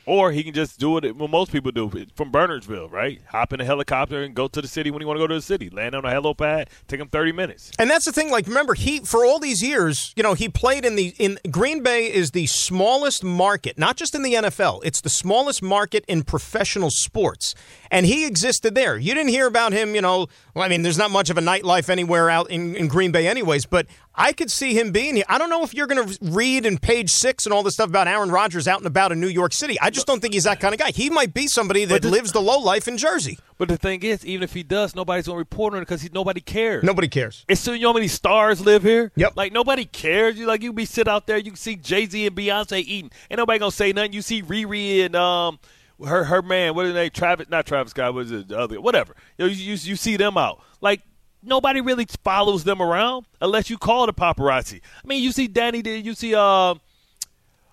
Or 0.05 0.31
he 0.31 0.43
can 0.43 0.53
just 0.53 0.79
do 0.79 0.97
it, 0.97 1.15
well, 1.15 1.27
most 1.27 1.51
people 1.51 1.71
do, 1.71 1.89
from 2.15 2.31
Bernardsville, 2.31 2.91
right? 2.91 3.21
Hop 3.29 3.53
in 3.53 3.61
a 3.61 3.65
helicopter 3.65 4.23
and 4.23 4.33
go 4.33 4.47
to 4.47 4.61
the 4.61 4.67
city 4.67 4.89
when 4.89 5.01
you 5.01 5.07
want 5.07 5.17
to 5.17 5.23
go 5.23 5.27
to 5.27 5.35
the 5.35 5.41
city. 5.41 5.69
Land 5.69 5.93
on 5.93 6.05
a 6.05 6.09
helipad, 6.09 6.67
take 6.87 6.99
him 6.99 7.07
30 7.07 7.31
minutes. 7.33 7.71
And 7.77 7.89
that's 7.89 8.05
the 8.05 8.11
thing. 8.11 8.31
Like, 8.31 8.47
remember, 8.47 8.73
he 8.73 8.99
for 8.99 9.23
all 9.23 9.39
these 9.39 9.61
years, 9.61 10.13
you 10.15 10.23
know, 10.23 10.33
he 10.33 10.49
played 10.49 10.85
in 10.85 10.95
the 10.95 11.13
in 11.19 11.37
Green 11.51 11.83
Bay 11.83 12.11
is 12.11 12.31
the 12.31 12.47
smallest 12.47 13.23
market, 13.23 13.77
not 13.77 13.95
just 13.95 14.15
in 14.15 14.23
the 14.23 14.33
NFL. 14.33 14.81
It's 14.83 15.01
the 15.01 15.09
smallest 15.09 15.61
market 15.61 16.03
in 16.07 16.23
professional 16.23 16.89
sports, 16.89 17.53
and 17.91 18.05
he 18.05 18.25
existed 18.25 18.73
there. 18.73 18.97
You 18.97 19.13
didn't 19.13 19.29
hear 19.29 19.45
about 19.45 19.71
him, 19.71 19.93
you 19.93 20.01
know. 20.01 20.27
Well, 20.55 20.65
I 20.65 20.67
mean, 20.67 20.81
there's 20.81 20.97
not 20.97 21.11
much 21.11 21.29
of 21.29 21.37
a 21.37 21.41
nightlife 21.41 21.89
anywhere 21.89 22.29
out 22.29 22.49
in, 22.49 22.75
in 22.75 22.87
Green 22.87 23.11
Bay, 23.11 23.27
anyways. 23.27 23.65
But 23.65 23.85
I 24.13 24.33
could 24.33 24.51
see 24.51 24.77
him 24.77 24.91
being 24.91 25.15
here. 25.15 25.23
I 25.29 25.37
don't 25.37 25.49
know 25.49 25.63
if 25.63 25.73
you're 25.73 25.87
going 25.87 26.05
to 26.05 26.17
read 26.21 26.65
in 26.65 26.77
page 26.77 27.09
six 27.11 27.45
and 27.45 27.53
all 27.53 27.63
this 27.63 27.75
stuff 27.75 27.87
about 27.89 28.07
Aaron 28.09 28.29
Rodgers 28.29 28.67
out 28.67 28.79
and 28.79 28.87
about 28.87 29.11
in 29.13 29.21
New 29.21 29.27
York 29.29 29.53
City. 29.53 29.79
I 29.79 29.89
just 29.89 30.05
don't 30.05 30.19
think 30.21 30.33
he's 30.33 30.43
that 30.43 30.59
kind 30.59 30.73
of 30.73 30.79
guy. 30.79 30.91
He 30.91 31.09
might 31.09 31.33
be 31.33 31.47
somebody 31.47 31.85
that 31.85 32.01
this- 32.01 32.11
lives 32.11 32.31
the 32.33 32.41
low 32.41 32.59
life 32.59 32.87
in 32.87 32.97
Jersey. 32.97 33.39
But 33.57 33.69
the 33.69 33.77
thing 33.77 34.01
is, 34.03 34.25
even 34.25 34.43
if 34.43 34.53
he 34.53 34.63
does, 34.63 34.95
nobody's 34.95 35.27
going 35.27 35.35
to 35.35 35.39
report 35.39 35.73
on 35.73 35.79
it 35.79 35.81
because 35.83 36.11
nobody 36.11 36.41
cares. 36.41 36.83
Nobody 36.83 37.07
cares. 37.07 37.45
It's 37.47 37.61
so 37.61 37.73
you 37.73 37.83
know 37.83 37.89
how 37.89 37.93
many 37.93 38.07
stars 38.07 38.59
live 38.59 38.83
here. 38.83 39.11
Yep. 39.15 39.33
Like 39.35 39.53
nobody 39.53 39.85
cares. 39.85 40.37
You 40.37 40.45
like 40.47 40.61
you 40.63 40.73
be 40.73 40.85
sit 40.85 41.07
out 41.07 41.27
there, 41.27 41.37
you 41.37 41.51
can 41.51 41.55
see 41.55 41.75
Jay 41.75 42.05
Z 42.05 42.25
and 42.25 42.35
Beyonce 42.35 42.79
eating, 42.79 43.11
ain't 43.29 43.37
nobody 43.37 43.59
gonna 43.59 43.71
say 43.71 43.93
nothing. 43.93 44.13
You 44.13 44.21
see 44.21 44.41
Riri 44.41 45.05
and 45.05 45.15
um 45.15 45.59
her 46.03 46.23
her 46.23 46.41
man, 46.41 46.73
what 46.73 46.85
is 46.85 46.89
his 46.89 46.95
name? 46.95 47.11
Travis, 47.11 47.49
not 47.49 47.65
Travis 47.67 47.91
Scott, 47.91 48.13
what 48.15 48.25
is 48.25 48.31
it? 48.31 48.47
The 48.47 48.57
other, 48.57 48.81
whatever. 48.81 49.15
You 49.37 49.45
you 49.45 49.73
you 49.75 49.95
see 49.95 50.17
them 50.17 50.37
out. 50.37 50.59
Like 50.81 51.01
nobody 51.43 51.81
really 51.81 52.07
follows 52.23 52.63
them 52.63 52.81
around 52.81 53.25
unless 53.41 53.69
you 53.69 53.77
call 53.77 54.05
the 54.05 54.13
paparazzi. 54.13 54.81
I 55.03 55.07
mean, 55.07 55.23
you 55.23 55.31
see 55.31 55.47
Danny, 55.47 55.81
you 55.99 56.13
see 56.13 56.35
uh 56.35 56.75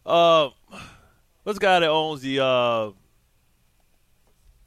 uh 0.07 0.51
what's 1.43 1.59
the 1.59 1.65
guy 1.65 1.81
that 1.81 1.89
owns 1.89 2.23
the 2.23 2.43
uh 2.43 2.91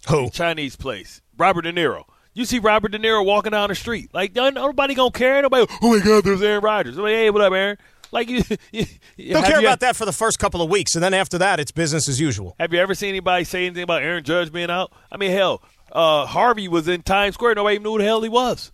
Who? 0.10 0.30
Chinese 0.30 0.76
place. 0.76 1.22
Robert 1.38 1.64
De 1.64 1.74
Niro. 1.74 2.04
You 2.34 2.46
see 2.46 2.60
Robert 2.60 2.92
De 2.92 3.00
Niro 3.00 3.26
walking 3.26 3.52
down 3.52 3.70
the 3.70 3.76
street. 3.76 4.10
Like, 4.14 4.34
no- 4.36 4.50
nobody 4.50 4.94
gonna 4.94 5.12
care. 5.12 5.42
Nobody, 5.42 5.66
oh 5.82 5.98
my 5.98 6.04
God, 6.04 6.24
there's 6.24 6.42
Aaron 6.42 6.64
Rodgers. 6.64 6.98
Like, 6.98 7.14
hey, 7.14 7.30
what 7.30 7.42
up, 7.42 7.52
Aaron? 7.52 7.78
Like, 8.12 8.30
you, 8.30 8.44
you, 8.72 8.86
you 9.18 9.34
Don't 9.34 9.44
care 9.44 9.60
you, 9.60 9.68
about 9.68 9.82
that 9.82 9.96
for 9.96 10.06
the 10.06 10.14
first 10.14 10.40
couple 10.40 10.62
of 10.62 10.70
weeks, 10.70 10.96
and 10.96 11.04
then 11.04 11.14
after 11.14 11.38
that, 11.40 11.60
it's 11.60 11.72
business 11.72 12.08
as 12.08 12.20
usual. 12.20 12.56
Have 12.60 12.74
you 12.74 12.80
ever 12.80 12.94
seen 12.96 13.10
anybody 13.10 13.44
say 13.44 13.66
anything 13.66 13.84
about 13.84 14.02
Aaron 14.02 14.24
Judge 14.24 14.52
being 14.52 14.70
out? 14.70 14.94
I 15.12 15.18
mean, 15.18 15.32
hell, 15.32 15.62
uh, 15.92 16.26
Harvey 16.26 16.68
was 16.68 16.88
in 16.88 17.02
Times 17.02 17.36
Square. 17.36 17.56
Nobody 17.56 17.76
even 17.76 17.84
knew 17.84 17.92
who 17.94 17.98
the 18.00 18.04
hell 18.06 18.22
he 18.22 18.30
was. 18.30 18.72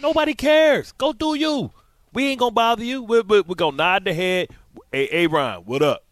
Nobody 0.00 0.34
cares. 0.34 0.92
Go 0.92 1.12
do 1.12 1.34
you. 1.34 1.70
We 2.12 2.28
ain't 2.28 2.40
gonna 2.40 2.52
bother 2.52 2.84
you. 2.84 3.02
We're, 3.02 3.22
we're, 3.22 3.42
we're 3.42 3.54
gonna 3.54 3.76
nod 3.76 4.04
the 4.04 4.14
head. 4.14 4.48
Hey, 4.92 5.06
hey, 5.06 5.26
Ron, 5.26 5.62
what 5.62 5.82
up? 5.82 6.04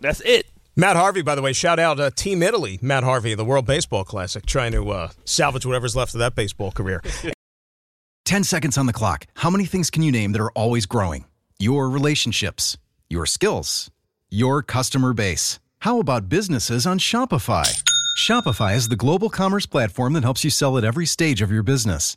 That's 0.00 0.20
it. 0.22 0.46
Matt 0.74 0.96
Harvey, 0.96 1.22
by 1.22 1.34
the 1.34 1.42
way, 1.42 1.52
shout 1.52 1.78
out 1.78 2.00
uh, 2.00 2.10
Team 2.10 2.42
Italy. 2.42 2.78
Matt 2.80 3.04
Harvey, 3.04 3.34
the 3.34 3.44
World 3.44 3.66
Baseball 3.66 4.04
Classic, 4.04 4.44
trying 4.46 4.72
to 4.72 4.90
uh, 4.90 5.10
salvage 5.24 5.66
whatever's 5.66 5.94
left 5.94 6.14
of 6.14 6.20
that 6.20 6.34
baseball 6.34 6.70
career. 6.70 7.02
10 8.24 8.44
seconds 8.44 8.78
on 8.78 8.86
the 8.86 8.92
clock. 8.92 9.26
How 9.34 9.50
many 9.50 9.66
things 9.66 9.90
can 9.90 10.02
you 10.02 10.10
name 10.10 10.32
that 10.32 10.40
are 10.40 10.52
always 10.52 10.86
growing? 10.86 11.26
Your 11.58 11.90
relationships, 11.90 12.78
your 13.10 13.26
skills, 13.26 13.90
your 14.30 14.62
customer 14.62 15.12
base. 15.12 15.60
How 15.80 15.98
about 16.00 16.28
businesses 16.28 16.86
on 16.86 16.98
Shopify? 16.98 17.82
Shopify 18.18 18.74
is 18.74 18.88
the 18.88 18.96
global 18.96 19.28
commerce 19.28 19.66
platform 19.66 20.14
that 20.14 20.22
helps 20.22 20.44
you 20.44 20.50
sell 20.50 20.78
at 20.78 20.84
every 20.84 21.06
stage 21.06 21.42
of 21.42 21.50
your 21.52 21.62
business. 21.62 22.16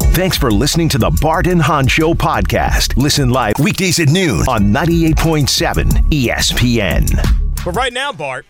Thanks 0.00 0.38
for 0.38 0.50
listening 0.50 0.88
to 0.90 0.98
the 0.98 1.10
Bart 1.20 1.46
and 1.46 1.60
Hahn 1.60 1.86
Show 1.86 2.14
podcast. 2.14 2.96
Listen 2.96 3.28
live 3.30 3.54
weekdays 3.58 4.00
at 4.00 4.08
noon 4.08 4.40
on 4.48 4.72
98.7 4.72 5.84
ESPN. 6.10 7.64
But 7.64 7.72
right 7.72 7.92
now, 7.92 8.12
Bart, 8.12 8.46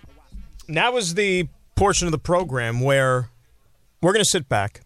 now 0.68 0.96
is 0.96 1.14
the 1.14 1.48
portion 1.74 2.06
of 2.06 2.12
the 2.12 2.18
program 2.18 2.80
where 2.80 3.30
we're 4.00 4.12
going 4.12 4.24
to 4.24 4.30
sit 4.30 4.48
back 4.48 4.82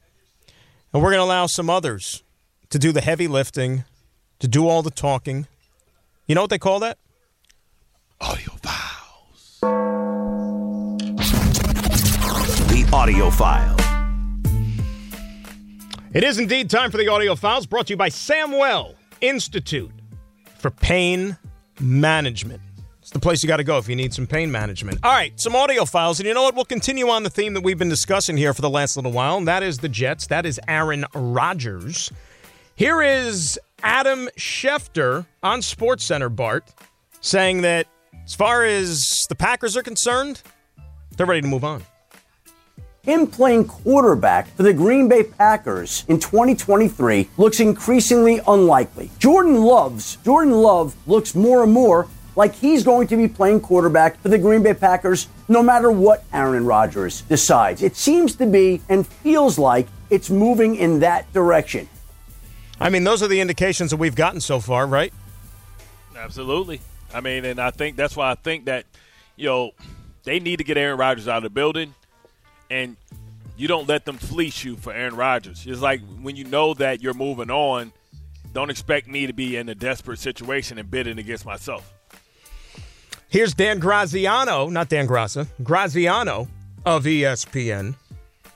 and 0.93 1.03
we're 1.03 1.11
going 1.11 1.21
to 1.21 1.25
allow 1.25 1.47
some 1.47 1.69
others 1.69 2.23
to 2.71 2.79
do 2.79 2.93
the 2.93 3.01
heavy 3.03 3.29
lifting, 3.29 3.85
to 4.39 4.49
do 4.49 4.67
all 4.67 4.83
the 4.83 4.91
talking. 4.91 5.47
You 6.27 6.35
know 6.35 6.41
what 6.43 6.51
they 6.51 6.59
call 6.59 6.81
that? 6.81 6.97
Audio 8.21 8.53
files. 8.63 9.59
The 12.71 12.89
audio 12.93 13.31
file. 13.31 13.80
It 16.13 16.25
is 16.25 16.39
indeed 16.39 16.69
time 16.69 16.91
for 16.91 16.97
the 16.97 17.07
audio 17.07 17.37
files 17.37 17.67
brought 17.67 17.87
to 17.87 17.93
you 17.93 17.97
by 17.97 18.09
Samwell 18.09 18.97
Institute 19.21 19.93
for 20.59 20.69
Pain 20.69 21.39
Management. 21.79 22.61
It's 22.99 23.11
the 23.11 23.21
place 23.21 23.45
you 23.45 23.47
got 23.47 23.59
to 23.59 23.65
go 23.65 23.79
if 23.79 23.89
you 23.89 23.95
need 23.95 24.13
some 24.13 24.27
pain 24.27 24.51
management. 24.51 24.99
All 25.05 25.13
right, 25.13 25.39
some 25.39 25.55
audio 25.55 25.85
files. 25.85 26.19
And 26.19 26.27
you 26.27 26.35
know 26.35 26.43
what? 26.43 26.57
We'll 26.57 26.65
continue 26.65 27.09
on 27.11 27.23
the 27.23 27.31
theme 27.31 27.55
that 27.55 27.63
we've 27.63 27.79
been 27.79 27.89
discussing 27.89 28.37
here 28.37 28.53
for 28.53 28.61
the 28.61 28.69
last 28.69 28.97
little 28.97 29.13
while, 29.13 29.37
and 29.37 29.47
that 29.47 29.63
is 29.63 29.79
the 29.79 29.89
Jets. 29.89 30.27
That 30.27 30.47
is 30.47 30.59
Aaron 30.67 31.05
Rodgers. 31.15 32.11
Here 32.75 33.03
is 33.03 33.57
Adam 33.85 34.29
Schefter 34.37 35.27
on 35.45 35.61
SportsCenter, 35.61 36.35
Bart, 36.35 36.75
saying 37.21 37.63
that 37.63 37.87
as 38.25 38.35
far 38.35 38.65
as 38.65 39.01
the 39.29 39.37
Packers 39.37 39.77
are 39.77 39.83
concerned, 39.85 40.43
they're 41.17 41.27
ready 41.27 41.43
to 41.43 41.47
move 41.47 41.63
on. 41.63 41.85
Him 43.03 43.27
playing 43.29 43.67
quarterback 43.67 44.55
for 44.55 44.63
the 44.63 44.75
Green 44.75 45.09
Bay 45.09 45.23
Packers 45.23 46.05
in 46.09 46.21
2023 46.21 47.31
looks 47.39 47.59
increasingly 47.59 48.43
unlikely. 48.47 49.11
Jordan 49.19 49.63
Love's 49.63 50.17
Jordan 50.17 50.53
Love 50.53 50.95
looks 51.07 51.35
more 51.35 51.63
and 51.63 51.73
more 51.73 52.09
like 52.37 52.55
he's 52.55 52.85
going 52.85 53.09
to 53.09 53.17
be 53.17 53.27
playing 53.27 53.61
quarterback 53.63 54.21
for 54.21 54.29
the 54.29 54.37
Green 54.37 54.63
Bay 54.63 54.75
Packers 54.75 55.29
no 55.49 55.63
matter 55.63 55.91
what 55.91 56.25
Aaron 56.35 56.67
Rodgers 56.67 57.23
decides. 57.23 57.83
It 57.83 57.97
seems 57.97 58.35
to 58.35 58.45
be 58.45 58.83
and 58.91 59.07
feels 59.07 59.59
like 59.59 59.89
it's 60.11 60.29
moving 60.29 60.77
in 60.77 61.01
that 61.01 61.33
direction. 61.33 61.89
I 62.79 62.91
mean, 62.91 63.05
those 63.05 63.23
are 63.23 63.29
the 63.29 63.41
indications 63.41 63.91
that 63.93 63.97
we've 63.97 64.15
gotten 64.15 64.43
so 64.43 64.61
far, 64.61 64.87
right? 64.87 65.13
Absolutely. 66.15 66.83
I 67.15 67.23
mean, 67.23 67.47
and 67.47 67.59
I 67.59 67.71
think 67.71 67.97
that's 67.97 68.15
why 68.15 68.31
I 68.31 68.35
think 68.35 68.67
that, 68.67 68.85
you 69.37 69.47
know, 69.47 69.71
they 70.25 70.39
need 70.39 70.59
to 70.59 70.65
get 70.65 70.77
Aaron 70.77 70.99
Rodgers 70.99 71.29
out 71.29 71.39
of 71.39 71.45
the 71.45 71.51
building 71.51 71.95
and 72.71 72.97
you 73.57 73.69
don't 73.69 73.89
let 73.89 74.05
them 74.05 74.17
fleece 74.17 74.65
you 74.65 74.77
for 74.77 74.93
Aaron 74.93 75.17
Rodgers. 75.17 75.67
It's 75.67 75.81
like 75.81 76.01
when 76.23 76.37
you 76.37 76.45
know 76.45 76.73
that 76.75 77.03
you're 77.03 77.15
moving 77.15 77.51
on, 77.51 77.93
don't 78.53 78.71
expect 78.71 79.07
me 79.07 79.27
to 79.27 79.33
be 79.33 79.57
in 79.57 79.69
a 79.69 79.75
desperate 79.75 80.19
situation 80.19 80.79
and 80.79 80.91
bidding 80.91 81.19
against 81.19 81.45
myself. 81.45 81.93
Here's 83.29 83.55
Dan 83.55 83.79
Graziano, 83.79 84.69
not 84.69 84.89
Dan 84.89 85.07
Graza, 85.07 85.47
Graziano 85.63 86.49
of 86.85 87.05
ESPN, 87.05 87.95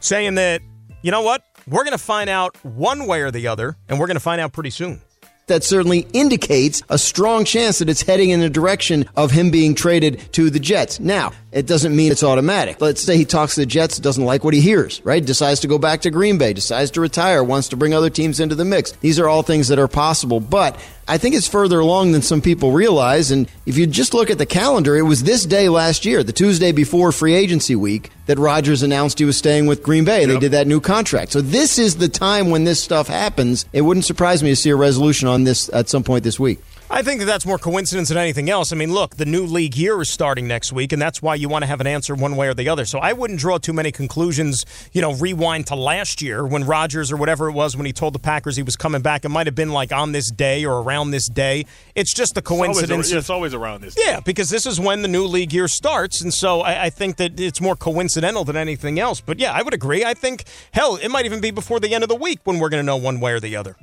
saying 0.00 0.34
that, 0.36 0.62
you 1.02 1.10
know 1.10 1.22
what? 1.22 1.44
We're 1.68 1.84
going 1.84 1.92
to 1.92 1.98
find 1.98 2.28
out 2.28 2.56
one 2.64 3.06
way 3.06 3.20
or 3.20 3.30
the 3.30 3.46
other, 3.46 3.76
and 3.88 4.00
we're 4.00 4.06
going 4.06 4.16
to 4.16 4.20
find 4.20 4.40
out 4.40 4.52
pretty 4.52 4.70
soon 4.70 5.00
that 5.46 5.62
certainly 5.62 6.06
indicates 6.12 6.82
a 6.88 6.98
strong 6.98 7.44
chance 7.44 7.78
that 7.78 7.88
it's 7.88 8.02
heading 8.02 8.30
in 8.30 8.40
the 8.40 8.50
direction 8.50 9.08
of 9.16 9.30
him 9.30 9.50
being 9.50 9.74
traded 9.74 10.32
to 10.32 10.50
the 10.50 10.58
Jets. 10.58 10.98
Now, 11.00 11.32
it 11.54 11.66
doesn't 11.66 11.94
mean 11.94 12.10
it's 12.10 12.24
automatic. 12.24 12.80
Let's 12.80 13.00
say 13.00 13.16
he 13.16 13.24
talks 13.24 13.54
to 13.54 13.60
the 13.60 13.66
Jets, 13.66 13.98
doesn't 13.98 14.24
like 14.24 14.42
what 14.42 14.54
he 14.54 14.60
hears, 14.60 15.00
right? 15.04 15.24
Decides 15.24 15.60
to 15.60 15.68
go 15.68 15.78
back 15.78 16.00
to 16.00 16.10
Green 16.10 16.36
Bay, 16.36 16.52
decides 16.52 16.90
to 16.92 17.00
retire, 17.00 17.44
wants 17.44 17.68
to 17.68 17.76
bring 17.76 17.94
other 17.94 18.10
teams 18.10 18.40
into 18.40 18.56
the 18.56 18.64
mix. 18.64 18.90
These 18.90 19.20
are 19.20 19.28
all 19.28 19.44
things 19.44 19.68
that 19.68 19.78
are 19.78 19.86
possible, 19.86 20.40
but 20.40 20.76
I 21.06 21.16
think 21.16 21.36
it's 21.36 21.46
further 21.46 21.78
along 21.78 22.10
than 22.10 22.22
some 22.22 22.40
people 22.40 22.72
realize. 22.72 23.30
And 23.30 23.48
if 23.66 23.78
you 23.78 23.86
just 23.86 24.14
look 24.14 24.30
at 24.30 24.38
the 24.38 24.46
calendar, 24.46 24.96
it 24.96 25.02
was 25.02 25.22
this 25.22 25.46
day 25.46 25.68
last 25.68 26.04
year, 26.04 26.24
the 26.24 26.32
Tuesday 26.32 26.72
before 26.72 27.12
free 27.12 27.34
agency 27.34 27.76
week, 27.76 28.10
that 28.26 28.38
Rodgers 28.38 28.82
announced 28.82 29.20
he 29.20 29.24
was 29.24 29.38
staying 29.38 29.66
with 29.66 29.84
Green 29.84 30.04
Bay. 30.04 30.22
Yep. 30.22 30.28
They 30.28 30.38
did 30.38 30.52
that 30.52 30.66
new 30.66 30.80
contract. 30.80 31.30
So 31.30 31.40
this 31.40 31.78
is 31.78 31.98
the 31.98 32.08
time 32.08 32.50
when 32.50 32.64
this 32.64 32.82
stuff 32.82 33.06
happens. 33.06 33.64
It 33.72 33.82
wouldn't 33.82 34.06
surprise 34.06 34.42
me 34.42 34.50
to 34.50 34.56
see 34.56 34.70
a 34.70 34.76
resolution 34.76 35.28
on 35.28 35.44
this 35.44 35.70
at 35.72 35.88
some 35.88 36.02
point 36.02 36.24
this 36.24 36.40
week. 36.40 36.58
I 36.94 37.02
think 37.02 37.18
that 37.18 37.26
that's 37.26 37.44
more 37.44 37.58
coincidence 37.58 38.10
than 38.10 38.18
anything 38.18 38.48
else. 38.48 38.72
I 38.72 38.76
mean, 38.76 38.92
look, 38.92 39.16
the 39.16 39.26
new 39.26 39.46
league 39.46 39.76
year 39.76 40.00
is 40.00 40.08
starting 40.08 40.46
next 40.46 40.72
week, 40.72 40.92
and 40.92 41.02
that's 41.02 41.20
why 41.20 41.34
you 41.34 41.48
want 41.48 41.64
to 41.64 41.66
have 41.66 41.80
an 41.80 41.88
answer 41.88 42.14
one 42.14 42.36
way 42.36 42.46
or 42.46 42.54
the 42.54 42.68
other. 42.68 42.84
So 42.84 43.00
I 43.00 43.12
wouldn't 43.12 43.40
draw 43.40 43.58
too 43.58 43.72
many 43.72 43.90
conclusions, 43.90 44.64
you 44.92 45.02
know, 45.02 45.12
rewind 45.14 45.66
to 45.66 45.74
last 45.74 46.22
year 46.22 46.46
when 46.46 46.62
Rodgers 46.62 47.10
or 47.10 47.16
whatever 47.16 47.48
it 47.48 47.52
was 47.52 47.76
when 47.76 47.84
he 47.84 47.92
told 47.92 48.14
the 48.14 48.20
Packers 48.20 48.54
he 48.54 48.62
was 48.62 48.76
coming 48.76 49.02
back. 49.02 49.24
It 49.24 49.30
might 49.30 49.48
have 49.48 49.56
been 49.56 49.70
like 49.70 49.90
on 49.90 50.12
this 50.12 50.30
day 50.30 50.64
or 50.64 50.82
around 50.82 51.10
this 51.10 51.28
day. 51.28 51.66
It's 51.96 52.14
just 52.14 52.36
a 52.36 52.42
coincidence. 52.42 52.82
It's 52.82 52.92
always, 52.92 53.12
it's 53.12 53.30
always 53.30 53.54
around 53.54 53.80
this. 53.80 53.96
Yeah, 53.98 54.20
because 54.20 54.48
this 54.48 54.64
is 54.64 54.78
when 54.78 55.02
the 55.02 55.08
new 55.08 55.24
league 55.24 55.52
year 55.52 55.66
starts, 55.66 56.20
and 56.20 56.32
so 56.32 56.60
I, 56.60 56.84
I 56.84 56.90
think 56.90 57.16
that 57.16 57.40
it's 57.40 57.60
more 57.60 57.74
coincidental 57.74 58.44
than 58.44 58.56
anything 58.56 59.00
else. 59.00 59.20
But 59.20 59.40
yeah, 59.40 59.52
I 59.52 59.62
would 59.62 59.74
agree. 59.74 60.04
I 60.04 60.14
think, 60.14 60.44
hell, 60.72 60.94
it 61.02 61.08
might 61.08 61.24
even 61.24 61.40
be 61.40 61.50
before 61.50 61.80
the 61.80 61.92
end 61.92 62.04
of 62.04 62.08
the 62.08 62.14
week 62.14 62.38
when 62.44 62.60
we're 62.60 62.68
going 62.68 62.82
to 62.82 62.86
know 62.86 62.96
one 62.98 63.18
way 63.18 63.32
or 63.32 63.40
the 63.40 63.56
other. 63.56 63.74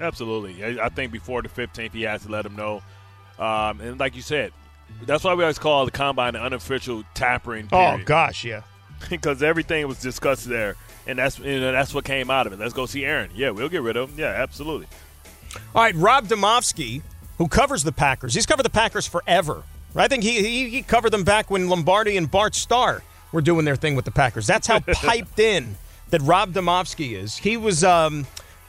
Absolutely. 0.00 0.80
I 0.80 0.88
think 0.88 1.12
before 1.12 1.42
the 1.42 1.48
15th, 1.48 1.92
he 1.92 2.02
has 2.02 2.22
to 2.22 2.28
let 2.28 2.42
them 2.42 2.56
know. 2.56 2.82
Um, 3.38 3.80
and 3.80 4.00
like 4.00 4.16
you 4.16 4.22
said, 4.22 4.52
that's 5.04 5.24
why 5.24 5.34
we 5.34 5.42
always 5.42 5.58
call 5.58 5.84
the 5.84 5.90
combine 5.90 6.34
the 6.34 6.42
unofficial 6.42 7.04
tampering. 7.14 7.68
Period. 7.68 8.00
Oh 8.00 8.04
gosh, 8.04 8.44
yeah. 8.44 8.62
because 9.10 9.42
everything 9.42 9.86
was 9.86 10.00
discussed 10.00 10.48
there, 10.48 10.76
and 11.06 11.18
that's 11.18 11.38
you 11.38 11.60
know, 11.60 11.72
that's 11.72 11.92
what 11.92 12.04
came 12.04 12.30
out 12.30 12.46
of 12.46 12.52
it. 12.52 12.58
Let's 12.58 12.72
go 12.72 12.86
see 12.86 13.04
Aaron. 13.04 13.30
Yeah, 13.34 13.50
we'll 13.50 13.68
get 13.68 13.82
rid 13.82 13.96
of 13.96 14.10
him. 14.10 14.18
Yeah, 14.18 14.28
absolutely. 14.28 14.86
All 15.74 15.82
right, 15.82 15.94
Rob 15.94 16.28
Demovsky, 16.28 17.02
who 17.38 17.48
covers 17.48 17.82
the 17.82 17.92
Packers, 17.92 18.34
he's 18.34 18.46
covered 18.46 18.64
the 18.64 18.70
Packers 18.70 19.06
forever. 19.06 19.64
I 19.94 20.08
think 20.08 20.24
he, 20.24 20.42
he, 20.42 20.68
he 20.68 20.82
covered 20.82 21.10
them 21.10 21.24
back 21.24 21.50
when 21.50 21.70
Lombardi 21.70 22.18
and 22.18 22.30
Bart 22.30 22.54
Starr 22.54 23.02
were 23.32 23.40
doing 23.40 23.64
their 23.64 23.76
thing 23.76 23.96
with 23.96 24.04
the 24.04 24.10
Packers. 24.10 24.46
That's 24.46 24.66
how 24.66 24.80
piped 24.92 25.38
in 25.38 25.76
that 26.10 26.20
Rob 26.20 26.52
Demovsky 26.52 27.12
is. 27.12 27.38
He 27.38 27.56
was. 27.56 27.82
Um, 27.84 28.26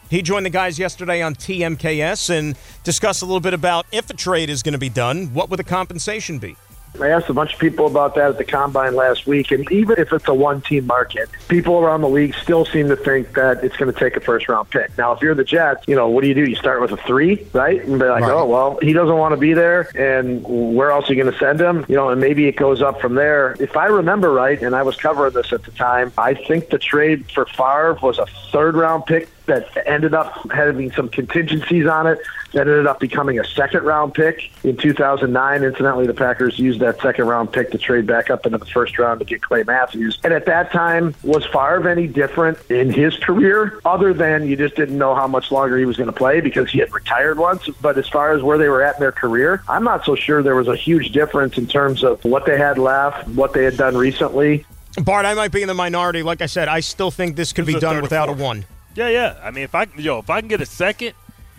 he 0.09 0.21
joined 0.21 0.45
the 0.45 0.49
guys 0.49 0.79
yesterday 0.79 1.21
on 1.21 1.35
TMKS 1.35 2.29
and 2.29 2.57
discussed 2.83 3.21
a 3.21 3.25
little 3.25 3.39
bit 3.39 3.53
about 3.53 3.85
if 3.91 4.09
a 4.09 4.13
trade 4.13 4.49
is 4.49 4.63
going 4.63 4.73
to 4.73 4.79
be 4.79 4.89
done, 4.89 5.33
what 5.33 5.49
would 5.49 5.57
the 5.57 5.63
compensation 5.63 6.39
be? 6.39 6.55
I 6.99 7.09
asked 7.09 7.29
a 7.29 7.33
bunch 7.33 7.53
of 7.53 7.59
people 7.59 7.85
about 7.85 8.15
that 8.15 8.29
at 8.29 8.37
the 8.37 8.43
combine 8.43 8.95
last 8.95 9.27
week, 9.27 9.51
and 9.51 9.69
even 9.71 9.99
if 9.99 10.11
it's 10.11 10.27
a 10.27 10.33
one-team 10.33 10.87
market, 10.87 11.29
people 11.47 11.77
around 11.77 12.01
the 12.01 12.09
league 12.09 12.33
still 12.35 12.65
seem 12.65 12.87
to 12.87 12.95
think 12.95 13.33
that 13.33 13.63
it's 13.63 13.77
going 13.77 13.93
to 13.93 13.99
take 13.99 14.15
a 14.15 14.19
first-round 14.19 14.69
pick. 14.69 14.97
Now, 14.97 15.11
if 15.11 15.21
you're 15.21 15.35
the 15.35 15.43
Jets, 15.43 15.83
you 15.87 15.95
know 15.95 16.07
what 16.09 16.21
do 16.21 16.27
you 16.27 16.33
do? 16.33 16.45
You 16.45 16.55
start 16.55 16.81
with 16.81 16.91
a 16.91 16.97
three, 16.97 17.45
right? 17.53 17.83
And 17.83 17.99
be 17.99 18.05
like, 18.05 18.23
right. 18.23 18.31
oh 18.31 18.45
well, 18.45 18.79
he 18.81 18.93
doesn't 18.93 19.15
want 19.15 19.33
to 19.33 19.37
be 19.37 19.53
there, 19.53 19.91
and 19.95 20.43
where 20.43 20.91
else 20.91 21.09
are 21.09 21.13
you 21.13 21.21
going 21.21 21.31
to 21.31 21.39
send 21.39 21.59
him? 21.59 21.85
You 21.87 21.95
know, 21.95 22.09
and 22.09 22.19
maybe 22.19 22.47
it 22.47 22.55
goes 22.55 22.81
up 22.81 22.99
from 22.99 23.15
there. 23.15 23.55
If 23.59 23.77
I 23.77 23.85
remember 23.85 24.31
right, 24.31 24.59
and 24.59 24.75
I 24.75 24.81
was 24.81 24.95
covering 24.95 25.33
this 25.33 25.53
at 25.53 25.63
the 25.63 25.71
time, 25.71 26.11
I 26.17 26.33
think 26.33 26.69
the 26.69 26.79
trade 26.79 27.31
for 27.31 27.45
Favre 27.45 27.99
was 28.01 28.17
a 28.17 28.25
third-round 28.51 29.05
pick 29.05 29.29
that 29.47 29.87
ended 29.87 30.13
up 30.13 30.51
having 30.51 30.91
some 30.91 31.09
contingencies 31.09 31.87
on 31.87 32.07
it 32.07 32.19
that 32.53 32.61
ended 32.61 32.87
up 32.87 32.99
becoming 32.99 33.39
a 33.39 33.45
second 33.45 33.83
round 33.83 34.13
pick 34.13 34.51
in 34.63 34.77
2009. 34.77 35.63
Incidentally, 35.63 36.07
the 36.07 36.13
Packers 36.13 36.57
used 36.57 36.79
that 36.79 37.01
second 37.01 37.25
round 37.25 37.51
pick 37.51 37.71
to 37.71 37.77
trade 37.77 38.05
back 38.05 38.29
up 38.29 38.45
into 38.45 38.57
the 38.57 38.65
first 38.65 38.97
round 38.97 39.19
to 39.19 39.25
get 39.25 39.41
Clay 39.41 39.63
Matthews. 39.63 40.19
And 40.23 40.33
at 40.33 40.45
that 40.45 40.71
time, 40.71 41.15
was 41.23 41.45
Favre 41.45 41.89
any 41.89 42.07
different 42.07 42.57
in 42.69 42.91
his 42.91 43.17
career 43.17 43.79
other 43.85 44.13
than 44.13 44.47
you 44.47 44.55
just 44.55 44.75
didn't 44.75 44.97
know 44.97 45.15
how 45.15 45.27
much 45.27 45.51
longer 45.51 45.77
he 45.77 45.85
was 45.85 45.97
going 45.97 46.07
to 46.07 46.13
play 46.13 46.41
because 46.41 46.69
he 46.69 46.79
had 46.79 46.93
retired 46.93 47.37
once? 47.37 47.67
But 47.81 47.97
as 47.97 48.07
far 48.07 48.31
as 48.31 48.43
where 48.43 48.57
they 48.57 48.69
were 48.69 48.81
at 48.81 48.95
in 48.95 49.01
their 49.01 49.11
career, 49.11 49.63
I'm 49.67 49.83
not 49.83 50.05
so 50.05 50.15
sure 50.15 50.41
there 50.41 50.55
was 50.55 50.67
a 50.67 50.75
huge 50.75 51.11
difference 51.11 51.57
in 51.57 51.67
terms 51.67 52.03
of 52.03 52.23
what 52.23 52.45
they 52.45 52.57
had 52.57 52.77
left, 52.77 53.27
what 53.29 53.53
they 53.53 53.63
had 53.63 53.77
done 53.77 53.97
recently. 53.97 54.65
Bart, 55.01 55.25
I 55.25 55.33
might 55.35 55.51
be 55.51 55.61
in 55.61 55.67
the 55.67 55.73
minority. 55.73 56.23
Like 56.23 56.41
I 56.41 56.47
said, 56.47 56.67
I 56.67 56.79
still 56.79 57.11
think 57.11 57.35
this 57.35 57.53
could 57.53 57.65
be 57.65 57.79
done 57.79 58.01
without 58.01 58.29
a 58.29 58.33
one. 58.33 58.65
Yeah, 58.97 59.09
yeah. 59.09 59.39
I 59.43 59.51
mean, 59.51 59.63
if 59.63 59.75
I 59.75 59.85
yo, 59.95 60.17
if 60.17 60.29
I 60.31 60.39
can 60.39 60.47
get 60.47 60.59
a 60.59 60.65
second, 60.65 61.13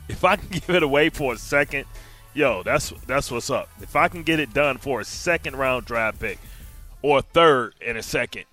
if 0.09 0.25
I 0.25 0.35
can 0.35 0.49
give 0.51 0.71
it 0.71 0.83
away 0.83 1.09
for 1.09 1.35
a 1.35 1.39
second, 1.39 1.87
yo, 2.35 2.65
that's 2.65 2.93
that's 3.07 3.31
what's 3.31 3.49
up. 3.49 3.69
If 3.81 3.95
I 3.95 4.09
can 4.09 4.25
get 4.25 4.41
it 4.41 4.53
done 4.53 4.77
for 4.79 5.01
a 5.01 5.05
second 5.05 5.55
round 5.55 5.87
draft 5.87 6.19
pick 6.19 6.41
or 7.01 7.21
a 7.21 7.23
third 7.23 7.75
and 7.87 7.97
a 7.97 8.03
second, 8.03 8.45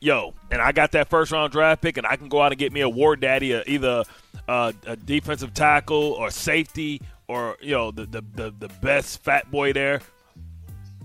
yo, 0.00 0.34
and 0.50 0.60
I 0.60 0.72
got 0.72 0.90
that 0.92 1.08
first 1.08 1.30
round 1.30 1.52
draft 1.52 1.82
pick, 1.82 1.98
and 1.98 2.06
I 2.06 2.16
can 2.16 2.28
go 2.28 2.42
out 2.42 2.50
and 2.50 2.58
get 2.58 2.72
me 2.72 2.80
a 2.80 2.88
war 2.88 3.14
daddy, 3.14 3.52
a, 3.52 3.62
either 3.64 4.02
a, 4.48 4.74
a 4.86 4.96
defensive 4.96 5.54
tackle 5.54 6.14
or 6.14 6.32
safety, 6.32 7.00
or 7.28 7.58
you 7.60 7.76
know 7.76 7.92
the, 7.92 8.06
the 8.06 8.24
the, 8.34 8.54
the 8.58 8.68
best 8.82 9.22
fat 9.22 9.48
boy 9.52 9.72
there, 9.72 10.00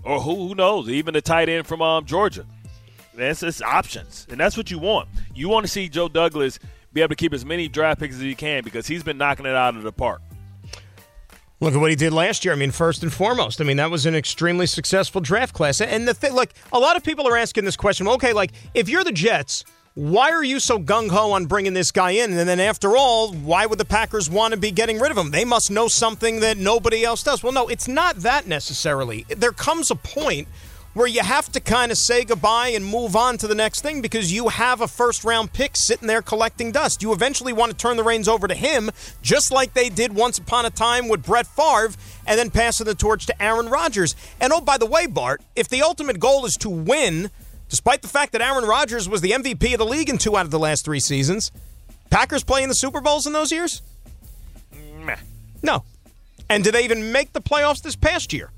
or 0.02 0.20
who 0.20 0.48
who 0.48 0.56
knows, 0.56 0.88
even 0.88 1.14
the 1.14 1.22
tight 1.22 1.48
end 1.48 1.68
from 1.68 1.82
um, 1.82 2.04
Georgia. 2.04 2.44
That's 3.14 3.44
it's 3.44 3.62
options, 3.62 4.26
and 4.28 4.40
that's 4.40 4.56
what 4.56 4.72
you 4.72 4.80
want. 4.80 5.08
You 5.36 5.48
want 5.48 5.64
to 5.64 5.70
see 5.70 5.88
Joe 5.88 6.08
Douglas 6.08 6.58
be 6.96 7.02
able 7.02 7.10
to 7.10 7.14
keep 7.14 7.34
as 7.34 7.44
many 7.44 7.68
draft 7.68 8.00
picks 8.00 8.14
as 8.14 8.22
he 8.22 8.34
can 8.34 8.64
because 8.64 8.86
he's 8.86 9.02
been 9.02 9.18
knocking 9.18 9.44
it 9.44 9.54
out 9.54 9.76
of 9.76 9.82
the 9.82 9.92
park. 9.92 10.22
Look 11.60 11.74
at 11.74 11.80
what 11.80 11.90
he 11.90 11.96
did 11.96 12.12
last 12.12 12.42
year. 12.44 12.54
I 12.54 12.56
mean, 12.56 12.70
first 12.70 13.02
and 13.02 13.12
foremost, 13.12 13.60
I 13.60 13.64
mean 13.64 13.76
that 13.76 13.90
was 13.90 14.06
an 14.06 14.14
extremely 14.14 14.66
successful 14.66 15.20
draft 15.20 15.54
class. 15.54 15.82
And 15.82 16.08
the 16.08 16.14
thing, 16.14 16.34
like, 16.34 16.54
a 16.72 16.78
lot 16.78 16.96
of 16.96 17.04
people 17.04 17.28
are 17.28 17.36
asking 17.36 17.66
this 17.66 17.76
question. 17.76 18.08
Okay, 18.08 18.32
like, 18.32 18.52
if 18.74 18.88
you're 18.88 19.04
the 19.04 19.12
Jets, 19.12 19.64
why 19.92 20.30
are 20.30 20.44
you 20.44 20.58
so 20.58 20.78
gung 20.78 21.10
ho 21.10 21.32
on 21.32 21.44
bringing 21.44 21.74
this 21.74 21.90
guy 21.90 22.12
in? 22.12 22.32
And 22.32 22.48
then 22.48 22.60
after 22.60 22.96
all, 22.96 23.32
why 23.32 23.66
would 23.66 23.78
the 23.78 23.84
Packers 23.84 24.30
want 24.30 24.54
to 24.54 24.60
be 24.60 24.70
getting 24.70 24.98
rid 24.98 25.10
of 25.10 25.18
him? 25.18 25.30
They 25.30 25.44
must 25.44 25.70
know 25.70 25.88
something 25.88 26.40
that 26.40 26.56
nobody 26.56 27.04
else 27.04 27.22
does. 27.22 27.42
Well, 27.42 27.52
no, 27.52 27.68
it's 27.68 27.88
not 27.88 28.16
that 28.16 28.46
necessarily. 28.46 29.26
There 29.28 29.52
comes 29.52 29.90
a 29.90 29.96
point 29.96 30.48
where 30.96 31.06
you 31.06 31.20
have 31.20 31.52
to 31.52 31.60
kind 31.60 31.92
of 31.92 31.98
say 31.98 32.24
goodbye 32.24 32.68
and 32.68 32.82
move 32.82 33.14
on 33.14 33.36
to 33.36 33.46
the 33.46 33.54
next 33.54 33.82
thing 33.82 34.00
because 34.00 34.32
you 34.32 34.48
have 34.48 34.80
a 34.80 34.88
first 34.88 35.24
round 35.24 35.52
pick 35.52 35.72
sitting 35.74 36.08
there 36.08 36.22
collecting 36.22 36.72
dust. 36.72 37.02
You 37.02 37.12
eventually 37.12 37.52
want 37.52 37.70
to 37.70 37.76
turn 37.76 37.98
the 37.98 38.02
reins 38.02 38.28
over 38.28 38.48
to 38.48 38.54
him, 38.54 38.90
just 39.20 39.50
like 39.50 39.74
they 39.74 39.90
did 39.90 40.14
once 40.14 40.38
upon 40.38 40.64
a 40.64 40.70
time 40.70 41.08
with 41.08 41.22
Brett 41.22 41.46
Favre, 41.46 41.94
and 42.26 42.38
then 42.38 42.48
passing 42.48 42.86
the 42.86 42.94
torch 42.94 43.26
to 43.26 43.42
Aaron 43.42 43.68
Rodgers. 43.68 44.16
And 44.40 44.54
oh, 44.54 44.62
by 44.62 44.78
the 44.78 44.86
way, 44.86 45.06
Bart, 45.06 45.42
if 45.54 45.68
the 45.68 45.82
ultimate 45.82 46.18
goal 46.18 46.46
is 46.46 46.54
to 46.60 46.70
win, 46.70 47.30
despite 47.68 48.00
the 48.00 48.08
fact 48.08 48.32
that 48.32 48.40
Aaron 48.40 48.64
Rodgers 48.64 49.06
was 49.06 49.20
the 49.20 49.32
MVP 49.32 49.74
of 49.74 49.78
the 49.78 49.84
league 49.84 50.08
in 50.08 50.16
two 50.16 50.34
out 50.34 50.46
of 50.46 50.50
the 50.50 50.58
last 50.58 50.86
three 50.86 51.00
seasons, 51.00 51.52
Packers 52.08 52.42
playing 52.42 52.68
the 52.68 52.74
Super 52.74 53.02
Bowls 53.02 53.26
in 53.26 53.34
those 53.34 53.52
years? 53.52 53.82
Meh. 55.04 55.16
No. 55.62 55.84
And 56.48 56.64
did 56.64 56.72
they 56.72 56.84
even 56.84 57.12
make 57.12 57.34
the 57.34 57.42
playoffs 57.42 57.82
this 57.82 57.96
past 57.96 58.32
year? 58.32 58.50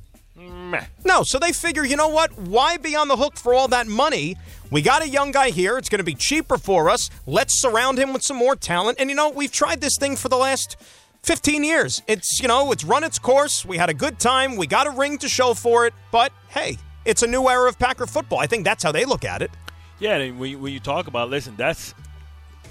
Meh. 0.70 0.84
No, 1.04 1.22
so 1.22 1.38
they 1.38 1.52
figure, 1.52 1.84
you 1.84 1.96
know 1.96 2.08
what? 2.08 2.36
Why 2.38 2.76
be 2.76 2.94
on 2.96 3.08
the 3.08 3.16
hook 3.16 3.36
for 3.36 3.54
all 3.54 3.68
that 3.68 3.86
money? 3.86 4.36
We 4.70 4.82
got 4.82 5.02
a 5.02 5.08
young 5.08 5.30
guy 5.30 5.50
here. 5.50 5.78
It's 5.78 5.88
going 5.88 5.98
to 5.98 6.04
be 6.04 6.14
cheaper 6.14 6.58
for 6.58 6.90
us. 6.90 7.08
Let's 7.26 7.60
surround 7.60 7.98
him 7.98 8.12
with 8.12 8.22
some 8.22 8.36
more 8.36 8.54
talent. 8.54 8.98
And, 9.00 9.08
you 9.08 9.16
know, 9.16 9.30
we've 9.30 9.52
tried 9.52 9.80
this 9.80 9.96
thing 9.98 10.16
for 10.16 10.28
the 10.28 10.36
last 10.36 10.76
15 11.22 11.64
years. 11.64 12.02
It's, 12.06 12.40
you 12.40 12.48
know, 12.48 12.70
it's 12.72 12.84
run 12.84 13.04
its 13.04 13.18
course. 13.18 13.64
We 13.64 13.78
had 13.78 13.88
a 13.88 13.94
good 13.94 14.18
time. 14.18 14.56
We 14.56 14.66
got 14.66 14.86
a 14.86 14.90
ring 14.90 15.18
to 15.18 15.28
show 15.28 15.54
for 15.54 15.86
it. 15.86 15.94
But, 16.10 16.32
hey, 16.48 16.76
it's 17.04 17.22
a 17.22 17.26
new 17.26 17.48
era 17.48 17.68
of 17.68 17.78
Packer 17.78 18.06
football. 18.06 18.38
I 18.38 18.46
think 18.46 18.64
that's 18.64 18.82
how 18.82 18.92
they 18.92 19.04
look 19.04 19.24
at 19.24 19.40
it. 19.40 19.50
Yeah, 19.98 20.16
and 20.16 20.38
when 20.38 20.50
you, 20.50 20.58
when 20.58 20.72
you 20.72 20.80
talk 20.80 21.06
about, 21.06 21.30
listen, 21.30 21.54
that's 21.56 21.94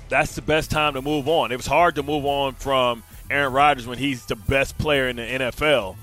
that's 0.10 0.36
the 0.36 0.42
best 0.42 0.72
time 0.72 0.94
to 0.94 1.02
move 1.02 1.28
on. 1.28 1.52
It 1.52 1.58
was 1.58 1.66
hard 1.66 1.96
to 1.96 2.04
move 2.04 2.26
on 2.26 2.54
from 2.54 3.04
Aaron 3.30 3.52
Rodgers 3.52 3.88
when 3.88 3.98
he's 3.98 4.26
the 4.26 4.36
best 4.36 4.78
player 4.78 5.10
in 5.10 5.18
the 5.18 5.24
NFL, 5.24 5.96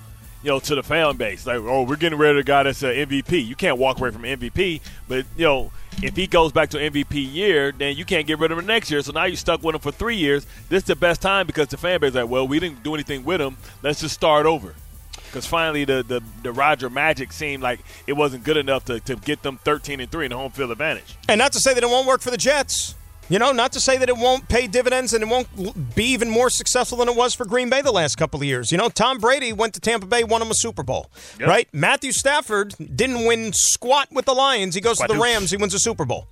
you 0.44 0.50
know, 0.50 0.60
to 0.60 0.74
the 0.74 0.82
fan 0.82 1.16
base. 1.16 1.46
Like, 1.46 1.56
oh, 1.60 1.82
we're 1.84 1.96
getting 1.96 2.18
rid 2.18 2.32
of 2.32 2.36
the 2.36 2.42
guy 2.44 2.64
that's 2.64 2.82
an 2.82 2.90
MVP. 2.90 3.44
You 3.44 3.56
can't 3.56 3.78
walk 3.78 3.98
away 3.98 4.10
from 4.10 4.22
MVP, 4.22 4.82
but 5.08 5.24
you 5.36 5.44
know, 5.44 5.72
if 6.02 6.14
he 6.14 6.26
goes 6.26 6.52
back 6.52 6.68
to 6.70 6.78
MVP 6.78 7.32
year, 7.32 7.72
then 7.72 7.96
you 7.96 8.04
can't 8.04 8.26
get 8.26 8.38
rid 8.38 8.52
of 8.52 8.58
him 8.58 8.66
next 8.66 8.90
year. 8.90 9.00
So 9.00 9.12
now 9.12 9.24
you're 9.24 9.36
stuck 9.36 9.62
with 9.62 9.74
him 9.74 9.80
for 9.80 9.90
three 9.90 10.16
years. 10.16 10.46
This 10.68 10.82
is 10.82 10.86
the 10.86 10.96
best 10.96 11.22
time 11.22 11.46
because 11.46 11.68
the 11.68 11.78
fan 11.78 11.98
base 11.98 12.10
is 12.10 12.16
like, 12.16 12.28
well, 12.28 12.46
we 12.46 12.60
didn't 12.60 12.82
do 12.82 12.94
anything 12.94 13.24
with 13.24 13.40
him. 13.40 13.56
Let's 13.82 14.00
just 14.02 14.14
start 14.14 14.44
over. 14.44 14.74
Because 15.16 15.46
finally, 15.46 15.84
the, 15.84 16.04
the 16.06 16.22
the 16.42 16.52
Roger 16.52 16.88
Magic 16.88 17.32
seemed 17.32 17.62
like 17.62 17.80
it 18.06 18.12
wasn't 18.12 18.44
good 18.44 18.56
enough 18.56 18.84
to, 18.84 19.00
to 19.00 19.16
get 19.16 19.42
them 19.42 19.58
13 19.64 19.98
and 19.98 20.10
three 20.10 20.26
in 20.26 20.30
the 20.30 20.36
home 20.36 20.52
field 20.52 20.70
advantage. 20.70 21.16
And 21.28 21.38
not 21.38 21.52
to 21.52 21.58
say 21.58 21.74
that 21.74 21.82
it 21.82 21.88
won't 21.88 22.06
work 22.06 22.20
for 22.20 22.30
the 22.30 22.36
Jets. 22.36 22.94
You 23.30 23.38
know, 23.38 23.52
not 23.52 23.72
to 23.72 23.80
say 23.80 23.96
that 23.96 24.08
it 24.10 24.16
won't 24.18 24.48
pay 24.48 24.66
dividends 24.66 25.14
and 25.14 25.22
it 25.22 25.28
won't 25.28 25.94
be 25.94 26.04
even 26.06 26.28
more 26.28 26.50
successful 26.50 26.98
than 26.98 27.08
it 27.08 27.16
was 27.16 27.34
for 27.34 27.46
Green 27.46 27.70
Bay 27.70 27.80
the 27.80 27.90
last 27.92 28.16
couple 28.16 28.38
of 28.38 28.44
years. 28.44 28.70
You 28.70 28.76
know, 28.76 28.90
Tom 28.90 29.18
Brady 29.18 29.52
went 29.52 29.72
to 29.74 29.80
Tampa 29.80 30.06
Bay, 30.06 30.24
won 30.24 30.42
him 30.42 30.50
a 30.50 30.54
Super 30.54 30.82
Bowl, 30.82 31.10
Yep. 31.40 31.48
right? 31.48 31.68
Matthew 31.72 32.12
Stafford 32.12 32.74
didn't 32.94 33.24
win 33.24 33.52
squat 33.54 34.08
with 34.12 34.26
the 34.26 34.34
Lions. 34.34 34.74
He 34.74 34.82
goes 34.82 34.98
to 34.98 35.06
the 35.08 35.16
Rams, 35.18 35.50
he 35.50 35.56
wins 35.56 35.72
a 35.72 35.78
Super 35.78 36.04
Bowl. 36.04 36.28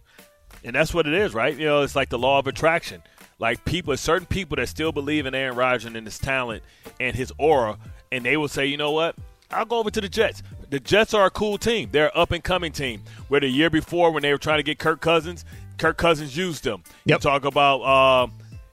And 0.65 0.77
that's 0.77 0.93
what 0.93 1.07
it 1.07 1.15
is, 1.15 1.33
right? 1.35 1.57
You 1.57 1.65
know, 1.65 1.83
it's 1.83 1.97
like 1.97 2.11
the 2.11 2.19
law 2.19 2.39
of 2.39 2.47
attraction. 2.47 3.03
Like 3.39 3.65
people, 3.65 3.97
certain 3.97 4.27
people 4.27 4.57
that 4.57 4.69
still 4.69 4.93
believe 4.93 5.25
in 5.27 5.35
Aaron 5.35 5.57
Rodgers 5.57 5.87
and 5.87 6.07
his 6.07 6.19
talent 6.19 6.63
and 7.01 7.17
his 7.17 7.33
aura, 7.39 7.79
and 8.13 8.25
they 8.25 8.37
will 8.37 8.49
say, 8.49 8.67
you 8.67 8.77
know 8.77 8.91
what? 8.93 9.17
I'll 9.51 9.65
go 9.65 9.79
over 9.79 9.91
to 9.91 10.01
the 10.01 10.09
Jets. 10.09 10.43
The 10.71 10.79
Jets 10.79 11.13
are 11.15 11.27
a 11.27 11.31
cool 11.31 11.59
team. 11.59 11.89
They're 11.91 12.07
an 12.07 12.13
up 12.15 12.31
and 12.33 12.43
coming 12.45 12.71
team. 12.73 13.03
Where 13.29 13.41
the 13.41 13.49
year 13.49 13.69
before, 13.71 14.11
when 14.13 14.23
they 14.23 14.31
were 14.31 14.39
trying 14.39 14.59
to 14.59 14.63
get 14.63 14.79
Kirk 14.79 15.01
Cousins, 15.01 15.45
Kirk 15.83 15.97
Cousins 15.97 16.37
used 16.37 16.63
them. 16.63 16.83
You 17.05 17.19
talk 17.19 17.45
about 17.45 17.81
uh, 17.83 18.27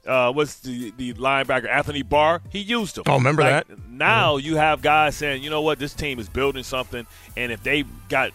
uh, 0.09 0.31
what's 0.31 0.59
the 0.59 0.91
the 0.95 1.13
linebacker 1.15 1.67
Anthony 1.67 2.03
Barr? 2.03 2.41
He 2.49 2.59
used 2.59 2.95
them. 2.95 3.05
Oh, 3.07 3.15
remember 3.15 3.41
Like, 3.41 3.67
that? 3.67 3.89
Now 3.89 4.37
you 4.37 4.57
have 4.57 4.83
guys 4.83 5.15
saying, 5.15 5.41
you 5.41 5.49
know 5.49 5.61
what, 5.61 5.79
this 5.79 5.93
team 5.93 6.19
is 6.19 6.29
building 6.29 6.63
something, 6.63 7.07
and 7.35 7.51
if 7.51 7.63
they 7.63 7.83
got 8.09 8.31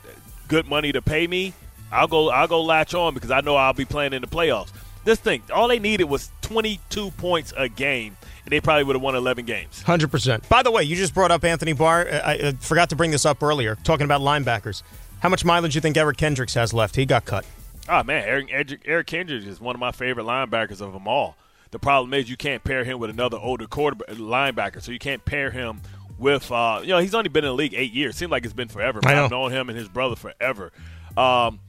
good 0.49 0.67
money 0.67 0.91
to 0.91 1.01
pay 1.01 1.27
me, 1.29 1.53
I'll 1.93 2.09
go 2.09 2.31
I'll 2.31 2.49
go 2.49 2.63
latch 2.63 2.95
on 2.95 3.15
because 3.15 3.31
I 3.31 3.43
know 3.43 3.55
I'll 3.55 3.73
be 3.73 3.85
playing 3.85 4.13
in 4.13 4.23
the 4.23 4.29
playoffs. 4.29 4.73
This 5.05 5.21
thing, 5.21 5.43
all 5.53 5.69
they 5.69 5.79
needed 5.79 6.05
was 6.05 6.33
22 6.41 7.11
points 7.13 7.53
a 7.57 7.69
game, 7.69 8.17
and 8.45 8.53
they 8.53 8.61
probably 8.61 8.85
would 8.85 8.97
have 8.97 9.03
won 9.03 9.15
11 9.15 9.45
games. 9.45 9.83
Hundred 9.83 10.11
percent. 10.11 10.49
By 10.49 10.65
the 10.65 10.73
way, 10.73 10.83
you 10.83 10.97
just 10.97 11.15
brought 11.15 11.31
up 11.31 11.45
Anthony 11.45 11.75
Barr. 11.75 12.09
I, 12.09 12.33
I 12.33 12.53
forgot 12.59 12.89
to 12.91 12.97
bring 12.97 13.13
this 13.13 13.25
up 13.25 13.41
earlier, 13.41 13.77
talking 13.85 14.05
about 14.05 14.21
linebackers. 14.21 14.83
How 15.21 15.29
much 15.29 15.45
mileage 15.45 15.73
do 15.73 15.77
you 15.77 15.81
think 15.81 15.97
Eric 15.97 16.17
Kendricks 16.17 16.55
has 16.55 16.75
left? 16.75 16.97
He 16.97 17.07
got 17.07 17.25
cut. 17.25 17.47
Oh 17.89 18.03
man, 18.03 18.25
Eric, 18.25 18.49
Eric, 18.51 18.83
Eric 18.87 19.07
Kendricks 19.07 19.45
is 19.47 19.61
one 19.61 19.77
of 19.77 19.81
my 19.81 19.93
favorite 19.93 20.25
linebackers 20.25 20.81
of 20.81 20.93
them 20.93 21.07
all. 21.07 21.37
The 21.71 21.79
problem 21.79 22.15
is 22.15 22.31
you 22.31 22.37
can't 22.37 22.63
pair 22.63 22.85
him 22.85 22.99
with 22.99 23.11
another 23.11 23.37
older 23.37 23.67
quarterback 23.67 24.09
linebacker, 24.17 24.81
so 24.81 24.93
you 24.93 24.99
can't 24.99 25.25
pair 25.25 25.51
him 25.51 25.83
with. 26.19 26.51
Uh, 26.51 26.81
you 26.83 26.89
know, 26.89 26.99
he's 26.99 27.15
only 27.15 27.29
been 27.29 27.45
in 27.45 27.51
the 27.51 27.55
league 27.55 27.75
eight 27.75 27.93
years. 27.93 28.17
Seems 28.17 28.31
like 28.31 28.45
it's 28.45 28.55
been 28.55 28.69
forever. 28.69 29.01
I 29.05 29.25
I've 29.25 29.31
known 29.31 29.51
him 29.51 29.69
and 29.69 29.77
his 29.77 29.89
brother 29.89 30.17
forever. 30.17 30.73
Um, 31.17 31.61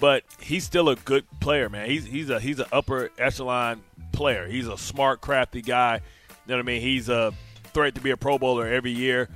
but 0.00 0.24
he's 0.40 0.64
still 0.64 0.88
a 0.88 0.96
good 0.96 1.24
player, 1.40 1.68
man. 1.68 1.88
He's 1.88 2.04
he's 2.04 2.30
a 2.30 2.40
he's 2.40 2.58
an 2.58 2.66
upper 2.72 3.10
echelon 3.18 3.82
player. 4.12 4.46
He's 4.48 4.66
a 4.66 4.78
smart, 4.78 5.20
crafty 5.20 5.62
guy. 5.62 5.96
You 5.96 6.00
know 6.48 6.56
what 6.56 6.60
I 6.60 6.62
mean? 6.62 6.80
He's 6.80 7.08
a 7.08 7.32
threat 7.74 7.94
to 7.94 8.00
be 8.00 8.10
a 8.10 8.16
Pro 8.16 8.38
Bowler 8.38 8.66
every 8.66 8.92
year. 8.92 9.28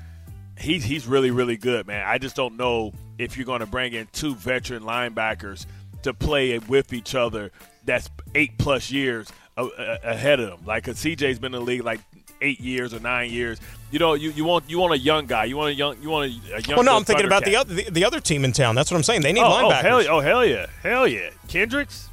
He's 0.59 0.82
he's 0.85 1.07
really 1.07 1.30
really 1.30 1.57
good, 1.57 1.87
man. 1.87 2.05
I 2.07 2.18
just 2.18 2.35
don't 2.35 2.57
know 2.57 2.93
if 3.18 3.37
you're 3.37 3.47
going 3.47 3.61
to 3.61 3.66
bring 3.66 3.93
in 3.93 4.09
two 4.12 4.35
veteran 4.35 4.82
linebackers 4.82 5.66
to 6.05 6.14
play 6.14 6.59
with 6.59 6.92
each 6.92 7.14
other. 7.14 7.50
That's 7.84 8.09
eight 8.34 8.57
plus 8.59 8.90
years 8.90 9.28
ahead 9.57 10.40
of 10.40 10.50
them. 10.50 10.66
Like, 10.66 10.84
'cause 10.84 10.96
CJ's 10.96 11.38
been 11.38 11.55
in 11.55 11.61
the 11.61 11.66
league 11.66 11.84
like 11.84 12.00
eight 12.40 12.61
years 12.61 12.92
or 12.94 13.00
nine 13.00 13.30
years. 13.30 13.61
You 13.90 13.98
know, 13.98 14.14
you, 14.14 14.30
you 14.30 14.44
want 14.44 14.68
you 14.68 14.78
want 14.78 14.92
a 14.92 14.98
young 14.98 15.26
guy. 15.26 15.44
You 15.44 15.57
want 15.57 15.70
a 15.70 15.74
young 15.74 16.00
you 16.02 16.11
want 16.11 16.30
a, 16.30 16.57
a 16.57 16.61
young. 16.61 16.76
Well, 16.76 16.84
no, 16.84 16.96
I'm 16.96 17.05
thinking 17.05 17.26
about 17.26 17.44
the 17.44 17.57
other 17.57 17.74
the, 17.74 17.90
the 17.90 18.05
other 18.05 18.20
team 18.20 18.44
in 18.44 18.52
town. 18.52 18.74
That's 18.74 18.90
what 18.90 18.96
I'm 18.96 19.02
saying. 19.02 19.22
They 19.22 19.32
need 19.32 19.42
oh, 19.42 19.46
oh 19.46 19.70
linebackers. 19.70 19.84
Oh 19.84 20.00
hell, 20.00 20.16
oh 20.16 20.20
hell 20.20 20.44
yeah, 20.46 20.66
hell 20.82 21.07
yeah. 21.07 21.30
Kendricks, 21.48 22.09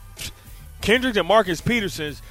Kendricks 0.82 1.18
and 1.18 1.28
Marcus 1.28 1.62
Peterson's, 1.62 2.22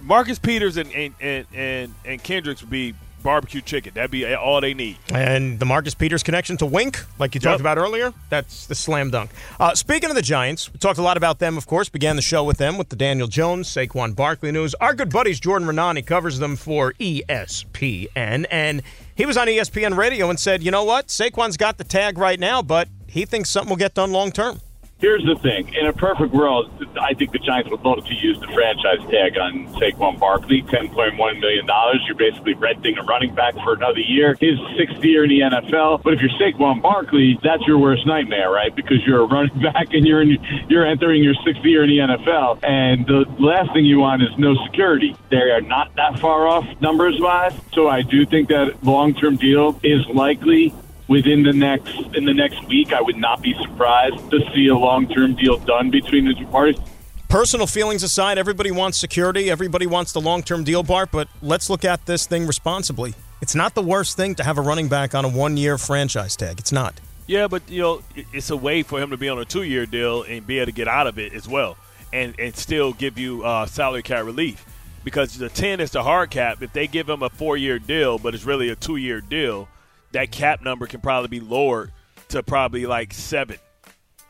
Marcus 0.00 0.38
Peters 0.38 0.76
and 0.76 0.92
and 0.92 1.14
and 1.20 1.46
and, 1.54 1.94
and 2.04 2.22
Kendricks 2.22 2.60
would 2.60 2.70
be 2.70 2.94
barbecue 3.22 3.60
chicken. 3.60 3.92
That'd 3.94 4.10
be 4.10 4.34
all 4.34 4.60
they 4.60 4.74
need. 4.74 4.98
And 5.12 5.58
the 5.58 5.64
Marcus 5.64 5.94
Peters 5.94 6.22
connection 6.22 6.56
to 6.58 6.66
Wink, 6.66 7.04
like 7.18 7.34
you 7.34 7.40
talked 7.40 7.60
about 7.60 7.78
earlier, 7.78 8.12
that's 8.28 8.66
the 8.66 8.74
slam 8.74 9.10
dunk. 9.10 9.30
Uh, 9.58 9.74
speaking 9.74 10.10
of 10.10 10.16
the 10.16 10.22
Giants, 10.22 10.72
we 10.72 10.78
talked 10.78 10.98
a 10.98 11.02
lot 11.02 11.16
about 11.16 11.38
them, 11.38 11.56
of 11.56 11.66
course. 11.66 11.88
Began 11.88 12.16
the 12.16 12.22
show 12.22 12.44
with 12.44 12.58
them 12.58 12.78
with 12.78 12.88
the 12.88 12.96
Daniel 12.96 13.28
Jones, 13.28 13.68
Saquon 13.68 14.14
Barkley 14.16 14.52
news. 14.52 14.74
Our 14.76 14.94
good 14.94 15.10
buddies, 15.10 15.40
Jordan 15.40 15.68
Raanan, 15.68 15.96
he 15.96 16.02
covers 16.02 16.38
them 16.38 16.56
for 16.56 16.92
ESPN. 16.94 18.46
And 18.50 18.82
he 19.14 19.26
was 19.26 19.36
on 19.36 19.46
ESPN 19.46 19.96
radio 19.96 20.30
and 20.30 20.38
said, 20.38 20.62
you 20.62 20.70
know 20.70 20.84
what? 20.84 21.08
Saquon's 21.08 21.56
got 21.56 21.78
the 21.78 21.84
tag 21.84 22.18
right 22.18 22.40
now, 22.40 22.62
but 22.62 22.88
he 23.06 23.24
thinks 23.24 23.50
something 23.50 23.70
will 23.70 23.76
get 23.76 23.94
done 23.94 24.10
long 24.12 24.32
term. 24.32 24.60
Here's 25.02 25.24
the 25.24 25.34
thing. 25.34 25.74
In 25.74 25.86
a 25.86 25.92
perfect 25.92 26.32
world, 26.32 26.70
I 27.00 27.12
think 27.14 27.32
the 27.32 27.40
Giants 27.40 27.68
would 27.72 27.84
love 27.84 28.06
to 28.06 28.14
use 28.14 28.38
the 28.38 28.46
franchise 28.46 29.00
tag 29.10 29.36
on 29.36 29.66
Saquon 29.74 30.16
Barkley, 30.16 30.62
$10.1 30.62 31.40
million. 31.40 31.66
You're 32.06 32.14
basically 32.14 32.54
renting 32.54 32.96
a 32.96 33.02
running 33.02 33.34
back 33.34 33.54
for 33.54 33.72
another 33.72 33.98
year. 33.98 34.36
His 34.38 34.60
sixth 34.78 35.04
year 35.04 35.24
in 35.24 35.30
the 35.30 35.40
NFL. 35.40 36.04
But 36.04 36.12
if 36.12 36.20
you're 36.20 36.30
Saquon 36.38 36.80
Barkley, 36.80 37.36
that's 37.42 37.66
your 37.66 37.78
worst 37.78 38.06
nightmare, 38.06 38.52
right? 38.52 38.72
Because 38.76 39.04
you're 39.04 39.22
a 39.22 39.26
running 39.26 39.60
back 39.72 39.92
and 39.92 40.06
you're 40.06 40.22
in, 40.22 40.38
you're 40.68 40.86
entering 40.86 41.20
your 41.20 41.34
sixth 41.44 41.64
year 41.64 41.82
in 41.82 41.90
the 41.90 41.98
NFL. 41.98 42.60
And 42.62 43.04
the 43.04 43.24
last 43.40 43.72
thing 43.72 43.84
you 43.84 43.98
want 43.98 44.22
is 44.22 44.28
no 44.38 44.54
security. 44.66 45.16
They 45.30 45.50
are 45.50 45.60
not 45.60 45.92
that 45.96 46.20
far 46.20 46.46
off 46.46 46.64
numbers 46.80 47.16
wise. 47.18 47.54
So 47.72 47.88
I 47.88 48.02
do 48.02 48.24
think 48.24 48.50
that 48.50 48.84
long 48.84 49.14
term 49.14 49.34
deal 49.34 49.80
is 49.82 50.06
likely 50.06 50.72
within 51.12 51.42
the 51.42 51.52
next 51.52 51.94
in 52.16 52.24
the 52.24 52.34
next 52.34 52.66
week. 52.66 52.92
I 52.92 53.02
would 53.02 53.18
not 53.18 53.42
be 53.42 53.54
surprised 53.62 54.30
to 54.30 54.40
see 54.54 54.68
a 54.68 54.74
long 54.74 55.06
term 55.06 55.36
deal 55.36 55.58
done 55.58 55.90
between 55.90 56.24
the 56.24 56.34
two 56.34 56.46
parties. 56.46 56.80
Personal 57.28 57.66
feelings 57.66 58.02
aside, 58.02 58.36
everybody 58.36 58.70
wants 58.70 58.98
security. 58.98 59.50
Everybody 59.50 59.86
wants 59.86 60.12
the 60.12 60.20
long 60.20 60.42
term 60.42 60.64
deal, 60.64 60.82
Bart, 60.82 61.10
but 61.12 61.28
let's 61.42 61.70
look 61.70 61.84
at 61.84 62.04
this 62.06 62.26
thing 62.26 62.46
responsibly. 62.46 63.14
It's 63.40 63.54
not 63.54 63.74
the 63.74 63.82
worst 63.82 64.16
thing 64.16 64.34
to 64.36 64.44
have 64.44 64.58
a 64.58 64.62
running 64.62 64.88
back 64.88 65.14
on 65.14 65.24
a 65.24 65.28
one 65.28 65.56
year 65.56 65.76
franchise 65.78 66.34
tag. 66.36 66.58
It's 66.58 66.72
not. 66.72 67.00
Yeah, 67.26 67.48
but 67.48 67.62
you 67.68 67.82
know, 67.82 68.02
it's 68.32 68.50
a 68.50 68.56
way 68.56 68.82
for 68.82 69.00
him 69.00 69.10
to 69.10 69.16
be 69.16 69.28
on 69.28 69.38
a 69.38 69.44
two-year 69.44 69.86
deal 69.86 70.22
and 70.22 70.46
be 70.46 70.58
able 70.58 70.66
to 70.66 70.72
get 70.72 70.88
out 70.88 71.06
of 71.06 71.18
it 71.18 71.32
as 71.34 71.48
well, 71.48 71.76
and 72.12 72.34
and 72.38 72.56
still 72.56 72.92
give 72.92 73.18
you 73.18 73.44
uh, 73.44 73.66
salary 73.66 74.02
cap 74.02 74.24
relief. 74.24 74.64
Because 75.04 75.36
the 75.36 75.48
ten 75.48 75.80
is 75.80 75.90
the 75.90 76.02
hard 76.02 76.30
cap. 76.30 76.62
If 76.62 76.72
they 76.72 76.86
give 76.86 77.08
him 77.08 77.22
a 77.22 77.30
four-year 77.30 77.78
deal, 77.78 78.18
but 78.18 78.34
it's 78.34 78.44
really 78.44 78.68
a 78.68 78.76
two-year 78.76 79.20
deal, 79.20 79.68
that 80.12 80.30
cap 80.30 80.62
number 80.62 80.86
can 80.86 81.00
probably 81.00 81.28
be 81.28 81.40
lowered 81.40 81.92
to 82.28 82.42
probably 82.42 82.86
like 82.86 83.12
seven, 83.12 83.58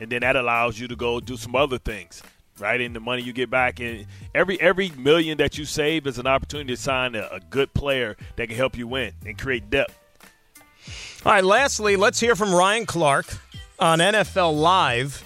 and 0.00 0.10
then 0.10 0.20
that 0.20 0.36
allows 0.36 0.78
you 0.78 0.88
to 0.88 0.96
go 0.96 1.20
do 1.20 1.36
some 1.36 1.54
other 1.54 1.78
things, 1.78 2.22
right? 2.58 2.80
And 2.80 2.94
the 2.96 3.00
money 3.00 3.22
you 3.22 3.32
get 3.32 3.50
back, 3.50 3.80
and 3.80 4.06
every 4.34 4.60
every 4.60 4.90
million 4.90 5.38
that 5.38 5.58
you 5.58 5.64
save 5.64 6.06
is 6.06 6.18
an 6.18 6.26
opportunity 6.26 6.74
to 6.74 6.80
sign 6.80 7.14
a, 7.14 7.28
a 7.30 7.40
good 7.50 7.72
player 7.74 8.16
that 8.36 8.48
can 8.48 8.56
help 8.56 8.76
you 8.76 8.86
win 8.86 9.12
and 9.24 9.38
create 9.38 9.70
depth. 9.70 9.98
All 11.24 11.32
right, 11.32 11.44
lastly, 11.44 11.94
let's 11.96 12.18
hear 12.18 12.34
from 12.34 12.52
Ryan 12.52 12.86
Clark 12.86 13.26
on 13.78 14.00
NFL 14.00 14.58
Live. 14.58 15.24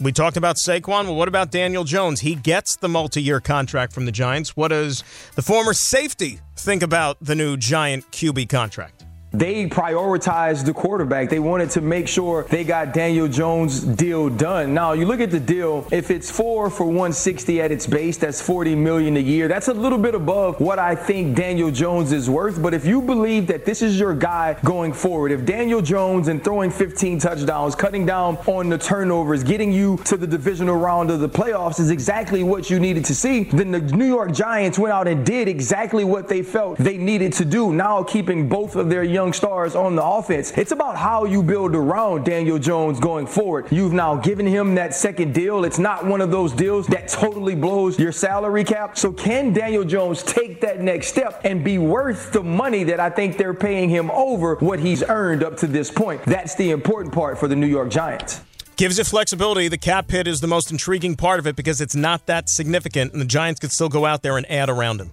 We 0.00 0.10
talked 0.10 0.36
about 0.36 0.56
Saquon. 0.56 1.04
Well, 1.04 1.14
what 1.14 1.28
about 1.28 1.50
Daniel 1.50 1.84
Jones? 1.84 2.20
He 2.20 2.34
gets 2.34 2.76
the 2.76 2.88
multi 2.88 3.22
year 3.22 3.40
contract 3.40 3.92
from 3.92 4.04
the 4.04 4.12
Giants. 4.12 4.56
What 4.56 4.68
does 4.68 5.04
the 5.36 5.42
former 5.42 5.72
safety 5.72 6.40
think 6.56 6.82
about 6.82 7.18
the 7.20 7.34
new 7.34 7.56
Giant 7.56 8.10
QB 8.10 8.48
contract? 8.48 9.04
They 9.32 9.66
prioritized 9.66 10.66
the 10.66 10.74
quarterback. 10.74 11.30
They 11.30 11.38
wanted 11.38 11.70
to 11.70 11.80
make 11.80 12.06
sure 12.06 12.44
they 12.44 12.64
got 12.64 12.92
Daniel 12.92 13.28
Jones' 13.28 13.80
deal 13.80 14.28
done. 14.28 14.74
Now, 14.74 14.92
you 14.92 15.06
look 15.06 15.20
at 15.20 15.30
the 15.30 15.40
deal, 15.40 15.88
if 15.90 16.10
it's 16.10 16.30
four 16.30 16.68
for 16.68 16.84
160 16.84 17.60
at 17.62 17.72
its 17.72 17.86
base, 17.86 18.18
that's 18.18 18.42
40 18.42 18.74
million 18.74 19.16
a 19.16 19.20
year. 19.20 19.48
That's 19.48 19.68
a 19.68 19.74
little 19.74 19.96
bit 19.96 20.14
above 20.14 20.60
what 20.60 20.78
I 20.78 20.94
think 20.94 21.34
Daniel 21.34 21.70
Jones 21.70 22.12
is 22.12 22.28
worth. 22.28 22.62
But 22.62 22.74
if 22.74 22.84
you 22.84 23.00
believe 23.00 23.46
that 23.46 23.64
this 23.64 23.80
is 23.80 23.98
your 23.98 24.14
guy 24.14 24.58
going 24.64 24.92
forward, 24.92 25.32
if 25.32 25.46
Daniel 25.46 25.80
Jones 25.80 26.28
and 26.28 26.44
throwing 26.44 26.70
15 26.70 27.18
touchdowns, 27.18 27.74
cutting 27.74 28.04
down 28.04 28.36
on 28.46 28.68
the 28.68 28.76
turnovers, 28.76 29.42
getting 29.42 29.72
you 29.72 29.96
to 30.04 30.18
the 30.18 30.26
divisional 30.26 30.76
round 30.76 31.10
of 31.10 31.20
the 31.20 31.28
playoffs 31.28 31.80
is 31.80 31.90
exactly 31.90 32.42
what 32.42 32.68
you 32.68 32.78
needed 32.78 33.06
to 33.06 33.14
see, 33.14 33.44
then 33.44 33.70
the 33.70 33.80
New 33.80 34.04
York 34.06 34.32
Giants 34.32 34.78
went 34.78 34.92
out 34.92 35.08
and 35.08 35.24
did 35.24 35.48
exactly 35.48 36.04
what 36.04 36.28
they 36.28 36.42
felt 36.42 36.76
they 36.76 36.98
needed 36.98 37.32
to 37.34 37.46
do. 37.46 37.72
Now 37.72 38.02
keeping 38.02 38.46
both 38.46 38.76
of 38.76 38.90
their 38.90 39.02
young 39.02 39.21
stars 39.30 39.74
on 39.74 39.94
the 39.94 40.02
offense. 40.02 40.52
It's 40.56 40.72
about 40.72 40.96
how 40.96 41.26
you 41.26 41.42
build 41.42 41.74
around 41.74 42.24
Daniel 42.24 42.58
Jones 42.58 42.98
going 42.98 43.26
forward. 43.26 43.66
You've 43.70 43.92
now 43.92 44.16
given 44.16 44.46
him 44.46 44.74
that 44.76 44.94
second 44.94 45.34
deal. 45.34 45.66
It's 45.66 45.78
not 45.78 46.06
one 46.06 46.22
of 46.22 46.30
those 46.30 46.52
deals 46.52 46.86
that 46.86 47.08
totally 47.08 47.54
blows 47.54 47.98
your 47.98 48.12
salary 48.12 48.64
cap. 48.64 48.96
So 48.96 49.12
can 49.12 49.52
Daniel 49.52 49.84
Jones 49.84 50.22
take 50.22 50.62
that 50.62 50.80
next 50.80 51.08
step 51.08 51.42
and 51.44 51.62
be 51.62 51.76
worth 51.76 52.32
the 52.32 52.42
money 52.42 52.84
that 52.84 53.00
I 53.00 53.10
think 53.10 53.36
they're 53.36 53.52
paying 53.52 53.90
him 53.90 54.10
over 54.12 54.54
what 54.56 54.80
he's 54.80 55.02
earned 55.02 55.44
up 55.44 55.58
to 55.58 55.66
this 55.66 55.90
point? 55.90 56.22
That's 56.24 56.54
the 56.54 56.70
important 56.70 57.12
part 57.12 57.38
for 57.38 57.48
the 57.48 57.56
New 57.56 57.66
York 57.66 57.90
Giants. 57.90 58.40
Gives 58.76 58.96
you 58.96 59.04
flexibility. 59.04 59.68
The 59.68 59.76
cap 59.76 60.10
hit 60.10 60.26
is 60.26 60.40
the 60.40 60.46
most 60.46 60.70
intriguing 60.70 61.16
part 61.16 61.38
of 61.38 61.46
it 61.46 61.56
because 61.56 61.82
it's 61.82 61.94
not 61.94 62.26
that 62.26 62.48
significant, 62.48 63.12
and 63.12 63.20
the 63.20 63.26
Giants 63.26 63.60
could 63.60 63.70
still 63.70 63.90
go 63.90 64.06
out 64.06 64.22
there 64.22 64.38
and 64.38 64.50
add 64.50 64.70
around 64.70 65.00
him. 65.00 65.12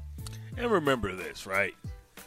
And 0.57 0.71
remember 0.71 1.13
this, 1.13 1.45
right? 1.45 1.75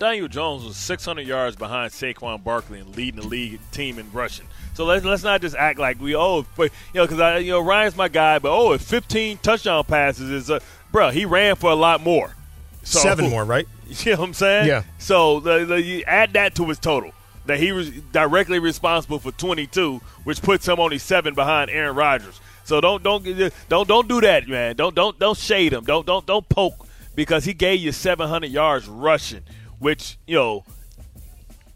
Daniel 0.03 0.26
Jones 0.26 0.64
was 0.64 0.76
600 0.78 1.24
yards 1.28 1.55
behind 1.55 1.92
Saquon 1.92 2.42
Barkley 2.42 2.80
and 2.80 2.96
leading 2.96 3.20
the 3.20 3.26
league 3.28 3.61
team 3.70 4.00
in 4.00 4.11
rushing. 4.11 4.48
So 4.74 4.84
let's 4.84 5.05
let's 5.05 5.22
not 5.22 5.40
just 5.40 5.55
act 5.55 5.78
like 5.78 6.00
we 6.00 6.16
oh, 6.16 6.44
but 6.57 6.72
you 6.92 6.98
know, 6.98 7.05
because 7.05 7.20
I 7.20 7.38
you 7.38 7.53
know 7.53 7.61
Ryan's 7.61 7.94
my 7.94 8.09
guy, 8.09 8.40
but 8.40 8.50
oh, 8.50 8.72
if 8.72 8.82
15 8.82 9.38
touchdown 9.38 9.84
passes 9.84 10.28
is 10.28 10.50
uh, 10.50 10.59
bro, 10.90 11.11
he 11.11 11.24
ran 11.24 11.55
for 11.55 11.70
a 11.70 11.76
lot 11.76 12.00
more. 12.00 12.34
So, 12.82 12.98
Seven 12.98 13.30
more, 13.30 13.44
right? 13.44 13.68
You 14.05 14.12
know 14.12 14.20
what 14.20 14.26
I'm 14.26 14.34
saying? 14.34 14.66
Yeah. 14.66 14.82
So 14.98 15.38
the, 15.38 15.66
the, 15.66 15.80
you 15.80 16.03
add 16.05 16.32
that 16.32 16.57
to 16.57 16.64
his 16.64 16.80
total. 16.80 17.12
That 17.46 17.61
he 17.61 17.70
was 17.70 17.90
directly 17.90 18.59
responsible 18.59 19.20
for 19.20 19.30
22, 19.30 20.00
which 20.24 20.42
puts 20.42 20.66
him 20.66 20.80
only 20.80 20.98
seven 20.98 21.34
behind 21.34 21.70
Aaron 21.70 21.94
Rodgers. 21.94 22.40
So 22.64 22.80
don't 22.80 23.05
don't 23.05 23.24
don't 23.68 23.86
don't 23.86 24.09
do 24.09 24.20
that, 24.22 24.48
man. 24.48 24.74
Don't 24.74 24.96
don't 24.96 25.16
don't 25.20 25.38
shade 25.38 25.72
him. 25.72 25.84
Don't 25.84 26.05
don't 26.05 26.26
don't 26.26 26.48
poke 26.48 26.88
because 27.14 27.44
he 27.44 27.53
gave 27.55 27.80
you 27.80 27.92
700 27.92 28.50
yards 28.50 28.88
rushing, 28.88 29.42
which 29.83 30.16
you 30.26 30.37
know, 30.37 30.64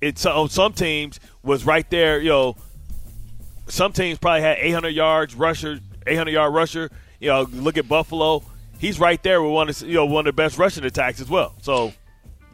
it's 0.00 0.24
on 0.24 0.32
oh, 0.36 0.46
some 0.46 0.72
teams 0.72 1.18
was 1.42 1.64
right 1.64 1.88
there. 1.90 2.20
You 2.20 2.28
know, 2.28 2.56
some 3.66 3.92
teams 3.92 4.18
probably 4.18 4.42
had 4.42 4.58
800 4.60 4.90
yards 4.90 5.34
rusher, 5.34 5.80
800 6.06 6.30
yard 6.30 6.54
rusher. 6.54 6.90
You 7.18 7.28
know, 7.28 7.42
look 7.52 7.76
at 7.76 7.88
Buffalo. 7.88 8.42
He's 8.78 9.00
right 9.00 9.20
there 9.22 9.42
with 9.42 9.52
one 9.52 9.68
of 9.68 9.80
you 9.82 9.94
know 9.94 10.06
one 10.06 10.26
of 10.26 10.34
the 10.34 10.40
best 10.40 10.56
rushing 10.56 10.84
attacks 10.84 11.20
as 11.20 11.28
well. 11.28 11.54
So 11.62 11.92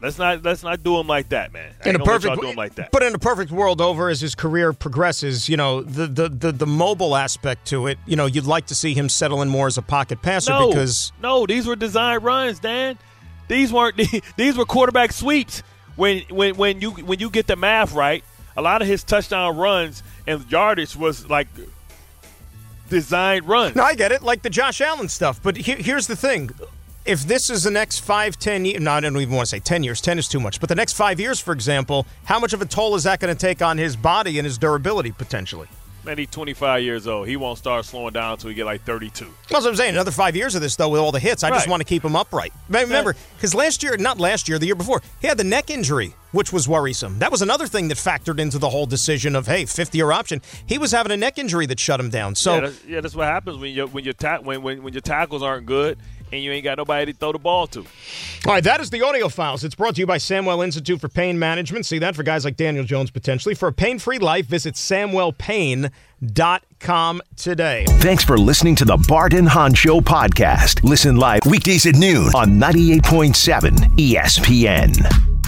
let's 0.01 0.17
not 0.17 0.41
let's 0.43 0.63
not 0.63 0.81
do 0.81 0.99
him 0.99 1.05
like 1.05 1.29
that, 1.29 1.53
man. 1.53 1.71
I 1.85 1.89
in 1.89 1.95
a 1.97 1.99
perfect, 1.99 2.41
do 2.41 2.47
him 2.47 2.55
like 2.55 2.75
that. 2.75 2.91
but 2.91 3.03
in 3.03 3.13
a 3.13 3.19
perfect 3.19 3.51
world, 3.51 3.79
over 3.79 4.09
as 4.09 4.21
his 4.21 4.33
career 4.33 4.73
progresses, 4.73 5.49
you 5.49 5.57
know 5.57 5.81
the, 5.81 6.07
the 6.07 6.29
the 6.29 6.51
the 6.51 6.65
mobile 6.65 7.15
aspect 7.15 7.67
to 7.67 7.85
it. 7.87 7.99
You 8.07 8.15
know, 8.15 8.25
you'd 8.25 8.45
like 8.45 8.67
to 8.67 8.75
see 8.75 8.95
him 8.95 9.07
settle 9.07 9.41
in 9.43 9.49
more 9.49 9.67
as 9.67 9.77
a 9.77 9.83
pocket 9.83 10.21
passer 10.21 10.51
no, 10.51 10.69
because 10.69 11.11
no, 11.21 11.45
these 11.45 11.67
were 11.67 11.75
designed 11.75 12.23
runs, 12.23 12.59
Dan. 12.59 12.97
These 13.53 13.71
weren't 13.71 14.01
these 14.35 14.57
were 14.57 14.65
quarterback 14.65 15.13
sweeps. 15.13 15.61
When 15.95 16.23
when 16.31 16.55
when 16.55 16.81
you 16.81 16.89
when 16.89 17.19
you 17.19 17.29
get 17.29 17.45
the 17.45 17.55
math 17.55 17.93
right, 17.93 18.23
a 18.57 18.63
lot 18.63 18.81
of 18.81 18.87
his 18.87 19.03
touchdown 19.03 19.55
runs 19.57 20.01
and 20.25 20.49
yardage 20.51 20.95
was 20.95 21.29
like 21.29 21.47
designed 22.89 23.47
runs. 23.47 23.75
No, 23.75 23.83
I 23.83 23.93
get 23.93 24.11
it, 24.11 24.23
like 24.23 24.41
the 24.41 24.49
Josh 24.49 24.81
Allen 24.81 25.07
stuff. 25.07 25.39
But 25.43 25.55
here, 25.55 25.77
here's 25.77 26.07
the 26.07 26.15
thing: 26.15 26.49
if 27.05 27.27
this 27.27 27.51
is 27.51 27.61
the 27.61 27.69
next 27.69 27.99
five, 27.99 28.39
ten 28.39 28.65
years, 28.65 28.81
no, 28.81 28.89
I 28.89 29.01
don't 29.01 29.15
even 29.17 29.35
want 29.35 29.49
to 29.49 29.55
say 29.55 29.59
ten 29.59 29.83
years. 29.83 30.01
Ten 30.01 30.17
is 30.17 30.27
too 30.27 30.39
much. 30.39 30.59
But 30.59 30.69
the 30.69 30.75
next 30.75 30.93
five 30.93 31.19
years, 31.19 31.39
for 31.39 31.53
example, 31.53 32.07
how 32.23 32.39
much 32.39 32.53
of 32.53 32.61
a 32.63 32.65
toll 32.65 32.95
is 32.95 33.03
that 33.03 33.19
going 33.19 33.35
to 33.35 33.39
take 33.39 33.61
on 33.61 33.77
his 33.77 33.95
body 33.95 34.39
and 34.39 34.45
his 34.45 34.57
durability 34.57 35.11
potentially? 35.11 35.67
Man, 36.05 36.17
he's 36.17 36.29
25 36.29 36.83
years 36.83 37.07
old. 37.07 37.27
He 37.27 37.37
won't 37.37 37.57
start 37.57 37.85
slowing 37.85 38.11
down 38.11 38.33
until 38.33 38.49
he 38.49 38.55
get 38.55 38.65
like 38.65 38.81
32. 38.81 39.25
That's 39.49 39.63
what 39.63 39.69
I'm 39.69 39.75
saying. 39.75 39.93
Another 39.93 40.11
five 40.11 40.35
years 40.35 40.53
of 40.53 40.61
this, 40.61 40.75
though, 40.75 40.89
with 40.89 40.99
all 40.99 41.13
the 41.13 41.19
hits. 41.19 41.43
I 41.43 41.49
just 41.49 41.67
want 41.67 41.79
to 41.81 41.85
keep 41.85 42.03
him 42.03 42.15
upright. 42.15 42.51
Remember, 42.69 43.15
because 43.37 43.55
last 43.55 43.83
year, 43.83 43.95
not 43.95 44.19
last 44.19 44.49
year, 44.49 44.59
the 44.59 44.65
year 44.65 44.75
before, 44.75 45.01
he 45.21 45.27
had 45.27 45.37
the 45.37 45.45
neck 45.45 45.69
injury, 45.69 46.13
which 46.33 46.51
was 46.51 46.67
worrisome. 46.67 47.19
That 47.19 47.31
was 47.31 47.41
another 47.41 47.67
thing 47.67 47.87
that 47.87 47.97
factored 47.97 48.39
into 48.39 48.57
the 48.59 48.69
whole 48.69 48.85
decision 48.85 49.35
of, 49.35 49.47
hey, 49.47 49.65
50 49.65 49.97
year 49.97 50.11
option. 50.11 50.41
He 50.65 50.77
was 50.77 50.91
having 50.91 51.11
a 51.13 51.17
neck 51.17 51.37
injury 51.37 51.65
that 51.67 51.79
shut 51.79 51.99
him 52.01 52.09
down. 52.09 52.35
So 52.35 52.55
yeah, 52.55 52.59
that's, 52.59 52.85
yeah, 52.85 53.01
that's 53.01 53.15
what 53.15 53.27
happens 53.27 53.57
when 53.57 53.73
you 53.73 53.87
when 53.87 54.03
your 54.03 54.13
ta- 54.13 54.39
when, 54.41 54.61
when 54.61 54.83
when 54.83 54.93
your 54.93 55.01
tackles 55.01 55.41
aren't 55.41 55.65
good 55.65 55.97
and 56.33 56.43
you 56.43 56.51
ain't 56.51 56.63
got 56.63 56.77
nobody 56.77 57.13
to 57.13 57.17
throw 57.17 57.31
the 57.31 57.39
ball 57.39 57.67
to. 57.67 57.81
All 57.81 58.53
right, 58.53 58.63
that 58.63 58.81
is 58.81 58.89
the 58.89 59.03
audio 59.03 59.29
files. 59.29 59.63
It's 59.63 59.75
brought 59.75 59.93
to 59.95 60.01
you 60.01 60.07
by 60.07 60.17
Samwell 60.17 60.63
Institute 60.63 60.99
for 60.99 61.07
Pain 61.07 61.37
Management. 61.39 61.85
See 61.85 61.99
that 61.99 62.15
for 62.15 62.23
guys 62.23 62.43
like 62.43 62.57
Daniel 62.57 62.83
Jones 62.83 63.11
potentially. 63.11 63.53
For 63.55 63.67
a 63.67 63.73
pain 63.73 63.99
free 63.99 64.17
life, 64.17 64.47
visit 64.47 64.73
SamwellPain.com 64.75 67.21
today. 67.35 67.85
Thanks 67.87 68.23
for 68.23 68.37
listening 68.37 68.75
to 68.77 68.85
the 68.85 68.97
Barton 69.07 69.39
and 69.39 69.49
Hahn 69.49 69.73
Show 69.73 69.99
podcast. 70.01 70.83
Listen 70.83 71.17
live 71.17 71.41
weekdays 71.45 71.85
at 71.85 71.95
noon 71.95 72.27
on 72.35 72.59
98.7 72.59 73.75
ESPN. 73.97 75.42